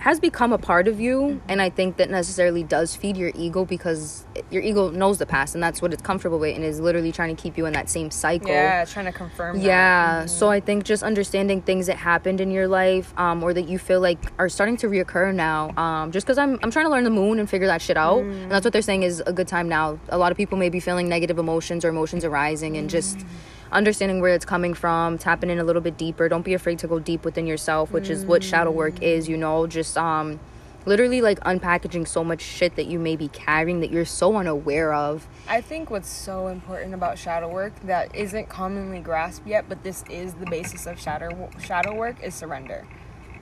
has 0.00 0.20
become 0.20 0.52
a 0.52 0.58
part 0.58 0.86
of 0.88 1.00
you 1.00 1.40
and 1.48 1.60
i 1.60 1.68
think 1.68 1.96
that 1.96 2.08
necessarily 2.10 2.62
does 2.62 2.94
feed 2.94 3.16
your 3.16 3.32
ego 3.34 3.64
because 3.64 4.24
your 4.50 4.62
ego 4.62 4.90
knows 4.90 5.18
the 5.18 5.26
past 5.26 5.54
and 5.54 5.62
that's 5.62 5.82
what 5.82 5.92
it's 5.92 6.02
comfortable 6.02 6.38
with 6.38 6.54
and 6.54 6.64
is 6.64 6.78
literally 6.80 7.10
trying 7.12 7.34
to 7.34 7.40
keep 7.42 7.58
you 7.58 7.66
in 7.66 7.72
that 7.72 7.90
same 7.90 8.10
cycle 8.10 8.48
Yeah, 8.50 8.84
trying 8.84 9.06
to 9.06 9.12
confirm. 9.12 9.58
yeah 9.58 10.20
That. 10.22 10.30
so 10.30 10.48
i 10.48 10.60
think 10.60 10.84
just 10.84 11.02
understanding 11.02 11.62
things 11.62 11.86
that 11.86 11.96
happened 11.96 12.40
in 12.40 12.50
your 12.50 12.68
life 12.68 13.12
um, 13.18 13.42
or 13.42 13.52
that 13.54 13.68
you 13.68 13.78
feel 13.78 14.00
like 14.00 14.18
are 14.38 14.48
starting 14.48 14.76
to 14.78 14.86
reoccur 14.88 15.34
now 15.34 15.70
um, 15.76 16.12
just 16.12 16.26
because 16.26 16.38
I'm, 16.38 16.58
I'm 16.62 16.70
trying 16.70 16.86
to 16.86 16.90
learn 16.90 17.04
the 17.04 17.10
moon 17.10 17.38
and 17.38 17.48
figure 17.50 17.66
that 17.66 17.82
shit 17.82 17.96
out 17.96 18.20
and 18.20 18.50
that's 18.50 18.64
what 18.64 18.72
they're 18.72 18.82
saying 18.82 19.02
is 19.02 19.20
a 19.26 19.32
good 19.32 19.48
time 19.48 19.68
now 19.68 19.98
a 20.10 20.18
lot 20.18 20.30
of 20.32 20.36
people 20.38 20.58
may 20.58 20.68
be 20.68 20.80
feeling 20.80 21.08
negative 21.08 21.38
emotions 21.38 21.84
or 21.84 21.88
emotions 21.88 22.24
arising 22.24 22.76
and 22.76 22.88
just 22.88 23.24
understanding 23.72 24.20
where 24.20 24.34
it's 24.34 24.44
coming 24.44 24.74
from 24.74 25.18
tapping 25.18 25.50
in 25.50 25.58
a 25.58 25.64
little 25.64 25.82
bit 25.82 25.96
deeper 25.96 26.28
don't 26.28 26.44
be 26.44 26.54
afraid 26.54 26.78
to 26.78 26.86
go 26.86 26.98
deep 26.98 27.24
within 27.24 27.46
yourself 27.46 27.90
which 27.90 28.08
is 28.08 28.24
what 28.24 28.42
shadow 28.42 28.70
work 28.70 29.02
is 29.02 29.28
you 29.28 29.36
know 29.36 29.66
just 29.66 29.96
um 29.98 30.38
literally 30.86 31.20
like 31.20 31.38
unpackaging 31.40 32.08
so 32.08 32.24
much 32.24 32.40
shit 32.40 32.76
that 32.76 32.86
you 32.86 32.98
may 32.98 33.14
be 33.14 33.28
carrying 33.28 33.80
that 33.80 33.90
you're 33.90 34.04
so 34.04 34.36
unaware 34.36 34.92
of 34.94 35.28
I 35.48 35.62
think 35.62 35.90
what's 35.90 36.10
so 36.10 36.48
important 36.48 36.92
about 36.92 37.18
shadow 37.18 37.48
work 37.48 37.72
that 37.84 38.14
isn't 38.14 38.50
commonly 38.50 39.00
grasped 39.00 39.46
yet, 39.46 39.64
but 39.66 39.82
this 39.82 40.04
is 40.10 40.34
the 40.34 40.44
basis 40.44 40.86
of 40.86 41.00
shadow 41.00 41.48
shadow 41.58 41.94
work 41.94 42.22
is 42.22 42.34
surrender. 42.34 42.86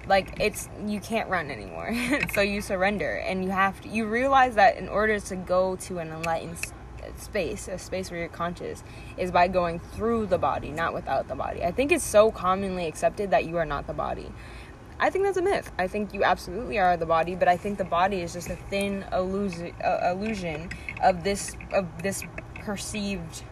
Like 0.06 0.38
it's 0.38 0.68
you 0.86 1.00
can't 1.00 1.28
run 1.28 1.50
anymore, 1.50 1.96
so 2.32 2.42
you 2.42 2.60
surrender, 2.60 3.16
and 3.16 3.42
you 3.42 3.50
have 3.50 3.80
to. 3.80 3.88
You 3.88 4.06
realize 4.06 4.54
that 4.54 4.76
in 4.76 4.88
order 4.88 5.18
to 5.18 5.34
go 5.34 5.74
to 5.76 5.98
an 5.98 6.12
enlightened 6.12 6.58
space, 7.20 7.68
a 7.68 7.78
space 7.78 8.10
where 8.10 8.20
you're 8.20 8.28
conscious, 8.28 8.82
is 9.16 9.30
by 9.30 9.48
going 9.48 9.80
through 9.80 10.26
the 10.26 10.38
body, 10.38 10.70
not 10.70 10.94
without 10.94 11.28
the 11.28 11.34
body. 11.34 11.62
I 11.62 11.72
think 11.72 11.92
it's 11.92 12.04
so 12.04 12.30
commonly 12.30 12.86
accepted 12.86 13.30
that 13.30 13.44
you 13.46 13.56
are 13.56 13.66
not 13.66 13.86
the 13.86 13.92
body. 13.92 14.32
I 14.98 15.10
think 15.10 15.24
that's 15.24 15.36
a 15.36 15.42
myth. 15.42 15.70
I 15.78 15.88
think 15.88 16.14
you 16.14 16.24
absolutely 16.24 16.78
are 16.78 16.96
the 16.96 17.06
body, 17.06 17.34
but 17.34 17.48
I 17.48 17.56
think 17.56 17.78
the 17.78 17.84
body 17.84 18.22
is 18.22 18.32
just 18.32 18.48
a 18.48 18.56
thin 18.56 19.04
illusion, 19.12 19.74
uh, 19.84 20.12
illusion 20.12 20.70
of 21.02 21.22
this 21.22 21.54
of 21.72 21.86
this 22.02 22.22
perceived 22.64 23.42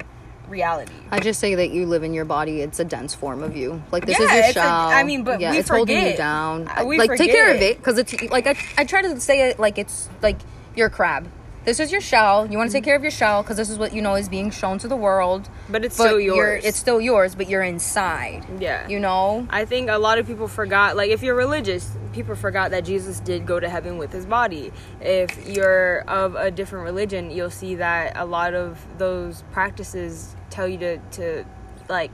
reality. 0.48 0.94
I 1.10 1.20
just 1.20 1.40
say 1.40 1.54
that 1.54 1.70
you 1.70 1.86
live 1.86 2.02
in 2.02 2.14
your 2.14 2.24
body. 2.24 2.60
It's 2.60 2.80
a 2.80 2.84
dense 2.84 3.14
form 3.14 3.42
of 3.42 3.56
you. 3.56 3.82
Like 3.92 4.06
this 4.06 4.18
is 4.18 4.32
your 4.32 4.52
shell. 4.52 4.88
I 4.88 5.02
mean, 5.02 5.22
but 5.22 5.40
yeah, 5.40 5.50
we 5.50 5.58
it's 5.58 5.68
holding 5.68 6.06
you 6.06 6.16
down. 6.16 6.68
Uh, 6.68 6.84
like 6.84 7.16
take 7.16 7.30
care 7.30 7.54
of 7.54 7.60
it 7.60 7.78
because 7.78 7.98
it's 7.98 8.12
like 8.30 8.46
I, 8.46 8.56
I 8.78 8.84
try 8.84 9.02
to 9.02 9.20
say 9.20 9.50
it 9.50 9.58
like 9.58 9.78
it's 9.78 10.08
like 10.22 10.38
you're 10.76 10.88
a 10.88 10.90
crab. 10.90 11.28
This 11.64 11.80
is 11.80 11.90
your 11.90 12.02
shell. 12.02 12.46
You 12.46 12.58
want 12.58 12.70
to 12.70 12.72
take 12.72 12.82
mm-hmm. 12.82 12.88
care 12.88 12.96
of 12.96 13.02
your 13.02 13.10
shell 13.10 13.42
because 13.42 13.56
this 13.56 13.70
is 13.70 13.78
what 13.78 13.94
you 13.94 14.02
know 14.02 14.16
is 14.16 14.28
being 14.28 14.50
shown 14.50 14.78
to 14.78 14.88
the 14.88 14.96
world. 14.96 15.48
But 15.68 15.84
it's 15.84 15.96
But 15.96 16.04
still 16.04 16.20
yours. 16.20 16.64
It's 16.64 16.78
still 16.78 17.00
yours, 17.00 17.34
but 17.34 17.48
you're 17.48 17.62
inside. 17.62 18.44
Yeah. 18.60 18.86
You 18.86 19.00
know. 19.00 19.46
I 19.48 19.64
think 19.64 19.88
a 19.88 19.98
lot 19.98 20.18
of 20.18 20.26
people 20.26 20.46
forgot, 20.46 20.96
like, 20.96 21.10
if 21.10 21.22
you're 21.22 21.34
religious, 21.34 21.96
people 22.12 22.34
forgot 22.34 22.70
that 22.72 22.84
Jesus 22.84 23.18
did 23.20 23.46
go 23.46 23.58
to 23.58 23.68
heaven 23.68 23.96
with 23.96 24.12
his 24.12 24.26
body. 24.26 24.72
If 25.00 25.48
you're 25.48 26.00
of 26.02 26.34
a 26.34 26.50
different 26.50 26.84
religion, 26.84 27.30
you'll 27.30 27.50
see 27.50 27.76
that 27.76 28.12
a 28.16 28.26
lot 28.26 28.54
of 28.54 28.84
those 28.98 29.42
practices 29.50 30.36
tell 30.50 30.68
you 30.68 30.78
to, 30.78 30.98
to 30.98 31.44
like, 31.88 32.12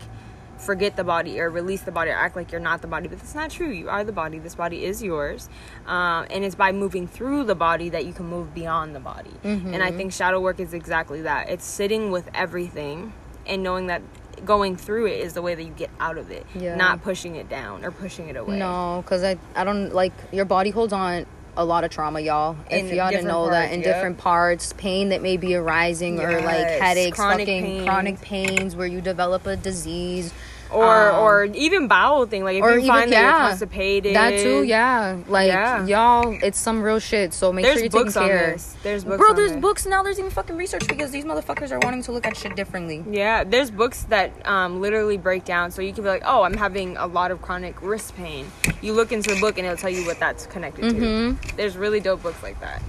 forget 0.61 0.97
the 0.97 1.05
body 1.05 1.41
or 1.41 1.51
release 1.51 1.83
the 1.83 1.93
body 1.93 2.11
or 2.11 2.15
act 2.15 2.37
like 2.37 2.53
you're 2.53 2.61
not 2.61 2.83
the 2.83 2.87
body. 2.89 3.09
But 3.09 3.19
that's 3.19 3.35
not 3.35 3.51
true. 3.51 3.71
You 3.71 3.89
are 3.89 4.05
the 4.05 4.13
body. 4.13 4.39
This 4.39 4.55
body 4.55 4.85
is 4.85 5.03
yours. 5.03 5.49
Um, 5.87 6.27
and 6.31 6.45
it's 6.45 6.55
by 6.55 6.73
moving 6.73 7.07
through 7.09 7.45
the 7.45 7.55
body 7.55 7.89
that 7.89 8.05
you 8.07 8.13
can 8.13 8.27
move 8.27 8.55
beyond 8.55 8.95
the 8.95 9.01
body. 9.01 9.33
And 9.43 9.83
I 9.83 9.91
think 9.91 10.13
shadow 10.13 10.41
work 10.41 10.61
is 10.61 10.75
exactly 10.75 11.23
that 11.23 11.49
it's 11.49 11.65
sitting 11.65 12.11
with 12.11 12.29
everything 12.35 13.13
and 13.47 13.63
knowing 13.63 13.87
that 13.89 14.03
going 14.45 14.77
through 14.77 15.07
it 15.07 15.21
is 15.21 15.35
the 15.35 15.43
way 15.43 15.55
that 15.55 15.63
you 15.63 15.71
get 15.71 15.91
out 16.01 16.17
of 16.17 16.31
it 16.31 16.47
Yeah. 16.55 16.75
not 16.75 17.03
pushing 17.03 17.37
it 17.37 17.51
down 17.51 17.85
or 17.85 17.91
pushing 17.91 18.29
it 18.29 18.37
away 18.37 18.59
No, 18.59 19.03
because 19.05 19.23
I 19.23 19.37
I 19.55 19.65
don't 19.65 19.93
like 19.93 20.13
your 20.33 20.47
body 20.47 20.71
holds 20.71 20.95
on 20.95 21.27
a 21.57 21.65
lot 21.65 21.85
of 21.85 21.91
trauma, 21.91 22.21
y'all. 22.21 22.57
In 22.71 22.87
if 22.87 22.95
y'all 22.95 23.11
didn't 23.11 23.27
know 23.27 23.51
that 23.51 23.73
in 23.73 23.81
yep. 23.81 23.95
different 23.95 24.19
parts, 24.19 24.73
pain 24.75 25.11
that 25.11 25.21
may 25.21 25.37
be 25.37 25.55
arising 25.55 26.21
or 26.21 26.41
like 26.41 26.67
headaches, 26.67 27.17
chronic 27.17 27.47
fucking 27.47 27.85
chronic 27.85 28.21
pains 28.21 28.75
where 28.77 28.87
you 28.87 29.01
develop 29.01 29.47
a 29.47 29.57
disease. 29.57 30.33
Or 30.73 31.11
Um, 31.13 31.19
or 31.23 31.45
even 31.55 31.89
bowel 31.89 32.27
thing 32.27 32.45
like 32.45 32.57
if 32.57 32.65
you 32.65 32.71
even 32.71 32.87
find 32.87 33.13
that 33.13 33.17
you're 33.21 33.29
yeah, 33.31 33.49
constipated 33.49 34.15
that 34.17 34.39
too, 34.39 34.63
yeah. 34.63 35.17
Like 35.29 35.49
Yeah. 35.49 35.85
y'all, 35.87 36.37
it's 36.43 36.59
some 36.59 36.83
real 36.83 36.99
shit. 36.99 37.33
So 37.35 37.53
make 37.53 37.65
there's 37.65 37.75
sure 37.77 37.83
you're 37.85 37.91
books 37.91 38.15
taking 38.15 38.29
care. 38.29 38.53
this 38.53 38.77
there's 38.83 39.05
books 39.05 39.19
Bro, 39.19 39.31
on 39.31 39.37
there's 39.37 39.53
this. 39.53 39.61
books 39.61 39.87
now. 39.87 40.03
There's 40.03 40.19
even 40.19 40.31
fucking 40.31 40.57
research 40.57 40.87
because 40.87 41.11
these 41.11 41.25
motherfuckers 41.25 41.71
are 41.73 41.79
wanting 41.81 42.03
to 42.05 42.13
look 42.13 42.27
at 42.27 42.37
shit 42.37 42.55
differently. 42.57 43.05
yeah 43.11 43.43
there's 43.45 43.71
books 43.71 44.05
that 44.05 44.31
um, 44.47 44.81
literally 44.81 45.17
break 45.17 45.45
down 45.45 45.71
so 45.71 45.83
you 45.83 45.93
can 45.93 46.03
be 46.05 46.09
like 46.11 46.23
oh 46.25 46.43
i'm 46.43 46.55
having 46.57 46.97
a 46.97 47.07
lot 47.07 47.31
of 47.31 47.41
chronic 47.43 47.81
wrist 47.83 48.15
pain 48.17 48.47
you 48.83 48.93
look 48.93 49.13
into 49.13 49.35
the 49.35 49.41
book 49.41 49.59
and 49.59 49.67
it'll 49.67 49.77
tell 49.77 49.91
you 49.91 50.05
what 50.07 50.19
that's 50.21 50.47
connected 50.47 50.85
Mm-hmm. 50.85 51.37
to 51.49 51.57
there's 51.57 51.77
really 51.77 52.01
dope 52.01 52.23
books 52.23 52.43
like 52.43 52.59
that 52.61 52.81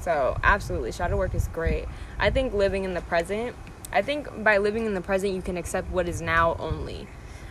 so 0.00 0.36
absolutely 0.42 0.92
shadow 0.92 1.16
work 1.16 1.34
is 1.34 1.48
great 1.48 1.86
i 2.18 2.30
think 2.30 2.52
living 2.54 2.84
in 2.84 2.94
the 2.94 3.00
present 3.02 3.54
i 3.92 4.02
think 4.02 4.28
by 4.44 4.58
living 4.58 4.86
in 4.86 4.94
the 4.94 5.00
present 5.00 5.34
you 5.34 5.42
can 5.42 5.56
accept 5.56 5.90
what 5.90 6.08
is 6.08 6.20
now 6.20 6.56
only 6.58 7.06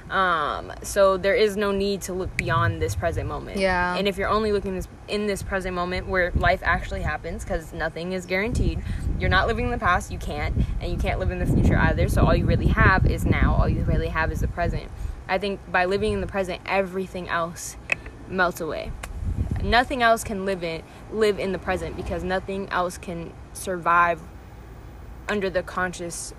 um 0.10 0.72
so 0.84 1.17
there 1.17 1.36
is 1.36 1.58
no 1.58 1.72
need 1.72 2.02
to 2.02 2.13
look 2.13 2.36
beyond 2.38 2.82
this 2.82 2.96
present 2.96 3.28
moment. 3.28 3.58
Yeah. 3.60 3.96
and 3.96 4.08
if 4.08 4.17
you're 4.17 4.30
only 4.30 4.52
looking 4.52 4.76
this 4.76 4.88
in 5.08 5.28
this 5.28 5.43
present 5.43 5.76
moment 5.76 6.08
where 6.08 6.32
life 6.36 6.62
actually 6.63 7.02
happens 7.02 7.43
because 7.43 7.74
nothing 7.74 8.13
is 8.13 8.26
guaranteed 8.26 8.82
you're 9.20 9.30
not 9.30 9.48
living 9.48 9.65
in 9.65 9.72
the 9.72 9.78
past 9.78 10.12
you 10.12 10.17
can't 10.17 10.56
and 10.80 10.91
you 10.91 10.98
can't 10.98 11.20
live 11.20 11.32
in 11.32 11.39
the 11.39 11.46
future 11.46 11.78
either. 11.78 12.08
So 12.08 12.26
all 12.26 12.36
you 12.36 12.46
really 12.46 12.67
have 12.67 13.06
is 13.06 13.26
now. 13.26 13.56
All 13.56 13.67
you 13.67 13.82
really 13.84 14.10
have 14.10 14.32
is 14.32 14.41
the 14.41 14.48
present. 14.48 14.89
I 15.28 15.38
think 15.38 15.60
by 15.72 15.86
living 15.86 16.13
in 16.13 16.22
the 16.22 16.28
present 16.28 16.62
everything 16.65 17.28
else 17.28 17.78
melts 18.28 18.62
away. 18.62 18.91
Nothing 19.63 20.04
else 20.04 20.24
can 20.24 20.46
live 20.46 20.63
in 20.63 20.84
live 21.12 21.39
in 21.39 21.52
the 21.52 21.60
present 21.60 21.96
because 21.96 22.24
nothing 22.24 22.70
else 22.70 22.98
can 22.98 23.34
survive 23.54 24.22
under 25.28 25.50
the 25.50 25.63
conscious 25.63 26.34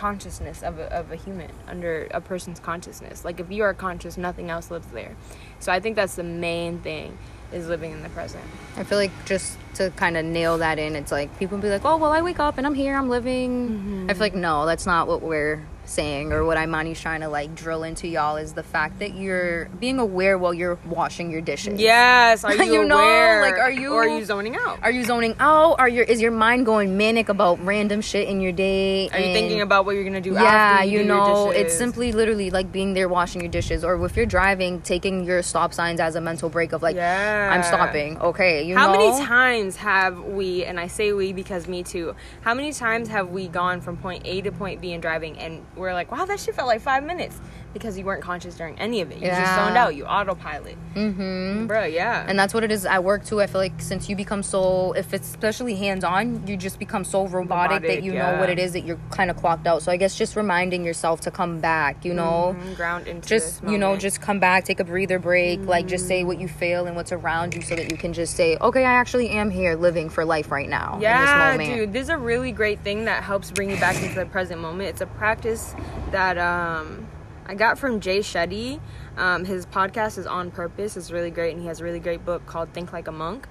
consciousness 0.00 0.62
of 0.62 0.78
a, 0.78 0.90
of 0.94 1.12
a 1.12 1.16
human 1.16 1.50
under 1.68 2.08
a 2.12 2.22
person's 2.22 2.58
consciousness. 2.58 3.22
Like 3.22 3.38
if 3.38 3.50
you 3.50 3.64
are 3.64 3.74
conscious 3.74 4.16
nothing 4.16 4.48
else 4.48 4.70
lives 4.70 4.86
there. 4.88 5.14
So 5.58 5.70
i 5.70 5.78
think 5.78 5.94
that's 5.94 6.14
the 6.14 6.22
main 6.22 6.78
thing 6.78 7.18
is 7.52 7.68
living 7.68 7.92
in 7.92 8.02
the 8.02 8.08
present. 8.10 8.44
I 8.78 8.84
feel 8.84 8.96
like 8.96 9.10
just 9.26 9.58
to 9.74 9.90
kind 9.96 10.16
of 10.16 10.24
nail 10.24 10.56
that 10.58 10.78
in, 10.78 10.96
it's 10.96 11.12
like 11.12 11.36
people 11.38 11.58
be 11.58 11.68
like, 11.68 11.84
"Oh, 11.84 11.96
well, 11.96 12.12
I 12.12 12.22
wake 12.22 12.38
up 12.38 12.58
and 12.58 12.66
I'm 12.66 12.74
here, 12.74 12.94
I'm 12.96 13.08
living." 13.08 13.68
Mm-hmm. 13.68 14.06
I 14.08 14.14
feel 14.14 14.20
like 14.20 14.34
no, 14.34 14.66
that's 14.66 14.86
not 14.86 15.08
what 15.08 15.20
we're 15.20 15.66
saying, 15.90 16.32
or 16.32 16.44
what 16.44 16.56
Imani's 16.56 17.00
trying 17.00 17.20
to 17.20 17.28
like 17.28 17.54
drill 17.54 17.82
into 17.82 18.06
y'all 18.08 18.36
is 18.36 18.52
the 18.52 18.62
fact 18.62 18.98
that 19.00 19.14
you're 19.14 19.66
being 19.80 19.98
aware 19.98 20.38
while 20.38 20.54
you're 20.54 20.78
washing 20.86 21.30
your 21.30 21.40
dishes. 21.40 21.80
yes 21.80 22.44
are 22.44 22.54
you, 22.64 22.72
You 22.72 22.84
know, 22.84 22.96
aware 22.98 23.42
like, 23.42 23.58
are 23.58 23.70
you- 23.70 23.92
or 23.92 24.04
are 24.04 24.08
you 24.08 24.24
zoning 24.24 24.56
out 24.56 24.78
Are 24.82 24.90
you 24.90 25.04
zoning 25.04 25.34
out? 25.40 25.74
Are 25.80 25.88
your 25.88 26.04
is 26.04 26.20
your 26.20 26.30
mind 26.30 26.64
going 26.66 26.96
manic 26.96 27.28
about 27.28 27.58
random 27.64 28.00
shit 28.00 28.28
in 28.28 28.40
your 28.40 28.52
day? 28.52 29.08
are 29.10 29.18
you 29.18 29.32
thinking 29.34 29.60
about 29.60 29.84
what 29.84 29.94
you're 29.96 30.04
gonna 30.04 30.20
do 30.20 30.32
yeah, 30.32 30.44
after 30.44 30.86
you, 30.86 30.98
you 30.98 31.02
do 31.02 31.08
know, 31.08 31.50
it's 31.50 31.76
simply 31.76 32.12
literally 32.12 32.50
like 32.50 32.70
being 32.72 32.94
there 32.94 33.08
washing 33.08 33.40
your 33.42 33.50
dishes, 33.50 33.82
or 33.84 34.02
if 34.06 34.16
you're 34.16 34.26
driving, 34.26 34.80
taking 34.82 35.24
your 35.24 35.42
stop 35.42 35.74
signs 35.74 35.98
as 36.00 36.14
a 36.14 36.20
mental 36.20 36.48
break 36.48 36.72
of 36.72 36.82
like, 36.82 36.96
Yeah. 36.96 37.50
I'm 37.52 37.62
stopping. 37.62 38.18
Okay, 38.18 38.62
you 38.62 38.76
How 38.76 38.92
know. 38.92 38.98
many 38.98 39.24
times 39.26 39.76
have 39.76 40.18
we, 40.24 40.64
and 40.64 40.78
I 40.78 40.86
say 40.86 41.12
we 41.12 41.32
because 41.32 41.66
me 41.66 41.82
too, 41.82 42.14
how 42.42 42.54
many 42.54 42.72
times 42.72 43.08
have 43.08 43.30
we 43.30 43.48
gone 43.48 43.80
from 43.80 43.96
point 43.96 44.22
A 44.26 44.40
to 44.42 44.52
point 44.52 44.80
B 44.80 44.92
in 44.92 45.00
driving 45.00 45.36
and 45.38 45.64
we're 45.80 45.94
like, 45.94 46.12
wow, 46.12 46.24
that 46.24 46.38
shit 46.38 46.54
felt 46.54 46.68
like 46.68 46.80
five 46.80 47.02
minutes 47.02 47.40
because 47.72 47.96
you 47.98 48.04
weren't 48.04 48.22
conscious 48.22 48.56
during 48.56 48.78
any 48.78 49.00
of 49.00 49.10
it. 49.10 49.18
You 49.18 49.28
just 49.28 49.54
zoned 49.54 49.76
out, 49.76 49.94
you 49.94 50.04
autopilot. 50.04 50.76
Mm-hmm. 50.94 51.66
Bro, 51.66 51.84
yeah. 51.84 52.24
and 52.28 52.38
that's 52.38 52.52
what 52.52 52.64
it 52.64 52.72
is 52.72 52.84
at 52.84 53.04
work 53.04 53.24
too. 53.24 53.40
I 53.40 53.46
feel 53.46 53.60
like 53.60 53.80
since 53.80 54.08
you 54.08 54.16
become 54.16 54.42
so, 54.42 54.92
if 54.92 55.14
it's 55.14 55.28
especially 55.28 55.76
hands 55.76 56.02
on, 56.04 56.46
you 56.46 56.56
just 56.56 56.78
become 56.78 57.04
so 57.04 57.26
robotic, 57.26 57.82
that 57.82 58.02
you 58.02 58.12
yeah. 58.12 58.32
know 58.32 58.40
what 58.40 58.50
it 58.50 58.58
is 58.58 58.72
that 58.72 58.84
you're 58.84 58.98
kind 59.10 59.30
of 59.30 59.36
clocked 59.36 59.66
out. 59.66 59.82
So 59.82 59.92
I 59.92 59.96
guess 59.96 60.16
just 60.16 60.36
reminding 60.36 60.84
yourself 60.84 61.20
to 61.22 61.30
come 61.30 61.60
back, 61.60 62.04
you 62.04 62.12
know, 62.14 62.56
Mhm, 62.58 62.76
ground 62.76 63.06
into 63.06 63.28
just 63.28 63.62
you 63.64 63.78
know, 63.78 63.96
just 63.96 64.20
come 64.20 64.40
back, 64.40 64.64
take 64.64 64.80
a 64.80 64.84
breather 64.84 65.18
break, 65.18 65.64
like 65.66 65.86
just 65.86 66.08
say 66.08 66.24
what 66.24 66.40
you 66.40 66.48
feel 66.48 66.86
and 66.86 66.96
what's 66.96 67.12
around 67.12 67.54
you, 67.54 67.62
so 67.62 67.76
that 67.76 67.90
you 67.90 67.96
can 67.96 68.12
just 68.12 68.34
say, 68.36 68.56
okay, 68.60 68.84
I 68.84 68.92
actually 68.92 69.28
am 69.30 69.50
here 69.50 69.76
living 69.76 70.08
for 70.08 70.24
life 70.24 70.50
right 70.50 70.68
now 70.68 70.98
Yeah, 71.00 71.14
in 71.16 71.26
this 71.56 71.68
moment. 71.68 71.78
dude, 71.80 71.92
this 71.92 72.02
is 72.04 72.08
a 72.08 72.18
really 72.18 72.52
great 72.52 72.80
thing 72.80 73.04
that 73.04 73.22
helps 73.22 73.50
bring 73.50 73.70
you 73.70 73.76
back 73.76 74.02
into 74.02 74.14
the 74.18 74.26
present 74.26 74.60
moment. 74.60 74.88
It's 74.88 75.00
a 75.00 75.06
practice 75.06 75.74
that 76.10 76.36
um, 76.38 77.06
I 77.50 77.54
got 77.54 77.80
from 77.80 77.98
Jay 77.98 78.20
Shetty. 78.20 78.78
Um, 79.16 79.44
his 79.44 79.66
podcast 79.66 80.18
is 80.18 80.26
On 80.28 80.52
Purpose. 80.52 80.96
It's 80.96 81.10
really 81.10 81.32
great, 81.32 81.52
and 81.52 81.60
he 81.60 81.66
has 81.66 81.80
a 81.80 81.84
really 81.84 81.98
great 81.98 82.24
book 82.24 82.46
called 82.46 82.72
Think 82.72 82.92
Like 82.92 83.08
a 83.08 83.12
Monk. 83.12 83.48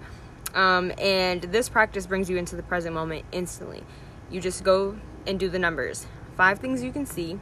Um, 0.55 0.93
and 0.97 1.41
this 1.41 1.67
practice 1.67 2.07
brings 2.07 2.29
you 2.29 2.37
into 2.37 2.55
the 2.55 2.63
present 2.63 2.95
moment 2.95 3.25
instantly. 3.33 3.83
You 4.31 4.39
just 4.39 4.63
go 4.63 4.97
and 5.27 5.37
do 5.37 5.49
the 5.49 5.59
numbers. 5.59 6.07
Five 6.37 6.59
things 6.59 6.81
you 6.81 6.93
can 6.93 7.05
see, 7.05 7.39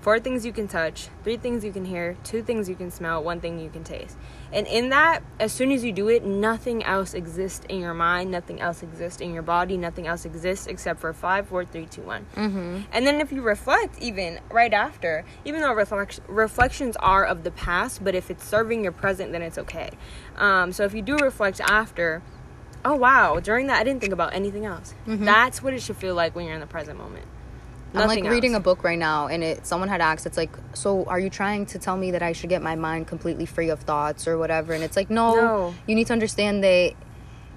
four 0.00 0.18
things 0.18 0.44
you 0.44 0.50
can 0.50 0.66
touch, 0.66 1.06
three 1.22 1.36
things 1.36 1.64
you 1.64 1.70
can 1.70 1.84
hear, 1.84 2.16
two 2.24 2.42
things 2.42 2.68
you 2.68 2.74
can 2.74 2.90
smell, 2.90 3.22
one 3.22 3.40
thing 3.40 3.60
you 3.60 3.70
can 3.70 3.84
taste. 3.84 4.16
And 4.52 4.66
in 4.66 4.88
that, 4.88 5.22
as 5.38 5.52
soon 5.52 5.70
as 5.70 5.84
you 5.84 5.92
do 5.92 6.08
it, 6.08 6.24
nothing 6.24 6.82
else 6.82 7.14
exists 7.14 7.64
in 7.68 7.78
your 7.78 7.94
mind, 7.94 8.30
nothing 8.30 8.60
else 8.60 8.82
exists 8.82 9.20
in 9.20 9.32
your 9.32 9.42
body, 9.42 9.76
nothing 9.76 10.06
else 10.06 10.24
exists 10.24 10.66
except 10.66 11.00
for 11.00 11.12
five, 11.12 11.46
four, 11.46 11.64
three, 11.64 11.86
two, 11.86 12.02
one. 12.02 12.26
Mm-hmm. 12.34 12.80
And 12.92 13.06
then 13.06 13.20
if 13.20 13.30
you 13.30 13.42
reflect, 13.42 14.00
even 14.00 14.40
right 14.50 14.72
after, 14.72 15.24
even 15.44 15.60
though 15.60 15.72
reflect- 15.72 16.20
reflections 16.26 16.96
are 16.96 17.24
of 17.24 17.44
the 17.44 17.52
past, 17.52 18.02
but 18.02 18.14
if 18.14 18.30
it's 18.30 18.44
serving 18.44 18.82
your 18.82 18.92
present, 18.92 19.32
then 19.32 19.42
it's 19.42 19.58
okay. 19.58 19.90
Um, 20.36 20.72
so 20.72 20.84
if 20.84 20.94
you 20.94 21.02
do 21.02 21.16
reflect 21.16 21.60
after, 21.60 22.22
oh 22.84 22.96
wow, 22.96 23.38
during 23.40 23.68
that 23.68 23.78
I 23.78 23.84
didn't 23.84 24.00
think 24.00 24.12
about 24.12 24.34
anything 24.34 24.64
else. 24.64 24.94
That's 25.24 25.62
what 25.62 25.74
it 25.74 25.82
should 25.82 25.96
feel 25.96 26.14
like 26.14 26.34
when 26.34 26.46
you're 26.46 26.54
in 26.54 26.60
the 26.60 26.66
present 26.66 26.98
moment. 26.98 27.26
I'm 27.92 28.06
like 28.06 28.18
Nothing 28.18 28.30
reading 28.30 28.54
a 28.54 28.60
book 28.60 28.84
right 28.84 28.98
now, 28.98 29.26
and 29.26 29.42
it 29.42 29.66
someone 29.66 29.88
had 29.88 30.00
asked, 30.00 30.24
it's 30.26 30.36
like, 30.36 30.50
so 30.74 31.04
are 31.04 31.18
you 31.18 31.28
trying 31.30 31.66
to 31.66 31.78
tell 31.78 31.96
me 31.96 32.12
that 32.12 32.22
I 32.22 32.32
should 32.32 32.48
get 32.48 32.62
my 32.62 32.76
mind 32.76 33.08
completely 33.08 33.46
free 33.46 33.68
of 33.68 33.80
thoughts 33.80 34.28
or 34.28 34.38
whatever? 34.38 34.72
And 34.74 34.84
it's 34.84 34.96
like, 34.96 35.10
no, 35.10 35.34
No. 35.34 35.74
you 35.88 35.94
need 35.96 36.06
to 36.06 36.12
understand 36.12 36.62
that 36.62 36.92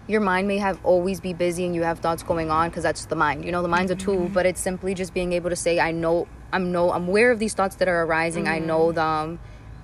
your 0.08 0.22
mind 0.22 0.48
may 0.48 0.58
have 0.58 0.80
always 0.84 1.20
be 1.22 1.34
busy 1.34 1.66
and 1.66 1.76
you 1.76 1.84
have 1.84 2.00
thoughts 2.00 2.24
going 2.24 2.50
on 2.52 2.70
because 2.70 2.84
that's 2.84 3.06
the 3.06 3.16
mind. 3.16 3.46
You 3.46 3.52
know, 3.52 3.62
the 3.62 3.68
mind's 3.68 3.92
a 3.92 3.96
tool, 3.96 4.26
Mm-hmm. 4.26 4.34
but 4.34 4.46
it's 4.46 4.60
simply 4.60 4.94
just 4.96 5.14
being 5.14 5.34
able 5.34 5.50
to 5.52 5.56
say, 5.56 5.80
I 5.80 5.92
know, 5.92 6.28
I'm 6.52 6.72
no, 6.72 6.92
I'm 6.92 7.08
aware 7.08 7.32
of 7.32 7.38
these 7.40 7.54
thoughts 7.54 7.76
that 7.78 7.88
are 7.88 8.04
arising. 8.04 8.48
I 8.48 8.60
know 8.60 8.88
Mm-hmm. 8.88 8.96
them. 8.96 9.40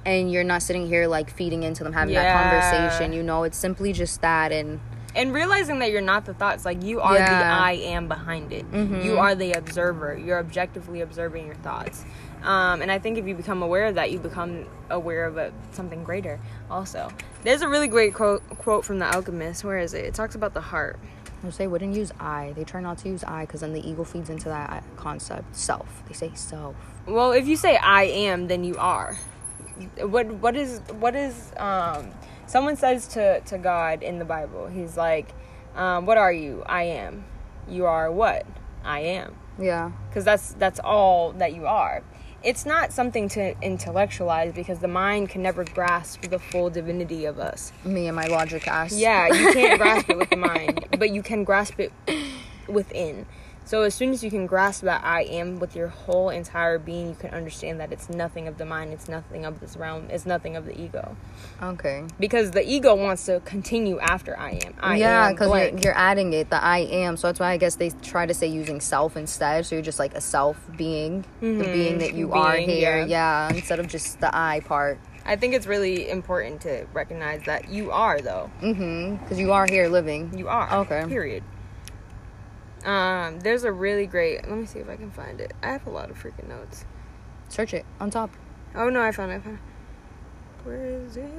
And 0.06 0.32
you're 0.32 0.44
not 0.46 0.64
sitting 0.64 0.88
here 0.88 1.08
like 1.08 1.30
feeding 1.30 1.62
into 1.64 1.84
them, 1.84 1.94
having 1.94 2.14
Yeah. 2.16 2.24
that 2.24 2.34
conversation. 2.34 3.14
You 3.14 3.22
know, 3.22 3.44
it's 3.44 3.58
simply 3.58 3.94
just 3.94 4.22
that. 4.22 4.52
And 4.52 4.80
and 5.16 5.34
realizing 5.34 5.80
that 5.80 5.92
you're 5.92 6.02
not 6.02 6.26
the 6.26 6.34
thoughts 6.34 6.66
like 6.66 6.84
you 6.84 7.02
are 7.02 7.16
the 7.16 7.22
i 7.22 7.74
am 7.74 8.08
behind 8.08 8.52
it. 8.54 8.66
You 8.74 9.18
are 9.18 9.36
the 9.36 9.54
observer. 9.54 10.18
You're 10.18 10.40
objectively 10.40 11.02
observing 11.02 11.46
your 11.46 11.56
thoughts. 11.56 12.06
Um, 12.44 12.82
and 12.82 12.92
i 12.92 13.00
think 13.00 13.18
if 13.18 13.28
you 13.28 13.36
become 13.36 13.62
aware 13.64 13.88
of 13.88 13.96
that 13.96 14.12
you 14.12 14.20
become 14.20 14.66
aware 14.90 15.26
of 15.26 15.38
a, 15.38 15.52
something 15.72 16.04
greater 16.04 16.40
also. 16.70 17.10
There's 17.44 17.62
a 17.62 17.68
really 17.68 17.88
great 17.88 18.14
quote 18.14 18.48
quote 18.50 18.86
from 18.86 19.00
the 19.00 19.06
alchemist. 19.14 19.64
Where 19.64 19.80
is 19.80 19.94
it? 19.94 20.06
It 20.06 20.14
talks 20.14 20.36
about 20.36 20.54
the 20.54 20.62
heart. 20.62 21.00
They 21.44 21.52
say 21.52 21.68
wouldn't 21.68 21.96
use 21.96 22.12
I. 22.20 22.54
They 22.56 22.66
try 22.66 22.82
not 22.82 22.98
to 23.00 23.10
use 23.10 23.24
I 23.24 23.46
because 23.46 23.62
then 23.62 23.72
the 23.74 23.88
ego 23.88 24.04
feeds 24.04 24.30
into 24.30 24.50
that 24.50 24.84
concept. 24.98 25.56
Self. 25.56 26.04
They 26.08 26.14
say 26.14 26.32
self. 26.36 26.76
well 27.08 27.32
if 27.32 27.48
you 27.48 27.56
say 27.56 27.78
i 27.78 28.04
am 28.04 28.48
then 28.48 28.64
you 28.64 28.76
are. 28.78 29.18
What 29.98 30.28
what 30.28 30.56
is 30.56 30.82
what 31.00 31.16
is 31.16 31.52
um 31.58 32.12
someone 32.50 32.76
says 32.76 33.08
to 33.08 33.40
to 33.42 33.58
god 33.58 34.02
in 34.04 34.20
the 34.20 34.26
bible 34.26 34.68
he's 34.68 34.98
like 34.98 35.34
um, 35.76 36.06
what 36.06 36.18
are 36.18 36.34
you? 36.34 36.64
I 36.66 36.84
am. 36.84 37.26
You 37.68 37.86
are 37.86 38.12
what? 38.12 38.46
I 38.84 39.00
am. 39.02 39.36
Yeah. 39.58 39.92
because 40.10 40.24
that's 40.26 40.54
that's 40.54 40.80
all 40.80 41.34
that 41.34 41.54
you 41.54 41.66
are. 41.66 42.04
It's 42.44 42.66
not 42.66 42.94
something 42.94 43.28
to 43.30 43.58
intellectualize 43.62 44.54
because 44.54 44.80
the 44.80 44.88
mind 44.88 45.30
can 45.30 45.42
never 45.42 45.66
grasp 45.66 46.22
the 46.24 46.40
full 46.40 46.70
divinity 46.70 47.26
of 47.26 47.40
us. 47.40 47.72
Me 47.84 48.08
and 48.08 48.16
my 48.16 48.26
logic 48.28 48.68
ass. 48.68 48.94
yeah 48.94 49.28
you 49.28 49.52
can't 49.54 49.80
grasp 49.82 50.10
it 50.10 50.18
with 50.18 50.30
the 50.30 50.38
mind 50.38 50.88
but 50.98 51.12
you 51.12 51.22
can 51.22 51.44
grasp 51.44 51.80
it 51.80 51.92
within 52.68 53.26
so 53.70 53.84
as 53.84 53.94
soon 53.94 54.10
as 54.10 54.24
you 54.24 54.32
can 54.32 54.48
grasp 54.48 54.82
that 54.82 55.04
i 55.04 55.22
am 55.24 55.60
with 55.60 55.76
your 55.76 55.90
whole 55.90 56.30
entire 56.30 56.80
being 56.80 57.08
you 57.10 57.16
can 57.16 57.30
understand 57.30 57.80
that 57.80 57.92
it's 57.92 58.10
nothing 58.10 58.48
of 58.48 58.58
the 58.58 58.66
mind 58.66 58.92
it's 58.92 59.08
nothing 59.08 59.46
of 59.46 59.60
this 59.60 59.78
realm 59.78 60.08
it's 60.10 60.26
nothing 60.26 60.56
of 60.56 60.66
the 60.66 60.76
ego 60.82 61.16
Okay. 61.62 62.04
because 62.20 62.52
the 62.52 62.68
ego 62.68 62.96
wants 62.96 63.26
to 63.28 63.40
continue 63.46 64.00
after 64.00 64.36
i 64.40 64.52
am 64.66 64.74
i 64.80 64.98
yeah, 64.98 65.28
am 65.28 65.34
because 65.34 65.50
you're, 65.50 65.80
you're 65.80 65.98
adding 65.98 66.34
it, 66.34 66.50
the 66.50 66.62
I 66.64 66.80
am. 66.80 67.16
So 67.18 67.28
that's 67.28 67.40
why 67.40 67.52
I 67.52 67.58
guess 67.58 67.76
they 67.76 67.90
try 67.90 68.26
to 68.26 68.34
say 68.34 68.48
using 68.48 68.80
self 68.82 69.16
instead. 69.18 69.66
So 69.66 69.76
you're 69.76 69.84
just 69.84 70.00
like 70.00 70.14
a 70.16 70.22
self 70.22 70.58
being, 70.78 71.24
the 71.42 71.64
being 71.64 71.98
that 72.00 72.14
you 72.14 72.32
are 72.34 72.56
here. 72.58 72.98
yeah. 73.06 73.50
Yeah. 73.50 73.50
instead 73.54 73.80
of 73.80 73.88
just 73.88 74.20
the 74.20 74.30
I 74.36 74.62
part. 74.62 75.00
i 75.26 75.36
think 75.36 75.54
it's 75.54 75.68
really 75.68 76.10
important 76.10 76.62
to 76.62 76.86
recognize 76.94 77.44
that 77.44 77.70
you 77.70 77.92
are 77.92 78.20
though 78.22 78.50
Mm-hmm. 78.62 79.18
Because 79.24 79.40
you 79.40 79.52
are 79.52 79.66
here 79.70 79.88
living. 79.90 80.38
You 80.38 80.48
are. 80.48 80.68
Okay. 80.82 81.04
Period. 81.08 81.44
Um, 82.86 83.40
there's 83.42 83.64
a 83.64 83.72
really 83.72 84.06
great. 84.06 84.48
Let 84.48 84.58
me 84.58 84.66
see 84.66 84.80
if 84.80 84.90
I 84.90 84.96
can 84.96 85.12
find 85.12 85.42
it. 85.42 85.54
I 85.62 85.68
have 85.68 85.86
a 85.86 85.90
lot 85.90 86.10
of 86.10 86.22
freaking 86.22 86.48
notes. 86.48 86.86
Search 87.50 87.74
it 87.74 87.86
on 88.00 88.10
top. 88.10 88.32
Oh 88.76 88.90
no, 88.90 89.02
I 89.02 89.12
found 89.12 89.32
it. 89.32 89.36
I 89.36 89.40
found 89.40 89.58
it. 89.58 90.66
Where 90.66 90.86
is 90.86 91.18
it? 91.18 91.30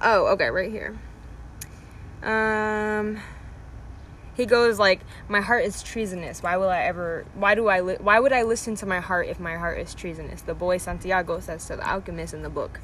Oh, 0.00 0.26
okay, 0.32 0.50
right 0.50 0.70
here. 0.70 0.98
Um, 2.22 3.20
he 4.34 4.46
goes 4.46 4.78
like, 4.78 5.00
"My 5.28 5.40
heart 5.40 5.64
is 5.64 5.82
treasonous. 5.82 6.42
Why 6.42 6.56
will 6.56 6.68
I 6.68 6.82
ever? 6.82 7.24
Why 7.34 7.54
do 7.54 7.68
I? 7.68 7.80
Li- 7.80 7.98
why 8.00 8.18
would 8.18 8.32
I 8.32 8.42
listen 8.42 8.74
to 8.76 8.86
my 8.86 9.00
heart 9.00 9.28
if 9.28 9.38
my 9.38 9.56
heart 9.56 9.78
is 9.78 9.94
treasonous?" 9.94 10.42
The 10.42 10.54
boy 10.54 10.78
Santiago 10.78 11.40
says 11.40 11.66
to 11.66 11.76
the 11.76 11.88
alchemist 11.88 12.34
in 12.34 12.42
the 12.42 12.50
book. 12.50 12.80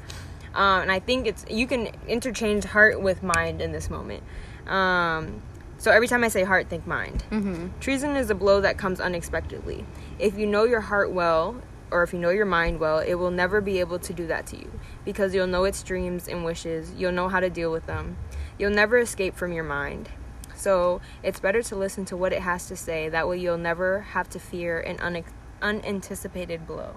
Um, 0.53 0.83
and 0.83 0.91
I 0.91 0.99
think 0.99 1.27
it's 1.27 1.45
you 1.49 1.67
can 1.67 1.89
interchange 2.07 2.63
heart 2.65 3.01
with 3.01 3.23
mind 3.23 3.61
in 3.61 3.71
this 3.71 3.89
moment. 3.89 4.23
Um, 4.67 5.41
so 5.81 5.89
every 5.89 6.07
time 6.07 6.23
I 6.23 6.27
say 6.27 6.43
heart, 6.43 6.69
think 6.69 6.85
mind. 6.85 7.23
Mm-hmm. 7.31 7.79
Treason 7.79 8.15
is 8.15 8.29
a 8.29 8.35
blow 8.35 8.61
that 8.61 8.77
comes 8.77 9.01
unexpectedly. 9.01 9.83
If 10.19 10.37
you 10.37 10.45
know 10.45 10.63
your 10.63 10.81
heart 10.81 11.11
well, 11.11 11.59
or 11.89 12.03
if 12.03 12.13
you 12.13 12.19
know 12.19 12.29
your 12.29 12.45
mind 12.45 12.79
well, 12.79 12.99
it 12.99 13.15
will 13.15 13.31
never 13.31 13.61
be 13.61 13.79
able 13.79 13.97
to 13.97 14.13
do 14.13 14.27
that 14.27 14.45
to 14.45 14.57
you 14.57 14.71
because 15.05 15.33
you'll 15.33 15.47
know 15.47 15.63
its 15.63 15.81
dreams 15.81 16.27
and 16.27 16.45
wishes. 16.45 16.93
You'll 16.95 17.13
know 17.13 17.29
how 17.29 17.39
to 17.39 17.49
deal 17.49 17.71
with 17.71 17.87
them. 17.87 18.17
You'll 18.59 18.69
never 18.69 18.99
escape 18.99 19.35
from 19.35 19.53
your 19.53 19.63
mind. 19.63 20.09
So 20.55 21.01
it's 21.23 21.39
better 21.39 21.63
to 21.63 21.75
listen 21.75 22.05
to 22.05 22.15
what 22.15 22.31
it 22.31 22.43
has 22.43 22.67
to 22.67 22.75
say. 22.75 23.09
That 23.09 23.27
way, 23.27 23.39
you'll 23.39 23.57
never 23.57 24.01
have 24.01 24.29
to 24.29 24.39
fear 24.39 24.79
an 24.79 24.99
une- 25.01 25.25
unanticipated 25.63 26.67
blow. 26.67 26.93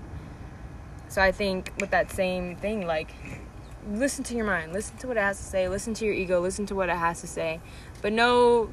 So 1.09 1.23
I 1.23 1.33
think 1.33 1.73
with 1.81 1.91
that 1.93 2.11
same 2.11 2.57
thing, 2.57 2.87
like 2.87 3.15
listen 3.91 4.25
to 4.25 4.35
your 4.35 4.47
mind, 4.47 4.73
listen 4.73 4.97
to 4.99 5.07
what 5.09 5.17
it 5.17 5.21
has 5.21 5.37
to 5.39 5.45
say, 5.45 5.69
listen 5.69 5.95
to 5.95 6.05
your 6.05 6.15
ego, 6.15 6.41
listen 6.41 6.67
to 6.67 6.75
what 6.75 6.89
it 6.89 6.97
has 6.97 7.21
to 7.21 7.27
say, 7.27 7.61
but 8.03 8.13
know 8.13 8.71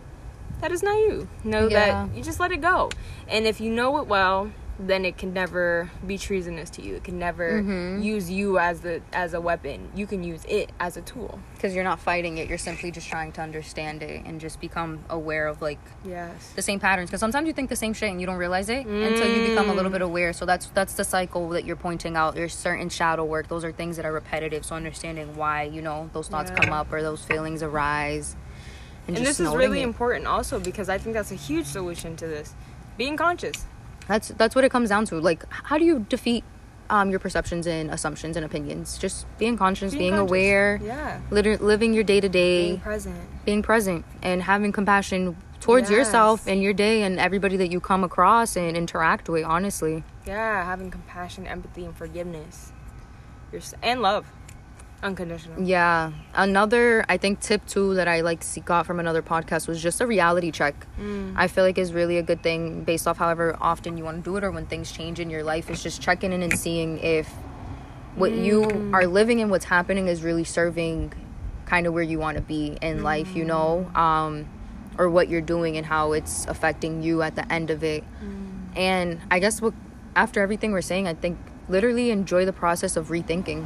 that 0.62 0.72
is 0.72 0.84
not 0.84 0.96
you. 0.98 1.28
Know 1.44 1.68
Yeah. 1.68 2.06
that 2.06 2.16
you 2.16 2.24
just 2.24 2.40
let 2.40 2.52
it 2.52 2.62
go. 2.62 2.90
And 3.28 3.46
if 3.48 3.60
you 3.60 3.72
know 3.72 3.98
it 3.98 4.08
well, 4.08 4.52
then 4.88 5.06
it 5.06 5.18
can 5.18 5.34
never 5.34 5.90
be 6.06 6.18
treasonous 6.18 6.70
to 6.72 6.82
you. 6.82 6.96
It 6.96 7.04
can 7.04 7.20
never 7.20 7.62
Mhm. 7.62 8.04
use 8.04 8.30
you 8.32 8.58
as 8.58 8.82
the 8.82 9.02
as 9.14 9.34
a 9.34 9.42
weapon. 9.42 9.90
You 9.96 10.08
can 10.08 10.24
use 10.24 10.44
it 10.48 10.72
as 10.80 10.98
a 10.98 11.02
tool. 11.02 11.40
Because 11.54 11.76
you're 11.76 11.84
not 11.84 12.00
fighting 12.00 12.38
it. 12.40 12.48
You're 12.50 12.58
simply 12.58 12.90
just 12.92 13.08
trying 13.08 13.32
to 13.34 13.42
understand 13.42 14.02
it 14.02 14.24
and 14.26 14.42
just 14.42 14.60
become 14.60 15.00
aware 15.10 15.48
of 15.48 15.62
like 15.62 15.80
Yes. 16.04 16.52
the 16.56 16.62
same 16.62 16.80
patterns 16.80 17.10
because 17.10 17.20
sometimes 17.20 17.48
you 17.48 17.54
think 17.54 17.70
the 17.70 17.76
same 17.76 17.94
shit 17.94 18.10
and 18.10 18.20
you 18.20 18.26
don't 18.26 18.38
realize 18.38 18.70
it 18.70 18.86
until 18.88 19.28
you 19.28 19.48
become 19.50 19.70
a 19.70 19.74
little 19.74 19.92
bit 19.92 20.02
aware 20.02 20.34
so 20.34 20.46
that's 20.46 20.68
that's 20.74 20.94
the 20.96 21.04
cycle 21.04 21.50
that 21.50 21.64
you're 21.66 21.76
pointing 21.76 22.16
out 22.16 22.34
there's 22.36 22.54
certain 22.56 22.90
shadow 22.90 23.24
work 23.24 23.48
those 23.48 23.64
are 23.64 23.72
things 23.72 23.98
that 23.98 24.06
are 24.06 24.12
repetitive 24.12 24.66
so 24.66 24.76
understanding 24.76 25.36
why 25.36 25.64
you 25.64 25.82
know 25.82 26.10
those 26.14 26.28
thoughts 26.28 26.50
Yeah. 26.52 26.58
come 26.64 26.74
up 26.74 26.92
or 26.92 27.02
those 27.04 27.24
feelings 27.24 27.62
arise 27.62 28.36
And 29.08 29.16
just 29.18 29.38
this 29.40 29.48
is 29.48 29.54
really 29.56 29.82
it. 29.82 29.84
important 29.84 30.26
also 30.28 30.60
because 30.60 30.90
I 30.90 30.98
think 30.98 31.14
that's 31.14 31.32
a 31.32 31.36
huge 31.36 31.66
solution 31.66 32.16
to 32.18 32.28
this. 32.28 32.54
Being 32.98 33.18
conscious. 33.18 33.66
That's 34.08 34.30
that's 34.30 34.56
what 34.56 34.64
it 34.64 34.70
comes 34.72 34.90
down 34.90 35.06
to 35.06 35.20
like 35.20 35.46
how 35.52 35.78
do 35.78 35.86
you 35.86 36.06
defeat 36.10 36.44
um, 36.90 37.10
your 37.10 37.20
perceptions 37.20 37.68
and 37.68 37.90
assumptions 37.90 38.36
and 38.36 38.46
opinions 38.46 38.98
just 38.98 39.26
being 39.38 39.58
conscious 39.58 39.94
being, 39.94 40.12
conscious. 40.12 40.30
aware 40.30 40.80
Yeah. 40.84 41.22
living 41.30 41.94
your 41.94 42.04
day 42.04 42.20
to 42.20 42.28
Being 42.28 42.76
day 42.76 42.82
present. 42.82 43.16
being 43.46 43.62
present 43.64 44.04
and 44.22 44.44
having 44.44 44.72
compassion 44.74 45.38
towards 45.62 45.90
yourself 45.90 46.48
and 46.48 46.62
your 46.62 46.74
day 46.74 47.04
and 47.04 47.18
everybody 47.20 47.56
that 47.58 47.72
you 47.72 47.80
come 47.80 48.04
across 48.04 48.58
and 48.58 48.76
interact 48.76 49.30
with 49.30 49.46
honestly 49.46 50.04
Yeah, 50.26 50.66
having 50.66 50.92
compassion, 50.92 51.48
empathy, 51.48 51.86
and 51.86 51.96
forgiveness. 51.96 52.74
Your 53.54 53.62
and 53.84 54.02
love, 54.02 54.26
unconditional. 55.04 55.62
Yeah. 55.62 56.12
Another, 56.34 57.04
I 57.10 57.18
think, 57.18 57.40
tip 57.40 57.66
too 57.68 57.96
that 57.96 58.08
I 58.08 58.22
like 58.22 58.42
to 58.42 58.48
see- 58.48 58.62
got 58.62 58.86
from 58.86 59.00
another 59.00 59.22
podcast 59.22 59.68
was 59.68 59.82
just 59.82 60.02
a 60.02 60.08
reality 60.08 60.52
check. 60.52 60.86
Mm. 61.00 61.34
I 61.36 61.48
feel 61.48 61.64
like 61.64 61.78
is 61.78 61.94
really 61.94 62.18
a 62.18 62.24
good 62.24 62.44
thing 62.44 62.84
based 62.84 63.08
off 63.08 63.18
however 63.18 63.58
often 63.60 63.98
you 63.98 64.04
want 64.04 64.24
to 64.24 64.30
do 64.30 64.38
it 64.38 64.44
or 64.44 64.52
when 64.52 64.66
things 64.66 64.92
change 64.92 65.20
in 65.20 65.30
your 65.30 65.44
life. 65.44 65.70
Is 65.70 65.82
just 65.84 66.02
checking 66.02 66.32
in 66.34 66.42
and 66.44 66.58
seeing 66.58 67.00
if 67.00 67.30
what 68.16 68.32
you 68.32 68.62
Mm. 68.64 68.94
are 68.94 69.08
living 69.08 69.42
and 69.42 69.50
what's 69.50 69.66
happening 69.66 70.08
is 70.08 70.22
really 70.24 70.44
serving 70.44 71.14
kind 71.66 71.88
of 71.88 71.94
where 71.94 72.04
you 72.04 72.20
want 72.20 72.36
to 72.38 72.44
be 72.44 72.78
in 72.82 73.02
life, 73.04 73.36
you 73.36 73.46
know, 73.46 73.88
Mm. 73.94 73.98
um, 73.98 74.46
or 74.98 75.10
what 75.10 75.30
you're 75.30 75.40
doing 75.42 75.78
and 75.78 75.86
how 75.86 76.12
it's 76.12 76.46
affecting 76.48 77.02
you 77.02 77.22
at 77.22 77.36
the 77.36 77.50
end 77.52 77.70
of 77.70 77.84
it. 77.84 78.04
Mm. 78.24 78.78
And 78.78 79.20
I 79.32 79.40
guess 79.40 79.62
what 79.62 79.74
after 80.16 80.42
everything 80.42 80.74
we're 80.74 80.82
saying, 80.82 81.08
I 81.08 81.14
think 81.14 81.38
literally 81.70 82.12
enjoy 82.12 82.44
the 82.44 82.52
process 82.52 82.98
of 82.98 83.08
rethinking 83.08 83.66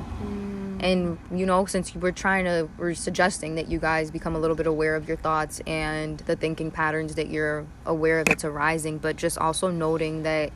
and 0.85 1.17
you 1.31 1.47
know 1.47 1.65
since 1.65 1.95
we're 1.95 2.11
trying 2.11 2.45
to 2.45 2.69
we're 2.77 2.93
suggesting 2.93 3.55
that 3.55 3.67
you 3.67 3.79
guys 3.79 4.11
become 4.11 4.35
a 4.35 4.39
little 4.39 4.55
bit 4.55 4.67
aware 4.67 4.95
of 4.95 5.07
your 5.07 5.17
thoughts 5.17 5.59
and 5.65 6.19
the 6.19 6.35
thinking 6.35 6.69
patterns 6.69 7.15
that 7.15 7.27
you're 7.27 7.65
aware 7.87 8.19
of 8.19 8.25
that's 8.27 8.45
arising 8.45 8.99
but 8.99 9.15
just 9.15 9.35
also 9.39 9.71
noting 9.71 10.21
that 10.21 10.53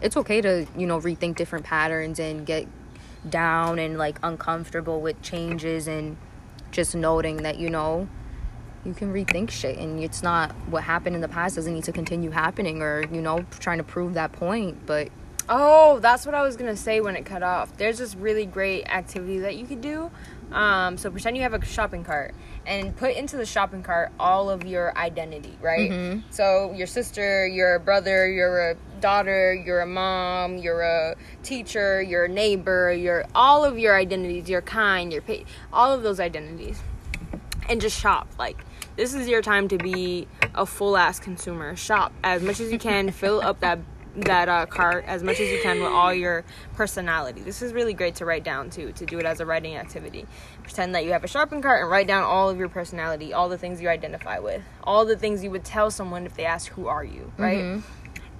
it's 0.00 0.16
okay 0.16 0.40
to 0.40 0.66
you 0.76 0.86
know 0.86 1.00
rethink 1.00 1.36
different 1.36 1.64
patterns 1.64 2.18
and 2.18 2.44
get 2.46 2.66
down 3.28 3.78
and 3.78 3.96
like 3.96 4.18
uncomfortable 4.24 5.00
with 5.00 5.20
changes 5.22 5.86
and 5.86 6.16
just 6.72 6.96
noting 6.96 7.36
that 7.38 7.56
you 7.56 7.70
know 7.70 8.08
you 8.84 8.92
can 8.92 9.12
rethink 9.12 9.50
shit 9.50 9.78
and 9.78 10.02
it's 10.02 10.20
not 10.22 10.50
what 10.68 10.82
happened 10.82 11.14
in 11.14 11.22
the 11.22 11.28
past 11.28 11.54
doesn't 11.54 11.74
need 11.74 11.84
to 11.84 11.92
continue 11.92 12.30
happening 12.30 12.82
or 12.82 13.04
you 13.12 13.22
know 13.22 13.44
trying 13.60 13.78
to 13.78 13.84
prove 13.84 14.14
that 14.14 14.32
point 14.32 14.84
but 14.84 15.10
Oh, 15.52 15.98
that's 15.98 16.24
what 16.26 16.34
I 16.36 16.42
was 16.42 16.56
gonna 16.56 16.76
say 16.76 17.00
when 17.00 17.16
it 17.16 17.24
cut 17.26 17.42
off. 17.42 17.76
There's 17.76 17.98
this 17.98 18.14
really 18.14 18.46
great 18.46 18.84
activity 18.88 19.40
that 19.40 19.56
you 19.56 19.66
could 19.66 19.80
do. 19.80 20.10
Um, 20.52 20.96
so 20.96 21.10
pretend 21.10 21.36
you 21.36 21.42
have 21.42 21.54
a 21.54 21.64
shopping 21.64 22.04
cart 22.04 22.34
and 22.66 22.96
put 22.96 23.14
into 23.16 23.36
the 23.36 23.44
shopping 23.46 23.82
cart 23.82 24.10
all 24.18 24.48
of 24.48 24.64
your 24.64 24.96
identity, 24.96 25.56
right? 25.60 25.90
Mhm. 25.90 26.22
So 26.30 26.72
your 26.72 26.86
sister, 26.86 27.46
you're 27.46 27.74
a 27.74 27.80
brother, 27.80 28.28
you're 28.28 28.70
a 28.70 28.74
daughter, 29.00 29.52
you're 29.54 29.80
a 29.80 29.86
mom, 29.86 30.58
you're 30.58 30.82
a 30.82 31.16
teacher, 31.42 32.00
you're 32.00 32.24
a 32.26 32.28
neighbor, 32.28 32.92
you're 32.92 33.24
all 33.34 33.64
of 33.64 33.76
your 33.78 33.96
identities, 33.96 34.48
you're 34.48 34.62
kind, 34.62 35.12
you're 35.12 35.22
pa- 35.22 35.44
all 35.72 35.92
of 35.92 36.02
those 36.04 36.20
identities, 36.20 36.80
and 37.68 37.80
just 37.80 37.98
shop. 37.98 38.28
Like 38.38 38.58
this 38.96 39.14
is 39.14 39.26
your 39.26 39.42
time 39.42 39.66
to 39.68 39.78
be 39.78 40.28
a 40.54 40.64
full 40.66 40.96
ass 40.96 41.18
consumer. 41.18 41.74
Shop 41.74 42.12
as 42.22 42.40
much 42.42 42.60
as 42.60 42.70
you 42.70 42.78
can. 42.78 43.10
fill 43.10 43.40
up 43.40 43.60
that 43.60 43.78
that 44.16 44.48
uh, 44.48 44.66
cart 44.66 45.04
as 45.06 45.22
much 45.22 45.38
as 45.38 45.48
you 45.50 45.60
can 45.62 45.80
with 45.80 45.92
all 45.92 46.12
your 46.12 46.44
personality. 46.74 47.40
This 47.40 47.62
is 47.62 47.72
really 47.72 47.94
great 47.94 48.16
to 48.16 48.24
write 48.24 48.42
down 48.44 48.70
too. 48.70 48.92
To 48.92 49.06
do 49.06 49.18
it 49.18 49.26
as 49.26 49.40
a 49.40 49.46
writing 49.46 49.76
activity. 49.76 50.26
Pretend 50.62 50.94
that 50.94 51.04
you 51.04 51.12
have 51.12 51.24
a 51.24 51.28
shopping 51.28 51.62
cart 51.62 51.82
and 51.82 51.90
write 51.90 52.06
down 52.06 52.24
all 52.24 52.50
of 52.50 52.58
your 52.58 52.68
personality, 52.68 53.32
all 53.32 53.48
the 53.48 53.58
things 53.58 53.80
you 53.80 53.88
identify 53.88 54.38
with, 54.38 54.62
all 54.84 55.04
the 55.04 55.16
things 55.16 55.44
you 55.44 55.50
would 55.50 55.64
tell 55.64 55.90
someone 55.90 56.26
if 56.26 56.34
they 56.34 56.44
ask 56.44 56.72
who 56.72 56.86
are 56.88 57.04
you, 57.04 57.32
right? 57.38 57.58
Mhm. 57.62 57.82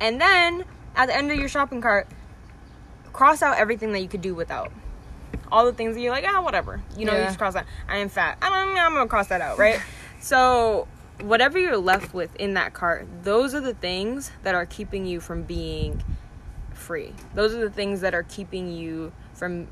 And 0.00 0.20
then 0.20 0.64
at 0.96 1.06
the 1.06 1.16
end 1.16 1.30
of 1.30 1.38
your 1.38 1.48
shopping 1.48 1.80
cart, 1.80 2.08
cross 3.12 3.42
out 3.42 3.58
everything 3.58 3.92
that 3.92 4.00
you 4.00 4.08
could 4.08 4.22
do 4.22 4.34
without. 4.34 4.72
All 5.52 5.64
the 5.64 5.72
things 5.72 5.94
that 5.94 6.00
you're 6.00 6.12
like, 6.12 6.24
ah, 6.26 6.42
whatever. 6.42 6.80
You 6.96 7.04
know, 7.04 7.12
you 7.16 7.24
just 7.24 7.38
cross 7.38 7.54
that. 7.54 7.66
I 7.88 7.98
am 7.98 8.08
fat. 8.08 8.38
I'm, 8.40 8.76
I'm 8.76 8.94
gonna 8.94 9.08
cross 9.08 9.28
that 9.28 9.40
out, 9.40 9.58
right? 9.58 9.80
so, 10.20 10.86
whatever 11.22 11.58
you're 11.58 11.76
left 11.76 12.14
with 12.14 12.34
in 12.36 12.54
that 12.54 12.72
cart, 12.72 13.06
those 13.22 13.54
are 13.54 13.60
the 13.60 13.74
things 13.74 14.30
that 14.42 14.54
are 14.54 14.66
keeping 14.66 15.06
you 15.06 15.20
from 15.20 15.42
being 15.42 16.02
free. 16.72 17.12
Those 17.34 17.54
are 17.54 17.60
the 17.60 17.70
things 17.70 18.00
that 18.00 18.14
are 18.14 18.22
keeping 18.22 18.72
you 18.72 19.12
from 19.34 19.68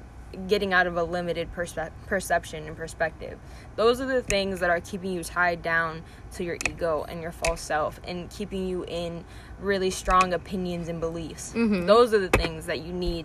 getting 0.46 0.74
out 0.74 0.86
of 0.86 0.96
a 0.96 1.03
limited 1.03 1.53
perspe- 1.55 1.90
perception 2.07 2.66
and 2.66 2.76
perspective. 2.76 3.38
Those 3.76 3.99
are 4.01 4.07
the 4.07 4.22
things 4.22 4.61
that 4.61 4.68
are 4.68 4.80
keeping 4.80 5.12
you 5.12 5.24
tied 5.24 5.62
down 5.62 6.03
to 6.32 6.44
your 6.44 6.57
ego 6.68 7.07
and 7.09 7.22
your 7.22 7.32
false 7.32 7.62
self 7.62 7.99
and 8.05 8.28
keeping 8.28 8.68
you 8.68 8.84
in 8.84 9.24
really 9.59 9.90
strong 9.90 10.34
opinions 10.34 10.88
and 10.88 11.01
beliefs. 11.01 11.55
Mhm. 11.57 11.86
Those 11.86 12.12
are 12.12 12.18
the 12.18 12.28
things 12.28 12.66
that 12.66 12.80
you 12.80 12.92
need 12.92 13.24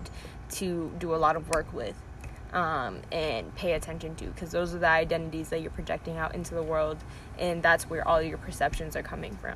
to 0.52 0.94
do 0.98 1.14
a 1.14 1.18
lot 1.18 1.36
of 1.36 1.50
work 1.50 1.72
with 1.74 1.96
um, 2.54 3.00
and 3.12 3.54
pay 3.56 3.74
attention 3.74 4.16
to 4.16 4.26
because 4.26 4.52
those 4.52 4.74
are 4.76 4.80
the 4.80 4.88
identities 4.88 5.50
that 5.50 5.62
you're 5.62 5.72
projecting 5.72 6.18
out 6.18 6.36
into 6.36 6.54
the 6.56 6.64
world 6.64 6.98
and 7.40 7.62
that's 7.64 7.90
where 7.90 8.08
all 8.08 8.22
your 8.22 8.38
perceptions 8.38 8.96
are 8.96 9.02
coming 9.04 9.36
from. 9.36 9.56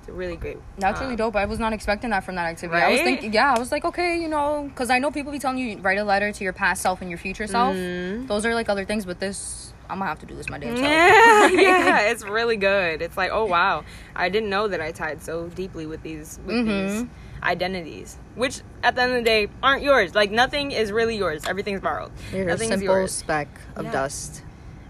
It's 0.00 0.08
a 0.08 0.12
really 0.12 0.36
great. 0.36 0.56
That's 0.78 1.00
um, 1.00 1.06
really 1.06 1.16
dope. 1.16 1.34
I 1.36 1.44
was 1.46 1.58
not 1.58 1.72
expecting 1.72 2.10
that 2.10 2.24
from 2.24 2.36
that 2.36 2.46
activity. 2.46 2.80
I 2.80 2.88
was 2.88 2.98
Right? 3.00 3.04
thinking, 3.04 3.32
yeah, 3.32 3.52
I 3.54 3.58
was 3.58 3.72
like, 3.72 3.84
okay, 3.84 4.20
you 4.20 4.28
know, 4.28 4.66
because 4.68 4.88
I 4.88 4.98
know 4.98 5.10
people 5.10 5.32
be 5.32 5.38
telling 5.38 5.58
you 5.58 5.78
write 5.78 5.98
a 5.98 6.04
letter 6.04 6.30
to 6.32 6.44
your 6.44 6.52
past 6.52 6.80
self 6.82 7.00
and 7.02 7.10
your 7.10 7.18
future 7.18 7.46
self. 7.46 7.76
Mhm. 7.76 8.26
Those 8.28 8.46
are 8.46 8.54
like 8.54 8.68
other 8.68 8.84
things, 8.84 9.04
but 9.04 9.18
this, 9.20 9.72
I'm 9.90 9.98
gonna 9.98 10.08
have 10.08 10.20
to 10.20 10.26
do 10.26 10.34
this 10.36 10.48
my 10.48 10.58
damn 10.58 10.76
self. 10.76 10.88
Yeah, 10.88 11.48
yeah, 11.60 12.00
it's 12.10 12.24
really 12.24 12.56
good. 12.56 13.02
It's 13.02 13.16
like, 13.16 13.30
oh 13.32 13.44
wow, 13.46 13.84
I 14.14 14.28
didn't 14.28 14.48
know 14.48 14.68
that 14.68 14.80
I 14.80 14.92
tied 14.92 15.22
so 15.22 15.48
deeply 15.48 15.86
with 15.86 16.02
these 16.02 16.38
with 16.46 16.64
these 16.64 17.02
Mhm. 17.02 17.08
Identities, 17.46 18.16
which 18.34 18.60
at 18.82 18.94
the 18.96 19.02
end 19.02 19.12
of 19.12 19.18
the 19.18 19.24
day 19.24 19.48
aren't 19.62 19.82
yours. 19.82 20.14
Like 20.14 20.30
nothing 20.30 20.72
is 20.72 20.92
really 20.92 21.16
yours. 21.16 21.44
Everything's 21.46 21.80
borrowed. 21.80 22.10
You're 22.32 22.48
a 22.48 22.58
simple 22.58 22.82
yours. 22.82 23.12
speck 23.12 23.48
of 23.76 23.86
Yeah. 23.86 23.92
dust 23.92 24.42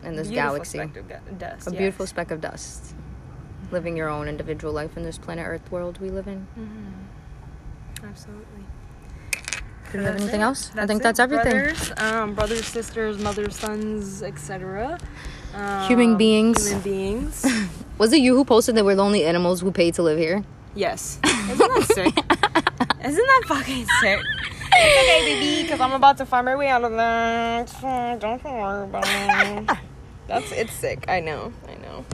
in 0.02 0.16
this 0.16 0.28
Beautiful 0.28 0.52
galaxy. 0.52 0.78
speck 0.78 0.96
of 0.96 1.08
gu- 1.08 1.36
dust, 1.38 1.66
a 1.68 1.70
yes. 1.70 1.78
beautiful 1.78 2.06
speck 2.06 2.30
of 2.30 2.40
dust. 2.40 2.94
Living 3.72 3.96
your 3.96 4.08
own 4.08 4.28
individual 4.28 4.72
life 4.72 4.96
in 4.96 5.02
this 5.02 5.18
planet 5.18 5.44
Earth 5.46 5.70
world 5.70 5.98
we 6.00 6.08
live 6.10 6.28
in. 6.28 6.46
Absolutely. 8.02 8.44
Do 9.92 9.98
you 9.98 10.04
have 10.04 10.16
anything 10.16 10.40
it. 10.40 10.44
else? 10.44 10.70
I 10.76 10.86
think 10.86 11.00
it. 11.00 11.02
that's 11.02 11.18
everything. 11.20 11.52
Brothers, 11.52 11.92
um, 11.98 12.34
brothers, 12.34 12.64
sisters, 12.66 13.18
mothers, 13.18 13.56
sons, 13.56 14.22
etc. 14.22 14.98
Um, 15.54 15.86
Human 15.88 16.16
beings. 16.16 16.66
Human 16.66 16.82
beings. 16.82 17.46
Was 17.98 18.12
it 18.12 18.18
you 18.20 18.34
who 18.36 18.44
posted 18.44 18.74
that 18.76 18.84
we're 18.84 18.94
the 18.96 19.02
only 19.02 19.24
animals 19.24 19.60
who 19.62 19.70
pay 19.72 19.90
to 19.92 20.02
live 20.02 20.18
here? 20.18 20.44
Yes. 20.74 21.18
Isn't 21.24 21.58
that 21.58 21.82
sick? 21.94 22.35
Isn't 23.06 23.24
that 23.24 23.42
fucking 23.46 23.86
sick? 24.00 24.20
It's 24.72 24.72
okay, 24.72 25.24
baby, 25.24 25.62
because 25.62 25.80
I'm 25.80 25.92
about 25.92 26.16
to 26.16 26.26
find 26.26 26.44
my 26.44 26.56
way 26.56 26.66
out 26.66 26.82
of 26.82 26.90
that. 26.96 27.72
Don't 28.20 28.42
worry 28.42 28.84
about 28.84 29.04
it. 29.06 29.78
That's 30.26 30.50
it's 30.50 30.72
sick. 30.72 31.04
I 31.06 31.20
know. 31.20 31.52
I 31.68 31.76
know. 31.76 32.04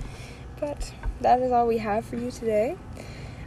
But 0.61 0.93
that 1.22 1.40
is 1.40 1.51
all 1.51 1.66
we 1.66 1.78
have 1.78 2.05
for 2.05 2.16
you 2.16 2.30
today. 2.30 2.76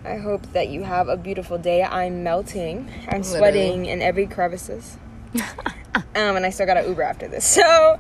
I 0.03 0.17
hope 0.17 0.53
that 0.53 0.69
you 0.69 0.81
have 0.85 1.07
a 1.07 1.15
beautiful 1.17 1.59
day. 1.59 1.83
I'm 1.83 2.23
melting. 2.23 2.89
I'm 3.09 3.21
sweating 3.21 3.85
in 3.85 4.01
every 4.01 4.25
crevices. 4.25 4.97
um, 6.15 6.35
and 6.35 6.47
I 6.47 6.49
still 6.49 6.65
got 6.65 6.77
an 6.77 6.87
Uber 6.87 7.03
after 7.03 7.27
this. 7.27 7.59
So 7.61 7.97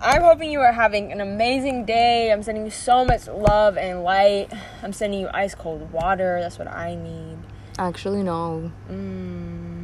I'm 0.00 0.22
hoping 0.22 0.52
you 0.52 0.60
are 0.60 0.72
having 0.72 1.10
an 1.10 1.20
amazing 1.20 1.84
day. 1.84 2.30
I'm 2.30 2.44
sending 2.44 2.64
you 2.64 2.70
so 2.70 3.04
much 3.04 3.26
love 3.26 3.76
and 3.76 4.04
light. 4.04 4.52
I'm 4.84 4.92
sending 4.92 5.18
you 5.18 5.28
ice 5.34 5.56
cold 5.56 5.90
water. 5.90 6.38
That's 6.40 6.60
what 6.60 6.68
I 6.68 6.94
need. 6.94 7.38
Actually, 7.78 8.22
no. 8.22 8.72
Mm. 8.90 9.78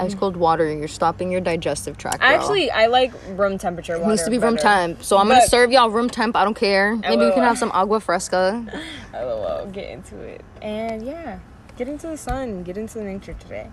Ice 0.00 0.14
cold 0.14 0.36
water. 0.36 0.72
You're 0.72 0.88
stopping 0.88 1.30
your 1.30 1.42
digestive 1.42 1.98
tract. 1.98 2.20
girl. 2.20 2.28
Actually, 2.30 2.70
I 2.70 2.86
like 2.86 3.12
room 3.30 3.58
temperature 3.58 3.96
it 3.96 4.06
needs 4.06 4.22
to 4.22 4.30
be 4.30 4.38
room 4.38 4.54
better. 4.54 4.66
temp. 4.66 5.02
So 5.02 5.18
I'm 5.18 5.28
gonna 5.28 5.46
serve 5.46 5.72
y'all 5.72 5.90
room 5.90 6.08
temp. 6.08 6.36
I 6.36 6.44
don't 6.44 6.56
care. 6.56 6.96
Maybe 6.96 7.26
we 7.26 7.32
can 7.32 7.42
have 7.42 7.58
some 7.58 7.70
agua 7.72 8.00
fresca. 8.00 8.64
LOL, 9.12 9.66
get 9.66 9.90
into 9.90 10.16
it. 10.18 10.42
And 10.62 11.04
yeah, 11.04 11.40
get 11.76 11.86
into 11.86 12.06
the 12.06 12.16
sun, 12.16 12.62
get 12.62 12.78
into 12.78 12.94
the 12.98 13.04
nature 13.04 13.34
today. 13.34 13.70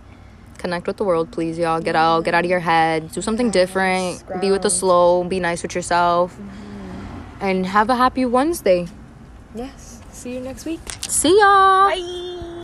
Connect 0.58 0.86
with 0.86 0.98
the 0.98 1.06
world, 1.06 1.32
please, 1.32 1.58
y'all. 1.58 1.80
Get 1.80 1.96
out, 1.96 2.26
get 2.26 2.34
out 2.34 2.44
of 2.44 2.50
your 2.50 2.60
head. 2.60 3.12
Do 3.14 3.22
something 3.22 3.50
different. 3.52 4.24
Be 4.42 4.52
with 4.52 4.64
the 4.64 4.70
slow. 4.70 5.24
Be 5.24 5.40
nice 5.40 5.62
with 5.62 5.76
yourself. 5.76 6.38
And 7.40 7.66
have 7.68 7.90
a 7.90 7.96
happy 7.96 8.26
Wednesday. 8.26 8.88
Yes. 9.56 10.02
See 10.12 10.34
you 10.34 10.40
next 10.40 10.66
week. 10.66 10.80
See 11.04 11.40
y'all. 11.40 11.90
Bye. 11.90 12.34